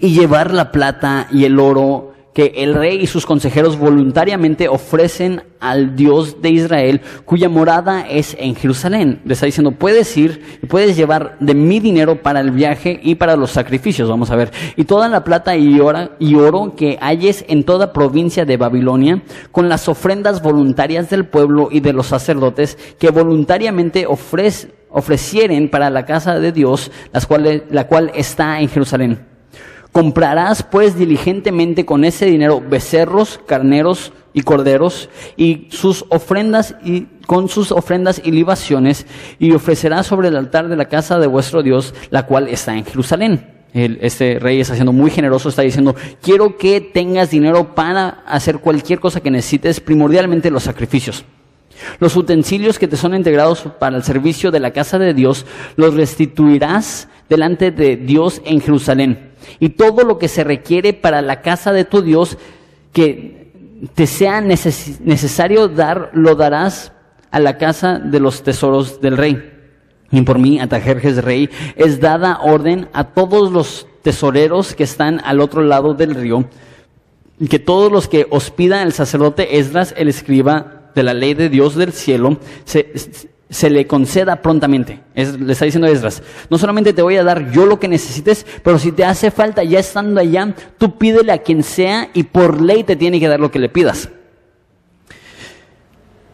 Y 0.00 0.14
llevar 0.14 0.54
la 0.54 0.70
plata 0.70 1.26
y 1.32 1.44
el 1.44 1.58
oro 1.58 2.14
que 2.36 2.52
el 2.56 2.74
rey 2.74 3.00
y 3.00 3.06
sus 3.06 3.24
consejeros 3.24 3.78
voluntariamente 3.78 4.68
ofrecen 4.68 5.42
al 5.58 5.96
Dios 5.96 6.42
de 6.42 6.50
Israel, 6.50 7.00
cuya 7.24 7.48
morada 7.48 8.06
es 8.06 8.36
en 8.38 8.54
Jerusalén. 8.54 9.22
Le 9.24 9.32
está 9.32 9.46
diciendo, 9.46 9.72
puedes 9.72 10.14
ir 10.18 10.58
y 10.62 10.66
puedes 10.66 10.98
llevar 10.98 11.38
de 11.40 11.54
mi 11.54 11.80
dinero 11.80 12.20
para 12.20 12.40
el 12.40 12.50
viaje 12.50 13.00
y 13.02 13.14
para 13.14 13.36
los 13.36 13.52
sacrificios, 13.52 14.10
vamos 14.10 14.30
a 14.30 14.36
ver. 14.36 14.50
Y 14.76 14.84
toda 14.84 15.08
la 15.08 15.24
plata 15.24 15.56
y, 15.56 15.80
oro 15.80 16.74
que 16.76 16.98
halles 17.00 17.42
en 17.48 17.64
toda 17.64 17.94
provincia 17.94 18.44
de 18.44 18.58
Babilonia, 18.58 19.22
con 19.50 19.70
las 19.70 19.88
ofrendas 19.88 20.42
voluntarias 20.42 21.08
del 21.08 21.24
pueblo 21.24 21.70
y 21.72 21.80
de 21.80 21.94
los 21.94 22.08
sacerdotes 22.08 22.76
que 22.98 23.08
voluntariamente 23.08 24.06
ofrecieren 24.06 25.70
para 25.70 25.88
la 25.88 26.04
casa 26.04 26.38
de 26.38 26.52
Dios, 26.52 26.92
las 27.14 27.24
cuales, 27.24 27.62
la 27.70 27.86
cual 27.86 28.12
está 28.14 28.60
en 28.60 28.68
Jerusalén. 28.68 29.35
Comprarás 29.96 30.62
pues 30.62 30.98
diligentemente 30.98 31.86
con 31.86 32.04
ese 32.04 32.26
dinero 32.26 32.60
becerros, 32.60 33.40
carneros 33.46 34.12
y 34.34 34.42
corderos 34.42 35.08
y 35.38 35.68
sus 35.70 36.04
ofrendas 36.10 36.74
y 36.84 37.06
con 37.26 37.48
sus 37.48 37.72
ofrendas 37.72 38.20
y 38.22 38.30
libaciones 38.30 39.06
y 39.38 39.52
ofrecerás 39.52 40.06
sobre 40.06 40.28
el 40.28 40.36
altar 40.36 40.68
de 40.68 40.76
la 40.76 40.90
casa 40.90 41.18
de 41.18 41.26
vuestro 41.26 41.62
Dios, 41.62 41.94
la 42.10 42.26
cual 42.26 42.48
está 42.48 42.76
en 42.76 42.84
Jerusalén. 42.84 43.46
este 43.72 44.38
rey 44.38 44.60
está 44.60 44.74
siendo 44.74 44.92
muy 44.92 45.10
generoso, 45.10 45.48
está 45.48 45.62
diciendo, 45.62 45.96
quiero 46.20 46.58
que 46.58 46.82
tengas 46.82 47.30
dinero 47.30 47.74
para 47.74 48.22
hacer 48.26 48.58
cualquier 48.58 49.00
cosa 49.00 49.22
que 49.22 49.30
necesites, 49.30 49.80
primordialmente 49.80 50.50
los 50.50 50.64
sacrificios. 50.64 51.24
Los 52.00 52.16
utensilios 52.16 52.78
que 52.78 52.86
te 52.86 52.98
son 52.98 53.14
integrados 53.14 53.66
para 53.80 53.96
el 53.96 54.02
servicio 54.02 54.50
de 54.50 54.60
la 54.60 54.72
casa 54.72 54.98
de 54.98 55.14
Dios 55.14 55.46
los 55.76 55.94
restituirás 55.94 57.08
delante 57.30 57.70
de 57.70 57.96
Dios 57.96 58.42
en 58.44 58.60
Jerusalén. 58.60 59.25
Y 59.60 59.70
todo 59.70 60.04
lo 60.04 60.18
que 60.18 60.28
se 60.28 60.44
requiere 60.44 60.92
para 60.92 61.22
la 61.22 61.42
casa 61.42 61.72
de 61.72 61.84
tu 61.84 62.02
Dios 62.02 62.38
que 62.92 63.52
te 63.94 64.06
sea 64.06 64.40
necesario 64.40 65.68
dar, 65.68 66.10
lo 66.14 66.34
darás 66.34 66.92
a 67.30 67.40
la 67.40 67.58
casa 67.58 67.98
de 67.98 68.20
los 68.20 68.42
tesoros 68.42 69.00
del 69.00 69.16
rey. 69.16 69.52
Y 70.10 70.22
por 70.22 70.38
mí, 70.38 70.60
Atajerjes 70.60 71.22
rey, 71.22 71.50
es 71.76 72.00
dada 72.00 72.38
orden 72.40 72.88
a 72.92 73.04
todos 73.04 73.50
los 73.52 73.86
tesoreros 74.02 74.74
que 74.74 74.84
están 74.84 75.20
al 75.24 75.40
otro 75.40 75.62
lado 75.62 75.94
del 75.94 76.14
río, 76.14 76.48
que 77.50 77.58
todos 77.58 77.90
los 77.90 78.08
que 78.08 78.26
hospida 78.30 78.82
el 78.82 78.92
sacerdote 78.92 79.58
Esdras, 79.58 79.94
el 79.96 80.08
escriba, 80.08 80.76
de 80.96 81.02
la 81.02 81.14
ley 81.14 81.34
de 81.34 81.50
Dios 81.50 81.76
del 81.76 81.92
cielo 81.92 82.38
se, 82.64 82.92
se 83.48 83.70
le 83.70 83.86
conceda 83.86 84.42
prontamente. 84.42 85.00
le 85.14 85.52
está 85.52 85.64
diciendo 85.64 85.86
a 85.86 85.90
Esdras, 85.90 86.22
no 86.50 86.58
solamente 86.58 86.92
te 86.92 87.02
voy 87.02 87.16
a 87.16 87.24
dar 87.24 87.50
yo 87.52 87.66
lo 87.66 87.78
que 87.78 87.88
necesites, 87.88 88.44
pero 88.62 88.78
si 88.78 88.92
te 88.92 89.04
hace 89.04 89.30
falta 89.30 89.62
ya 89.62 89.78
estando 89.78 90.20
allá, 90.20 90.54
tú 90.78 90.98
pídele 90.98 91.32
a 91.32 91.38
quien 91.38 91.62
sea 91.62 92.10
y 92.12 92.24
por 92.24 92.60
ley 92.60 92.84
te 92.84 92.96
tiene 92.96 93.20
que 93.20 93.28
dar 93.28 93.40
lo 93.40 93.50
que 93.50 93.58
le 93.58 93.68
pidas. 93.68 94.08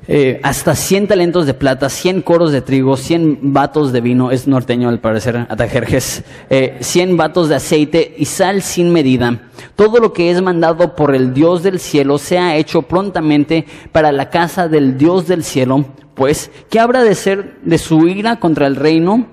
Eh, 0.08 0.40
hasta 0.42 0.74
100 0.74 1.06
talentos 1.06 1.46
de 1.46 1.54
plata, 1.54 1.88
100 1.88 2.22
coros 2.22 2.50
de 2.50 2.60
trigo, 2.60 2.96
100 2.96 3.52
vatos 3.52 3.92
de 3.92 4.00
vino, 4.00 4.32
es 4.32 4.48
norteño 4.48 4.88
al 4.88 4.98
parecer, 4.98 5.46
Atajerjes, 5.48 6.24
eh, 6.50 6.76
100 6.80 7.16
vatos 7.16 7.48
de 7.48 7.54
aceite 7.54 8.12
y 8.18 8.24
sal 8.24 8.62
sin 8.62 8.92
medida. 8.92 9.50
Todo 9.76 10.00
lo 10.00 10.12
que 10.12 10.32
es 10.32 10.42
mandado 10.42 10.96
por 10.96 11.14
el 11.14 11.32
Dios 11.32 11.62
del 11.62 11.78
cielo 11.78 12.18
sea 12.18 12.56
hecho 12.56 12.82
prontamente 12.82 13.64
para 13.92 14.10
la 14.10 14.28
casa 14.28 14.66
del 14.66 14.98
Dios 14.98 15.28
del 15.28 15.44
cielo, 15.44 15.86
pues, 16.14 16.50
¿qué 16.70 16.80
habrá 16.80 17.02
de 17.02 17.14
ser 17.14 17.60
de 17.62 17.78
su 17.78 18.06
ira 18.06 18.38
contra 18.40 18.66
el 18.66 18.76
reino? 18.76 19.26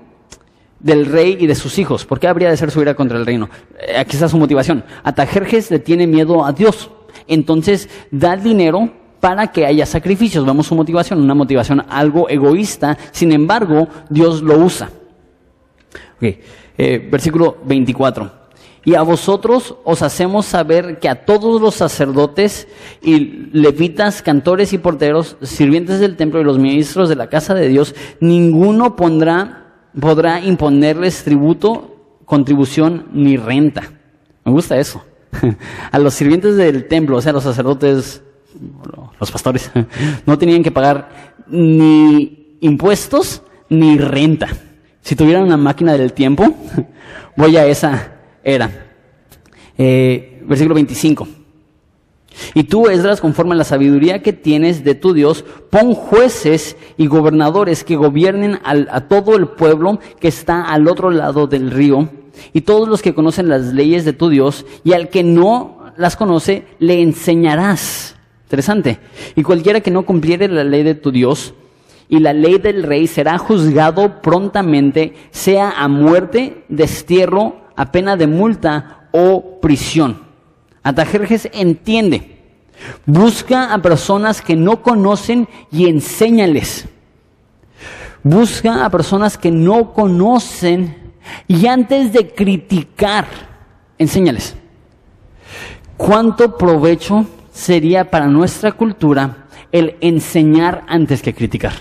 del 0.80 1.06
rey 1.06 1.36
y 1.38 1.46
de 1.46 1.54
sus 1.54 1.78
hijos. 1.78 2.04
¿Por 2.06 2.18
qué 2.18 2.26
habría 2.26 2.50
de 2.50 2.56
ser 2.56 2.70
su 2.70 2.80
ira 2.80 2.94
contra 2.94 3.18
el 3.18 3.26
reino? 3.26 3.48
Eh, 3.78 3.98
aquí 3.98 4.16
está 4.16 4.28
su 4.28 4.38
motivación. 4.38 4.82
Atajerjes 5.04 5.70
le 5.70 5.78
tiene 5.78 6.06
miedo 6.06 6.44
a 6.44 6.52
Dios. 6.52 6.90
Entonces 7.26 7.88
da 8.10 8.36
dinero 8.36 8.90
para 9.20 9.48
que 9.48 9.66
haya 9.66 9.84
sacrificios. 9.84 10.44
Vemos 10.46 10.66
su 10.66 10.74
motivación, 10.74 11.20
una 11.20 11.34
motivación 11.34 11.84
algo 11.88 12.28
egoísta, 12.28 12.96
sin 13.12 13.32
embargo, 13.32 13.88
Dios 14.08 14.42
lo 14.42 14.58
usa. 14.58 14.90
Eh, 16.20 17.08
versículo 17.10 17.58
24. 17.64 18.39
Y 18.84 18.94
a 18.94 19.02
vosotros 19.02 19.74
os 19.84 20.00
hacemos 20.02 20.46
saber 20.46 20.98
que 21.00 21.08
a 21.08 21.26
todos 21.26 21.60
los 21.60 21.74
sacerdotes 21.74 22.66
y 23.02 23.48
levitas, 23.52 24.22
cantores 24.22 24.72
y 24.72 24.78
porteros, 24.78 25.36
sirvientes 25.42 26.00
del 26.00 26.16
templo 26.16 26.40
y 26.40 26.44
los 26.44 26.58
ministros 26.58 27.08
de 27.08 27.16
la 27.16 27.28
casa 27.28 27.54
de 27.54 27.68
Dios, 27.68 27.94
ninguno 28.20 28.96
pondrá, 28.96 29.66
podrá 30.00 30.40
imponerles 30.40 31.24
tributo, 31.24 32.20
contribución 32.24 33.08
ni 33.12 33.36
renta. 33.36 33.82
Me 34.44 34.52
gusta 34.52 34.78
eso. 34.78 35.04
A 35.92 35.98
los 35.98 36.14
sirvientes 36.14 36.56
del 36.56 36.88
templo, 36.88 37.18
o 37.18 37.20
sea, 37.20 37.34
los 37.34 37.44
sacerdotes, 37.44 38.22
los 39.20 39.30
pastores, 39.30 39.70
no 40.26 40.38
tenían 40.38 40.62
que 40.62 40.70
pagar 40.70 41.34
ni 41.48 42.56
impuestos 42.60 43.42
ni 43.68 43.98
renta. 43.98 44.48
Si 45.02 45.16
tuvieran 45.16 45.44
una 45.44 45.58
máquina 45.58 45.92
del 45.98 46.14
tiempo, 46.14 46.46
voy 47.36 47.58
a 47.58 47.66
esa 47.66 48.19
era. 48.54 48.86
Eh, 49.78 50.42
versículo 50.46 50.74
25. 50.74 51.28
Y 52.54 52.64
tú, 52.64 52.88
Esdras, 52.88 53.20
conforme 53.20 53.54
a 53.54 53.58
la 53.58 53.64
sabiduría 53.64 54.22
que 54.22 54.32
tienes 54.32 54.84
de 54.84 54.94
tu 54.94 55.12
Dios, 55.12 55.44
pon 55.70 55.94
jueces 55.94 56.76
y 56.96 57.06
gobernadores 57.06 57.84
que 57.84 57.96
gobiernen 57.96 58.58
a 58.62 59.08
todo 59.08 59.36
el 59.36 59.48
pueblo 59.48 59.98
que 60.20 60.28
está 60.28 60.62
al 60.62 60.88
otro 60.88 61.10
lado 61.10 61.46
del 61.46 61.70
río, 61.70 62.08
y 62.52 62.62
todos 62.62 62.88
los 62.88 63.02
que 63.02 63.14
conocen 63.14 63.48
las 63.48 63.72
leyes 63.74 64.04
de 64.04 64.12
tu 64.12 64.28
Dios, 64.28 64.64
y 64.84 64.92
al 64.92 65.08
que 65.08 65.22
no 65.22 65.92
las 65.96 66.16
conoce, 66.16 66.64
le 66.78 67.02
enseñarás. 67.02 68.16
Interesante. 68.44 68.98
Y 69.36 69.42
cualquiera 69.42 69.80
que 69.80 69.90
no 69.90 70.04
cumpliere 70.04 70.48
la 70.48 70.64
ley 70.64 70.82
de 70.82 70.94
tu 70.94 71.12
Dios 71.12 71.54
y 72.08 72.18
la 72.18 72.32
ley 72.32 72.58
del 72.58 72.82
rey 72.82 73.06
será 73.06 73.38
juzgado 73.38 74.20
prontamente, 74.20 75.14
sea 75.30 75.70
a 75.70 75.86
muerte, 75.86 76.64
destierro, 76.68 77.68
a 77.80 77.90
pena 77.90 78.14
de 78.14 78.26
multa 78.26 79.08
o 79.10 79.58
prisión. 79.60 80.20
Atajerjes 80.82 81.48
entiende. 81.54 82.36
Busca 83.06 83.72
a 83.72 83.80
personas 83.80 84.42
que 84.42 84.54
no 84.54 84.82
conocen 84.82 85.48
y 85.72 85.88
enséñales. 85.88 86.86
Busca 88.22 88.84
a 88.84 88.90
personas 88.90 89.38
que 89.38 89.50
no 89.50 89.94
conocen 89.94 91.14
y 91.48 91.66
antes 91.66 92.12
de 92.12 92.34
criticar, 92.34 93.26
enséñales. 93.96 94.56
¿Cuánto 95.96 96.58
provecho 96.58 97.24
sería 97.50 98.10
para 98.10 98.26
nuestra 98.26 98.72
cultura 98.72 99.46
el 99.72 99.96
enseñar 100.02 100.84
antes 100.86 101.22
que 101.22 101.32
criticar. 101.32 101.72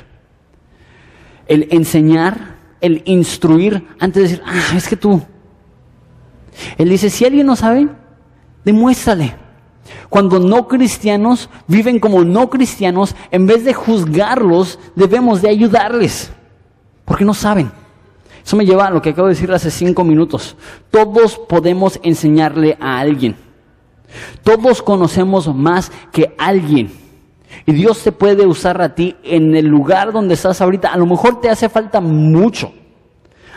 El 1.45 1.67
enseñar, 1.71 2.55
el 2.79 3.01
instruir 3.05 3.85
antes 3.99 4.23
de 4.23 4.29
decir, 4.29 4.43
ah, 4.45 4.77
es 4.77 4.87
que 4.87 4.95
tú. 4.95 5.21
Él 6.77 6.89
dice, 6.89 7.09
si 7.09 7.25
alguien 7.25 7.47
no 7.47 7.55
sabe, 7.55 7.87
demuéstrale. 8.65 9.35
Cuando 10.09 10.39
no 10.39 10.67
cristianos 10.67 11.49
viven 11.67 11.99
como 11.99 12.23
no 12.23 12.49
cristianos, 12.49 13.15
en 13.31 13.47
vez 13.47 13.63
de 13.63 13.73
juzgarlos, 13.73 14.79
debemos 14.95 15.41
de 15.41 15.49
ayudarles, 15.49 16.31
porque 17.05 17.25
no 17.25 17.33
saben. 17.33 17.71
Eso 18.43 18.55
me 18.55 18.65
lleva 18.65 18.87
a 18.87 18.91
lo 18.91 19.01
que 19.01 19.11
acabo 19.11 19.27
de 19.27 19.35
decir 19.35 19.51
hace 19.51 19.69
cinco 19.69 20.03
minutos. 20.03 20.55
Todos 20.89 21.37
podemos 21.37 21.99
enseñarle 22.03 22.77
a 22.79 22.99
alguien. 22.99 23.35
Todos 24.43 24.81
conocemos 24.81 25.53
más 25.53 25.91
que 26.11 26.33
alguien. 26.37 26.91
Y 27.65 27.73
Dios 27.73 28.03
te 28.03 28.11
puede 28.11 28.47
usar 28.47 28.81
a 28.81 28.95
ti 28.95 29.15
en 29.23 29.55
el 29.55 29.67
lugar 29.67 30.11
donde 30.11 30.33
estás 30.33 30.61
ahorita. 30.61 30.91
A 30.91 30.97
lo 30.97 31.05
mejor 31.05 31.41
te 31.41 31.49
hace 31.49 31.69
falta 31.69 31.99
mucho. 32.01 32.73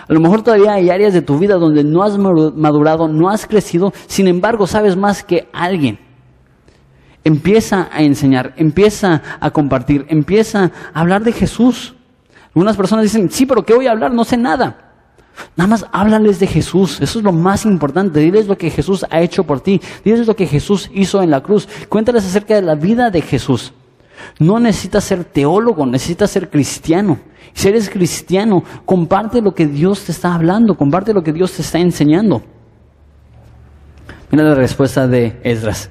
A 0.09 0.12
lo 0.12 0.20
mejor 0.20 0.42
todavía 0.42 0.72
hay 0.72 0.90
áreas 0.90 1.12
de 1.12 1.22
tu 1.22 1.38
vida 1.38 1.57
donde 1.57 1.84
no 1.84 2.03
has 2.03 2.18
madurado, 2.18 3.09
no 3.09 3.28
has 3.28 3.46
crecido, 3.46 3.92
sin 4.07 4.26
embargo 4.26 4.66
sabes 4.66 4.96
más 4.96 5.22
que 5.22 5.48
alguien. 5.53 5.98
Empieza 7.24 7.88
a 7.92 8.03
enseñar, 8.03 8.53
empieza 8.57 9.22
a 9.38 9.50
compartir, 9.50 10.07
empieza 10.09 10.72
a 10.92 11.00
hablar 11.00 11.22
de 11.22 11.32
Jesús. 11.32 11.94
Algunas 12.48 12.76
personas 12.76 13.05
dicen, 13.05 13.30
sí, 13.30 13.46
pero 13.46 13.64
¿qué 13.64 13.74
voy 13.74 13.86
a 13.86 13.92
hablar? 13.92 14.12
No 14.12 14.24
sé 14.24 14.36
nada. 14.36 14.92
Nada 15.57 15.68
más 15.68 15.86
háblales 15.92 16.40
de 16.40 16.46
Jesús, 16.46 17.00
eso 17.00 17.18
es 17.18 17.24
lo 17.24 17.32
más 17.32 17.64
importante. 17.64 18.20
Diles 18.20 18.48
lo 18.48 18.59
que 18.59 18.70
Jesús 18.70 19.07
ha 19.09 19.20
hecho 19.20 19.44
por 19.44 19.61
ti, 19.61 19.80
diles 20.05 20.26
lo 20.26 20.36
que 20.36 20.46
Jesús 20.46 20.90
hizo 20.92 21.22
en 21.22 21.30
la 21.30 21.42
cruz. 21.42 21.68
Cuéntales 21.88 22.24
acerca 22.24 22.55
de 22.55 22.62
la 22.62 22.74
vida 22.74 23.11
de 23.11 23.22
Jesús. 23.22 23.72
No 24.38 24.58
necesitas 24.58 25.04
ser 25.04 25.24
teólogo, 25.24 25.86
necesitas 25.86 26.30
ser 26.30 26.50
cristiano. 26.50 27.18
Si 27.54 27.68
eres 27.68 27.90
cristiano, 27.90 28.64
comparte 28.84 29.42
lo 29.42 29.54
que 29.54 29.66
Dios 29.66 30.04
te 30.04 30.12
está 30.12 30.34
hablando, 30.34 30.76
comparte 30.76 31.12
lo 31.12 31.22
que 31.22 31.32
Dios 31.32 31.52
te 31.52 31.62
está 31.62 31.78
enseñando. 31.78 32.42
Mira 34.30 34.44
la 34.44 34.54
respuesta 34.54 35.06
de 35.06 35.38
Esdras. 35.44 35.90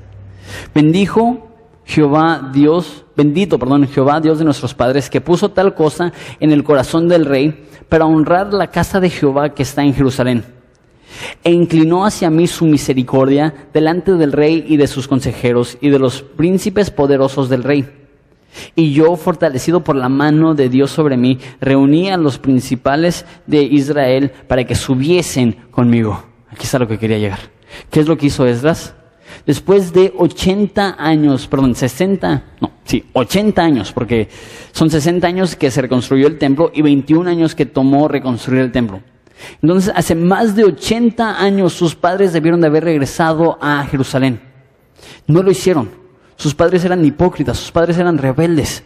Bendijo 0.73 1.47
Jehová 1.85 2.49
Dios, 2.53 3.05
bendito, 3.15 3.59
perdón, 3.59 3.87
Jehová 3.87 4.19
Dios 4.19 4.39
de 4.39 4.45
nuestros 4.45 4.73
padres, 4.73 5.09
que 5.09 5.21
puso 5.21 5.49
tal 5.49 5.75
cosa 5.75 6.11
en 6.39 6.51
el 6.51 6.63
corazón 6.63 7.07
del 7.07 7.25
rey 7.25 7.67
para 7.89 8.05
honrar 8.05 8.53
la 8.53 8.67
casa 8.67 8.99
de 8.99 9.09
Jehová 9.09 9.53
que 9.53 9.63
está 9.63 9.83
en 9.83 9.93
Jerusalén. 9.93 10.45
E 11.43 11.51
inclinó 11.51 12.05
hacia 12.05 12.29
mí 12.29 12.47
su 12.47 12.65
misericordia 12.65 13.53
delante 13.73 14.13
del 14.13 14.31
rey 14.31 14.65
y 14.67 14.77
de 14.77 14.87
sus 14.87 15.07
consejeros 15.07 15.77
y 15.81 15.89
de 15.89 15.99
los 15.99 16.21
príncipes 16.21 16.89
poderosos 16.89 17.49
del 17.49 17.63
rey. 17.63 18.00
Y 18.75 18.93
yo, 18.93 19.15
fortalecido 19.15 19.83
por 19.83 19.95
la 19.95 20.09
mano 20.09 20.53
de 20.55 20.69
Dios 20.69 20.91
sobre 20.91 21.17
mí, 21.17 21.39
reuní 21.59 22.09
a 22.09 22.17
los 22.17 22.37
principales 22.37 23.25
de 23.47 23.63
Israel 23.63 24.31
para 24.47 24.65
que 24.65 24.75
subiesen 24.75 25.53
conmigo. 25.71 26.23
Aquí 26.49 26.63
está 26.63 26.79
lo 26.79 26.87
que 26.87 26.99
quería 26.99 27.17
llegar. 27.17 27.39
¿Qué 27.89 28.01
es 28.01 28.07
lo 28.07 28.17
que 28.17 28.27
hizo 28.27 28.45
Esdras? 28.45 28.93
Después 29.45 29.93
de 29.93 30.13
80 30.17 30.97
años, 30.99 31.47
perdón, 31.47 31.73
60, 31.73 32.43
no, 32.59 32.71
sí, 32.83 33.05
80 33.13 33.61
años, 33.61 33.91
porque 33.91 34.27
son 34.71 34.89
60 34.89 35.25
años 35.25 35.55
que 35.55 35.71
se 35.71 35.81
reconstruyó 35.81 36.27
el 36.27 36.37
templo 36.37 36.71
y 36.73 36.81
21 36.81 37.29
años 37.29 37.55
que 37.55 37.65
tomó 37.65 38.07
reconstruir 38.07 38.61
el 38.61 38.71
templo. 38.71 39.01
Entonces, 39.61 39.91
hace 39.95 40.15
más 40.15 40.55
de 40.55 40.65
80 40.65 41.41
años 41.41 41.73
sus 41.73 41.95
padres 41.95 42.33
debieron 42.33 42.61
de 42.61 42.67
haber 42.67 42.83
regresado 42.83 43.57
a 43.61 43.83
Jerusalén. 43.85 44.41
No 45.27 45.41
lo 45.41 45.49
hicieron. 45.49 46.00
Sus 46.41 46.55
padres 46.55 46.83
eran 46.83 47.05
hipócritas, 47.05 47.55
sus 47.55 47.71
padres 47.71 47.99
eran 47.99 48.17
rebeldes. 48.17 48.83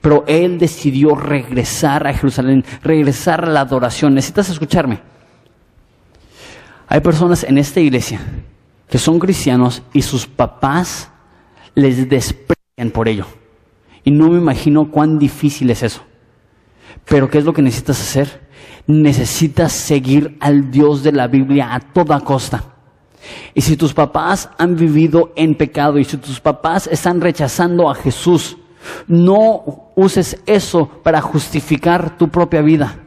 Pero 0.00 0.24
él 0.26 0.58
decidió 0.58 1.14
regresar 1.14 2.06
a 2.06 2.14
Jerusalén, 2.14 2.64
regresar 2.82 3.44
a 3.44 3.48
la 3.50 3.60
adoración. 3.60 4.14
Necesitas 4.14 4.48
escucharme. 4.48 5.00
Hay 6.88 7.00
personas 7.00 7.44
en 7.44 7.58
esta 7.58 7.78
iglesia 7.78 8.22
que 8.88 8.96
son 8.96 9.18
cristianos 9.18 9.82
y 9.92 10.00
sus 10.00 10.26
papás 10.26 11.10
les 11.74 12.08
desprecian 12.08 12.90
por 12.90 13.06
ello. 13.06 13.26
Y 14.02 14.10
no 14.10 14.30
me 14.30 14.38
imagino 14.38 14.90
cuán 14.90 15.18
difícil 15.18 15.68
es 15.68 15.82
eso. 15.82 16.00
Pero 17.04 17.28
¿qué 17.28 17.36
es 17.36 17.44
lo 17.44 17.52
que 17.52 17.60
necesitas 17.60 18.00
hacer? 18.00 18.48
Necesitas 18.86 19.72
seguir 19.72 20.38
al 20.40 20.70
Dios 20.70 21.02
de 21.02 21.12
la 21.12 21.26
Biblia 21.26 21.74
a 21.74 21.80
toda 21.80 22.20
costa. 22.20 22.73
Y 23.54 23.60
si 23.60 23.76
tus 23.76 23.94
papás 23.94 24.50
han 24.58 24.76
vivido 24.76 25.32
en 25.36 25.54
pecado 25.54 25.98
y 25.98 26.04
si 26.04 26.16
tus 26.16 26.40
papás 26.40 26.86
están 26.86 27.20
rechazando 27.20 27.90
a 27.90 27.94
Jesús, 27.94 28.56
no 29.06 29.90
uses 29.94 30.42
eso 30.46 30.88
para 31.02 31.20
justificar 31.20 32.16
tu 32.18 32.28
propia 32.28 32.60
vida. 32.60 33.00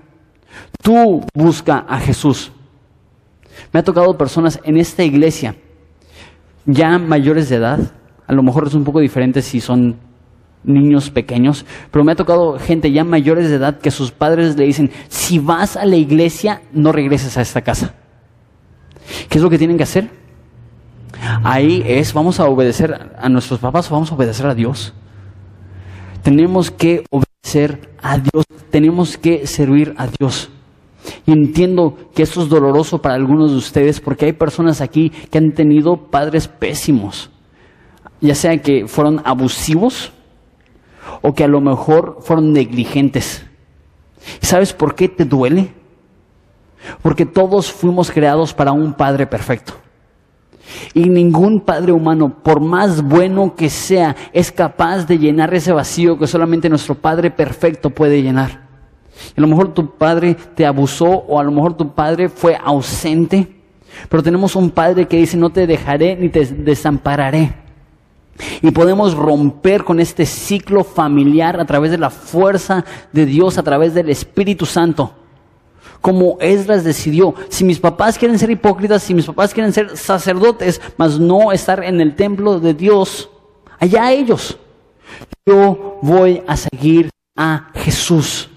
Tú 0.82 1.24
busca 1.34 1.86
a 1.88 2.00
Jesús. 2.00 2.52
Me 3.72 3.80
ha 3.80 3.84
tocado 3.84 4.18
personas 4.18 4.60
en 4.64 4.78
esta 4.78 5.04
iglesia 5.04 5.56
ya 6.68 7.00
mayores 7.00 7.50
de 7.50 7.56
edad, 7.56 7.80
a 8.28 8.34
lo 8.34 8.44
mejor 8.44 8.68
es 8.68 8.74
un 8.74 8.84
poco 8.84 9.00
diferente 9.00 9.42
si 9.42 9.62
son 9.62 9.96
niños 10.64 11.10
pequeños, 11.10 11.66
pero 11.92 12.04
me 12.04 12.12
ha 12.12 12.16
tocado 12.16 12.60
gente 12.60 12.92
ya 12.92 13.06
mayores 13.06 13.50
de 13.50 13.56
edad 13.56 13.80
que 13.80 13.90
sus 13.90 14.12
padres 14.12 14.58
le 14.58 14.66
dicen, 14.66 14.92
si 15.08 15.40
vas 15.40 15.78
a 15.78 15.86
la 15.86 15.96
iglesia, 15.96 16.62
no 16.74 16.92
regreses 16.92 17.38
a 17.38 17.42
esta 17.42 17.62
casa. 17.62 17.96
¿Qué 19.30 19.38
es 19.38 19.42
lo 19.44 19.50
que 19.50 19.58
tienen 19.58 19.78
que 19.78 19.84
hacer? 19.84 20.10
Ahí 21.44 21.84
es, 21.86 22.14
vamos 22.14 22.40
a 22.40 22.46
obedecer 22.46 23.12
a 23.18 23.30
nuestros 23.30 23.60
papás 23.60 23.90
o 23.90 23.94
vamos 23.94 24.12
a 24.12 24.16
obedecer 24.16 24.46
a 24.46 24.56
Dios. 24.56 24.94
Tenemos 26.24 26.72
que 26.72 27.04
obedecer 27.10 27.92
a 28.02 28.18
Dios, 28.18 28.46
tenemos 28.70 29.18
que 29.18 29.48
servir 29.48 29.94
a 29.98 30.08
Dios. 30.08 30.50
Y 31.26 31.32
entiendo 31.32 31.98
que 32.14 32.24
esto 32.24 32.42
es 32.42 32.50
doloroso 32.50 33.02
para 33.02 33.16
algunos 33.16 33.52
de 33.52 33.58
ustedes 33.58 34.00
porque 34.00 34.26
hay 34.26 34.34
personas 34.34 34.82
aquí 34.82 35.10
que 35.10 35.38
han 35.38 35.54
tenido 35.54 36.10
padres 36.10 36.48
pésimos, 36.48 37.30
ya 38.20 38.36
sea 38.36 38.58
que 38.62 38.88
fueron 38.88 39.22
abusivos 39.24 40.12
o 41.22 41.34
que 41.34 41.44
a 41.44 41.48
lo 41.48 41.62
mejor 41.62 42.18
fueron 42.22 42.52
negligentes. 42.52 43.46
¿Sabes 44.42 44.74
por 44.74 44.96
qué 44.96 45.08
te 45.08 45.24
duele? 45.24 45.74
Porque 47.02 47.26
todos 47.26 47.72
fuimos 47.72 48.12
creados 48.12 48.54
para 48.54 48.72
un 48.72 48.94
Padre 48.94 49.28
perfecto. 49.28 49.74
Y 50.94 51.10
ningún 51.10 51.62
Padre 51.62 51.92
humano, 51.92 52.30
por 52.44 52.60
más 52.60 53.02
bueno 53.02 53.56
que 53.56 53.70
sea, 53.70 54.16
es 54.34 54.52
capaz 54.52 55.06
de 55.06 55.18
llenar 55.18 55.54
ese 55.54 55.72
vacío 55.72 56.18
que 56.18 56.28
solamente 56.28 56.70
nuestro 56.70 56.96
Padre 56.96 57.32
perfecto 57.32 57.90
puede 57.90 58.22
llenar. 58.22 58.68
A 59.36 59.42
lo 59.42 59.48
mejor 59.48 59.74
tu 59.74 59.96
padre 59.96 60.36
te 60.56 60.66
abusó 60.66 61.06
o 61.06 61.40
a 61.40 61.44
lo 61.44 61.52
mejor 61.52 61.76
tu 61.76 61.94
padre 61.94 62.30
fue 62.30 62.58
ausente, 62.64 63.48
pero 64.10 64.24
tenemos 64.24 64.56
un 64.56 64.70
padre 64.70 65.08
que 65.08 65.18
dice, 65.18 65.38
no 65.38 65.50
te 65.50 65.68
dejaré 65.68 66.16
ni 66.16 66.30
te 66.30 66.46
desampararé. 66.46 67.54
Y 68.62 68.70
podemos 68.72 69.16
romper 69.16 69.84
con 69.84 70.00
este 70.00 70.26
ciclo 70.26 70.84
familiar 70.84 71.60
a 71.60 71.66
través 71.66 71.90
de 71.90 71.98
la 71.98 72.12
fuerza 72.12 72.86
de 73.12 73.26
Dios, 73.26 73.58
a 73.58 73.64
través 73.64 73.96
del 73.96 74.10
Espíritu 74.10 74.66
Santo. 74.66 75.14
Como 76.02 76.38
Esdras 76.40 76.84
decidió, 76.84 77.34
si 77.50 77.64
mis 77.64 77.80
papás 77.80 78.18
quieren 78.18 78.38
ser 78.40 78.52
hipócritas, 78.52 79.04
si 79.04 79.14
mis 79.14 79.26
papás 79.26 79.54
quieren 79.54 79.74
ser 79.74 79.98
sacerdotes, 79.98 80.82
mas 80.98 81.20
no 81.20 81.52
estar 81.52 81.84
en 81.84 82.00
el 82.02 82.16
templo 82.16 82.60
de 82.60 82.74
Dios, 82.74 83.30
allá 83.80 84.12
ellos. 84.12 84.58
Yo 85.46 85.98
voy 86.02 86.44
a 86.48 86.58
seguir 86.58 87.10
a 87.36 87.72
Jesús. 87.76 88.50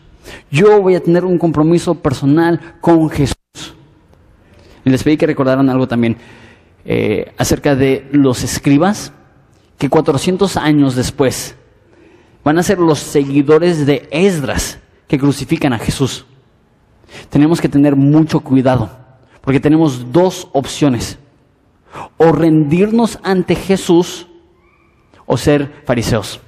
Yo 0.50 0.80
voy 0.80 0.94
a 0.94 1.02
tener 1.02 1.24
un 1.24 1.38
compromiso 1.38 1.94
personal 1.94 2.76
con 2.80 3.08
Jesús. 3.10 3.36
Y 4.84 4.90
les 4.90 5.02
pedí 5.02 5.16
que 5.16 5.26
recordaran 5.26 5.68
algo 5.70 5.86
también 5.86 6.16
eh, 6.84 7.32
acerca 7.36 7.76
de 7.76 8.08
los 8.12 8.42
escribas, 8.42 9.12
que 9.78 9.88
400 9.88 10.56
años 10.56 10.94
después 10.94 11.54
van 12.44 12.58
a 12.58 12.62
ser 12.62 12.78
los 12.78 12.98
seguidores 12.98 13.86
de 13.86 14.08
Esdras 14.10 14.78
que 15.06 15.18
crucifican 15.18 15.72
a 15.72 15.78
Jesús. 15.78 16.26
Tenemos 17.28 17.60
que 17.60 17.68
tener 17.68 17.96
mucho 17.96 18.40
cuidado, 18.40 18.90
porque 19.40 19.60
tenemos 19.60 20.12
dos 20.12 20.48
opciones. 20.52 21.18
O 22.16 22.32
rendirnos 22.32 23.18
ante 23.22 23.54
Jesús 23.54 24.26
o 25.26 25.36
ser 25.36 25.82
fariseos. 25.84 26.40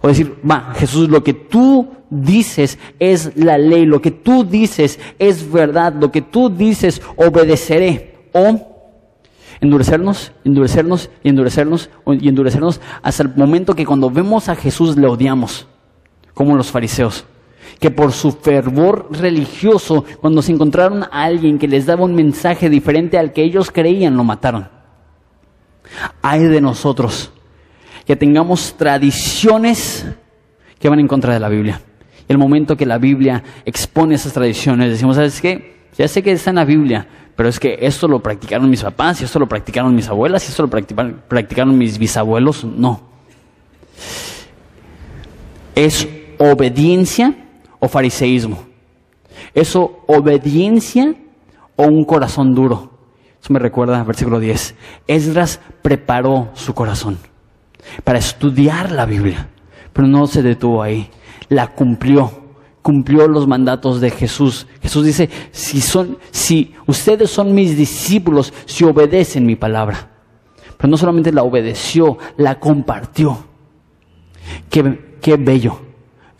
O 0.00 0.08
decir, 0.08 0.38
va, 0.48 0.72
Jesús, 0.74 1.08
lo 1.08 1.22
que 1.22 1.34
tú 1.34 1.88
dices 2.10 2.78
es 2.98 3.36
la 3.36 3.58
ley, 3.58 3.86
lo 3.86 4.02
que 4.02 4.10
tú 4.10 4.44
dices 4.44 4.98
es 5.18 5.50
verdad, 5.50 5.94
lo 5.94 6.10
que 6.10 6.22
tú 6.22 6.50
dices 6.50 7.00
obedeceré. 7.16 8.28
O 8.32 8.72
endurecernos, 9.60 10.32
endurecernos 10.44 11.10
y 11.22 11.28
endurecernos 11.28 11.88
y 12.06 12.28
endurecernos 12.28 12.80
hasta 13.02 13.22
el 13.22 13.34
momento 13.36 13.74
que 13.74 13.86
cuando 13.86 14.10
vemos 14.10 14.48
a 14.48 14.56
Jesús 14.56 14.96
le 14.96 15.06
odiamos, 15.06 15.66
como 16.34 16.56
los 16.56 16.70
fariseos, 16.70 17.24
que 17.82 17.90
por 17.90 18.12
su 18.12 18.30
fervor 18.30 19.08
religioso, 19.10 20.04
cuando 20.20 20.40
se 20.40 20.52
encontraron 20.52 21.02
a 21.02 21.24
alguien 21.24 21.58
que 21.58 21.66
les 21.66 21.84
daba 21.84 22.04
un 22.04 22.14
mensaje 22.14 22.70
diferente 22.70 23.18
al 23.18 23.32
que 23.32 23.42
ellos 23.42 23.72
creían, 23.72 24.16
lo 24.16 24.22
mataron. 24.22 24.68
Hay 26.22 26.44
de 26.44 26.60
nosotros 26.60 27.32
que 28.06 28.14
tengamos 28.14 28.76
tradiciones 28.76 30.06
que 30.78 30.88
van 30.88 31.00
en 31.00 31.08
contra 31.08 31.34
de 31.34 31.40
la 31.40 31.48
Biblia. 31.48 31.80
Y 32.28 32.32
el 32.32 32.38
momento 32.38 32.76
que 32.76 32.86
la 32.86 32.98
Biblia 32.98 33.42
expone 33.64 34.14
esas 34.14 34.32
tradiciones, 34.32 34.88
decimos, 34.88 35.16
¿sabes 35.16 35.40
qué? 35.40 35.88
Ya 35.98 36.06
sé 36.06 36.22
que 36.22 36.30
está 36.30 36.50
en 36.50 36.56
la 36.56 36.64
Biblia, 36.64 37.08
pero 37.34 37.48
es 37.48 37.58
que 37.58 37.78
esto 37.80 38.06
lo 38.06 38.20
practicaron 38.20 38.70
mis 38.70 38.84
papás, 38.84 39.20
y 39.20 39.24
esto 39.24 39.40
lo 39.40 39.48
practicaron 39.48 39.92
mis 39.92 40.08
abuelas, 40.08 40.44
y 40.44 40.52
esto 40.52 40.62
lo 40.62 40.70
practicaron, 41.28 41.76
mis 41.76 41.98
bisabuelos. 41.98 42.62
No. 42.62 43.00
Es 45.74 46.06
obediencia 46.38 47.34
o 47.82 47.88
fariseísmo. 47.88 48.62
Eso 49.52 50.04
obediencia 50.06 51.14
o 51.74 51.84
un 51.84 52.04
corazón 52.04 52.54
duro. 52.54 52.92
Eso 53.42 53.52
me 53.52 53.58
recuerda 53.58 53.98
al 53.98 54.06
versículo 54.06 54.38
10. 54.38 54.76
Esdras 55.08 55.60
preparó 55.82 56.50
su 56.54 56.74
corazón. 56.74 57.18
para 58.04 58.20
estudiar 58.20 58.92
la 58.92 59.04
Biblia, 59.04 59.48
pero 59.92 60.06
no 60.06 60.28
se 60.28 60.40
detuvo 60.40 60.80
ahí, 60.80 61.10
la 61.48 61.74
cumplió, 61.74 62.30
cumplió 62.80 63.26
los 63.26 63.48
mandatos 63.48 64.00
de 64.00 64.10
Jesús. 64.10 64.68
Jesús 64.80 65.04
dice, 65.04 65.28
si 65.50 65.80
son, 65.80 66.18
si 66.30 66.72
ustedes 66.86 67.28
son 67.28 67.52
mis 67.52 67.76
discípulos, 67.76 68.54
si 68.66 68.84
obedecen 68.84 69.44
mi 69.44 69.56
palabra. 69.56 70.10
Pero 70.78 70.88
no 70.88 70.96
solamente 70.96 71.32
la 71.32 71.42
obedeció, 71.42 72.18
la 72.36 72.60
compartió. 72.60 73.44
Qué, 74.70 75.18
qué 75.20 75.36
bello 75.36 75.91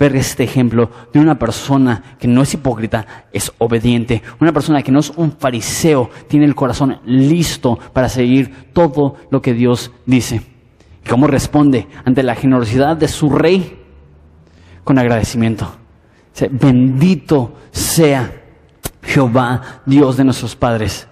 ver 0.03 0.17
este 0.17 0.43
ejemplo 0.43 0.91
de 1.13 1.21
una 1.21 1.39
persona 1.39 2.17
que 2.19 2.27
no 2.27 2.43
es 2.43 2.53
hipócrita, 2.55 3.27
es 3.33 3.53
obediente, 3.59 4.21
una 4.41 4.53
persona 4.53 4.83
que 4.83 4.91
no 4.91 4.99
es 4.99 5.11
un 5.11 5.31
fariseo, 5.31 6.11
tiene 6.27 6.45
el 6.45 6.57
corazón 6.57 6.99
listo 7.07 7.79
para 7.93 8.09
seguir 8.09 8.73
todo 8.73 9.15
lo 9.31 9.41
que 9.41 9.55
Dios 9.55 9.93
dice. 10.05 10.43
¿Y 11.05 11.09
cómo 11.09 11.29
responde 11.29 11.87
ante 12.05 12.25
la 12.25 12.35
generosidad 12.35 12.97
de 12.97 13.07
su 13.07 13.31
rey? 13.31 13.79
Con 14.83 14.99
agradecimiento. 14.99 15.73
Bendito 16.51 17.55
sea 17.71 18.43
Jehová, 19.03 19.83
Dios 19.87 20.17
de 20.17 20.25
nuestros 20.25 20.57
padres. 20.57 21.07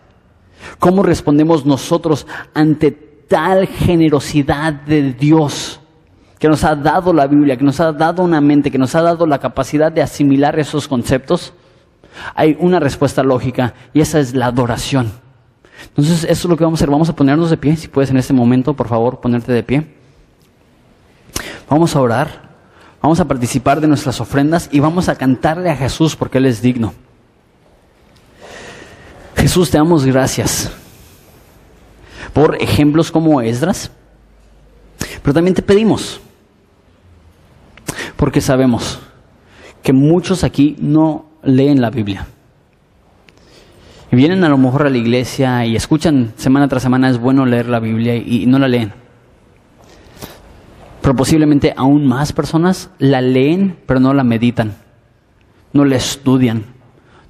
¿Cómo 0.81 1.05
respondemos 1.05 1.65
nosotros 1.65 2.27
ante 2.55 2.91
tal 2.91 3.69
generosidad 3.69 4.73
de 4.73 5.13
Dios? 5.13 5.80
Que 6.41 6.49
nos 6.49 6.65
ha 6.65 6.75
dado 6.75 7.13
la 7.13 7.27
Biblia, 7.27 7.59
que 7.59 7.65
nos 7.65 7.79
ha 7.81 7.93
dado 7.93 8.23
una 8.23 8.41
mente, 8.41 8.71
que 8.71 8.79
nos 8.79 8.95
ha 8.95 9.03
dado 9.03 9.27
la 9.27 9.39
capacidad 9.39 9.93
de 9.93 10.01
asimilar 10.01 10.59
esos 10.59 10.89
conceptos, 10.89 11.53
hay 12.35 12.57
una 12.59 12.81
respuesta 12.81 13.23
lógica 13.23 13.75
y 13.93 14.01
esa 14.01 14.19
es 14.19 14.35
la 14.35 14.47
adoración. 14.47 15.13
Entonces, 15.89 16.25
eso 16.25 16.31
es 16.31 16.45
lo 16.47 16.57
que 16.57 16.65
vamos 16.65 16.79
a 16.79 16.81
hacer. 16.81 16.91
Vamos 16.91 17.11
a 17.11 17.15
ponernos 17.15 17.51
de 17.51 17.59
pie, 17.59 17.77
si 17.77 17.89
puedes 17.89 18.11
en 18.11 18.17
este 18.17 18.33
momento, 18.33 18.73
por 18.73 18.89
favor, 18.89 19.21
ponerte 19.21 19.53
de 19.53 19.63
pie. 19.63 19.87
Vamos 21.69 21.95
a 21.95 22.01
orar, 22.01 22.51
vamos 23.03 23.21
a 23.21 23.27
participar 23.27 23.79
de 23.83 23.87
nuestras 23.87 24.19
ofrendas 24.19 24.71
y 24.73 24.81
vamos 24.81 25.11
a 25.11 25.17
cantarle 25.17 25.69
a 25.69 25.77
Jesús 25.77 26.17
porque 26.17 26.39
Él 26.39 26.47
es 26.47 26.63
digno. 26.63 26.95
Jesús, 29.37 29.71
te 29.71 29.77
damos 29.77 30.07
gracias 30.07 30.73
por 32.33 32.57
ejemplos 32.63 33.11
como 33.11 33.43
Esdras, 33.43 33.91
pero 35.23 35.35
también 35.35 35.55
te 35.55 35.63
pedimos 35.63 36.21
porque 38.21 38.43
sabemos 38.43 38.99
que 39.83 39.95
muchos 39.95 40.45
aquí 40.45 40.77
no 40.79 41.25
leen 41.43 41.81
la 41.81 41.89
Biblia. 41.89 42.27
Y 44.13 44.17
vienen 44.17 44.45
a 44.45 44.51
lo 44.51 44.59
mejor 44.59 44.87
a 44.87 44.91
la 44.91 44.99
iglesia 44.99 45.65
y 45.65 45.75
escuchan 45.75 46.35
semana 46.37 46.69
tras 46.69 46.83
semana, 46.83 47.09
es 47.09 47.17
bueno 47.17 47.47
leer 47.47 47.71
la 47.71 47.81
Biblia 47.81 48.15
y, 48.17 48.45
no 48.45 48.59
la 48.59 48.69
leen. 48.69 48.93
Pero 51.01 51.17
posiblemente 51.17 51.73
aún 51.75 52.07
más 52.07 52.35
personas 52.35 52.91
la 52.99 53.23
leen, 53.23 53.79
pero 53.87 54.01
no 54.01 54.13
la 54.13 54.23
meditan, 54.23 54.77
no 55.73 55.87
la 55.87 55.97
estudian, 55.97 56.67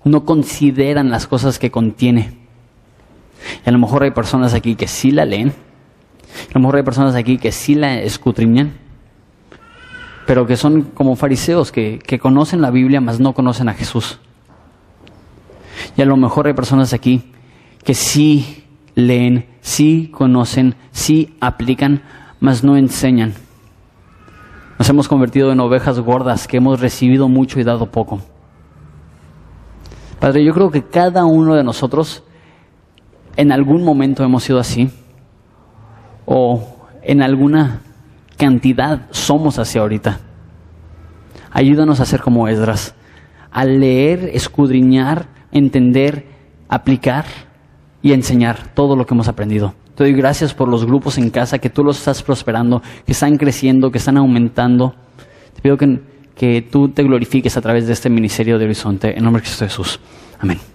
no 0.03 0.24
consideran 0.24 1.09
las 1.09 1.28
cosas 1.28 1.61
que 1.61 1.70
contiene. 1.70 2.36
Y 3.64 3.68
a 3.68 3.72
lo 3.72 3.78
mejor 3.78 4.03
hay 4.03 4.11
personas 4.11 4.55
aquí 4.55 4.74
que 4.74 4.88
sí 4.88 5.12
la 5.12 5.24
leen, 5.24 5.51
a 5.51 6.55
lo 6.55 6.61
mejor 6.61 6.78
hay 6.78 6.82
personas 6.82 7.14
aquí 7.14 7.38
que 7.38 7.53
sí 7.53 7.76
la 7.76 8.01
escudriñan, 8.01 8.89
pero 10.31 10.47
que 10.47 10.57
son 10.57 10.83
como 10.83 11.16
fariseos 11.16 11.72
que, 11.72 12.20
conocen 12.22 12.61
la 12.61 12.70
Biblia, 12.70 13.01
mas 13.01 13.18
no 13.18 13.33
conocen 13.33 13.68
a 13.68 13.74
Jesús. 13.74 14.20
Y 15.97 16.03
a 16.03 16.05
lo 16.05 16.16
mejor 16.16 16.47
hay 16.47 16.53
personas 16.53 16.93
aquí 16.93 17.33
que 17.83 17.95
sí 17.95 18.62
leen, 18.95 19.49
sí 19.61 20.09
conocen, 20.14 20.76
sí 20.93 21.35
aplican, 21.41 22.03
mas 22.39 22.62
no 22.62 22.76
enseñan. 22.76 23.35
Nos 24.78 24.89
hemos 24.89 25.09
convertido 25.09 25.51
en 25.51 25.59
ovejas 25.59 25.99
gordas 25.99 26.47
que 26.47 26.59
hemos 26.59 26.78
recibido 26.78 27.28
mucho 27.28 27.59
y 27.59 27.64
dado 27.64 27.87
poco. 27.87 28.20
Padre, 30.20 30.45
yo 30.45 30.55
creo 30.55 30.70
que 30.70 30.85
cada 30.85 31.24
uno 31.24 31.57
de 31.57 31.64
nosotros 31.64 32.22
en 33.35 33.51
algún 33.51 33.83
momento 33.83 34.22
hemos 34.22 34.45
sido 34.45 34.61
así 34.61 34.91
o 36.24 36.76
en 37.03 37.20
alguna 37.20 37.81
cantidad 38.41 39.03
somos 39.11 39.59
hacia 39.59 39.82
ahorita. 39.82 40.18
Ayúdanos 41.51 42.01
a 42.01 42.07
ser 42.07 42.22
como 42.22 42.49
Esdras, 42.49 42.95
a 43.53 43.66
leer, 43.66 44.30
escudriñar, 44.32 45.26
entender, 45.53 46.26
aplicar 46.68 47.26
y 48.01 48.12
enseñar 48.12 48.72
todo 48.72 48.97
lo 48.97 49.05
que 49.05 49.12
hemos 49.12 49.28
aprendido. 49.28 49.74
Te 49.95 50.05
doy 50.05 50.14
gracias 50.14 50.55
por 50.55 50.68
los 50.68 50.86
grupos 50.86 51.18
en 51.18 51.28
casa, 51.28 51.59
que 51.59 51.68
tú 51.68 51.84
los 51.84 51.99
estás 51.99 52.22
prosperando, 52.22 52.80
que 53.05 53.12
están 53.12 53.36
creciendo, 53.36 53.91
que 53.91 53.99
están 53.99 54.16
aumentando. 54.16 54.95
Te 55.55 55.61
pido 55.61 55.76
que, 55.76 56.01
que 56.34 56.62
tú 56.62 56.88
te 56.88 57.03
glorifiques 57.03 57.59
a 57.59 57.61
través 57.61 57.86
de 57.86 57.93
este 57.93 58.09
ministerio 58.09 58.59
de 58.59 58.64
Horizonte. 58.64 59.18
En 59.18 59.22
nombre 59.22 59.43
de 59.43 59.49
Cristo 59.49 59.66
Jesús. 59.66 60.01
Amén. 60.38 60.70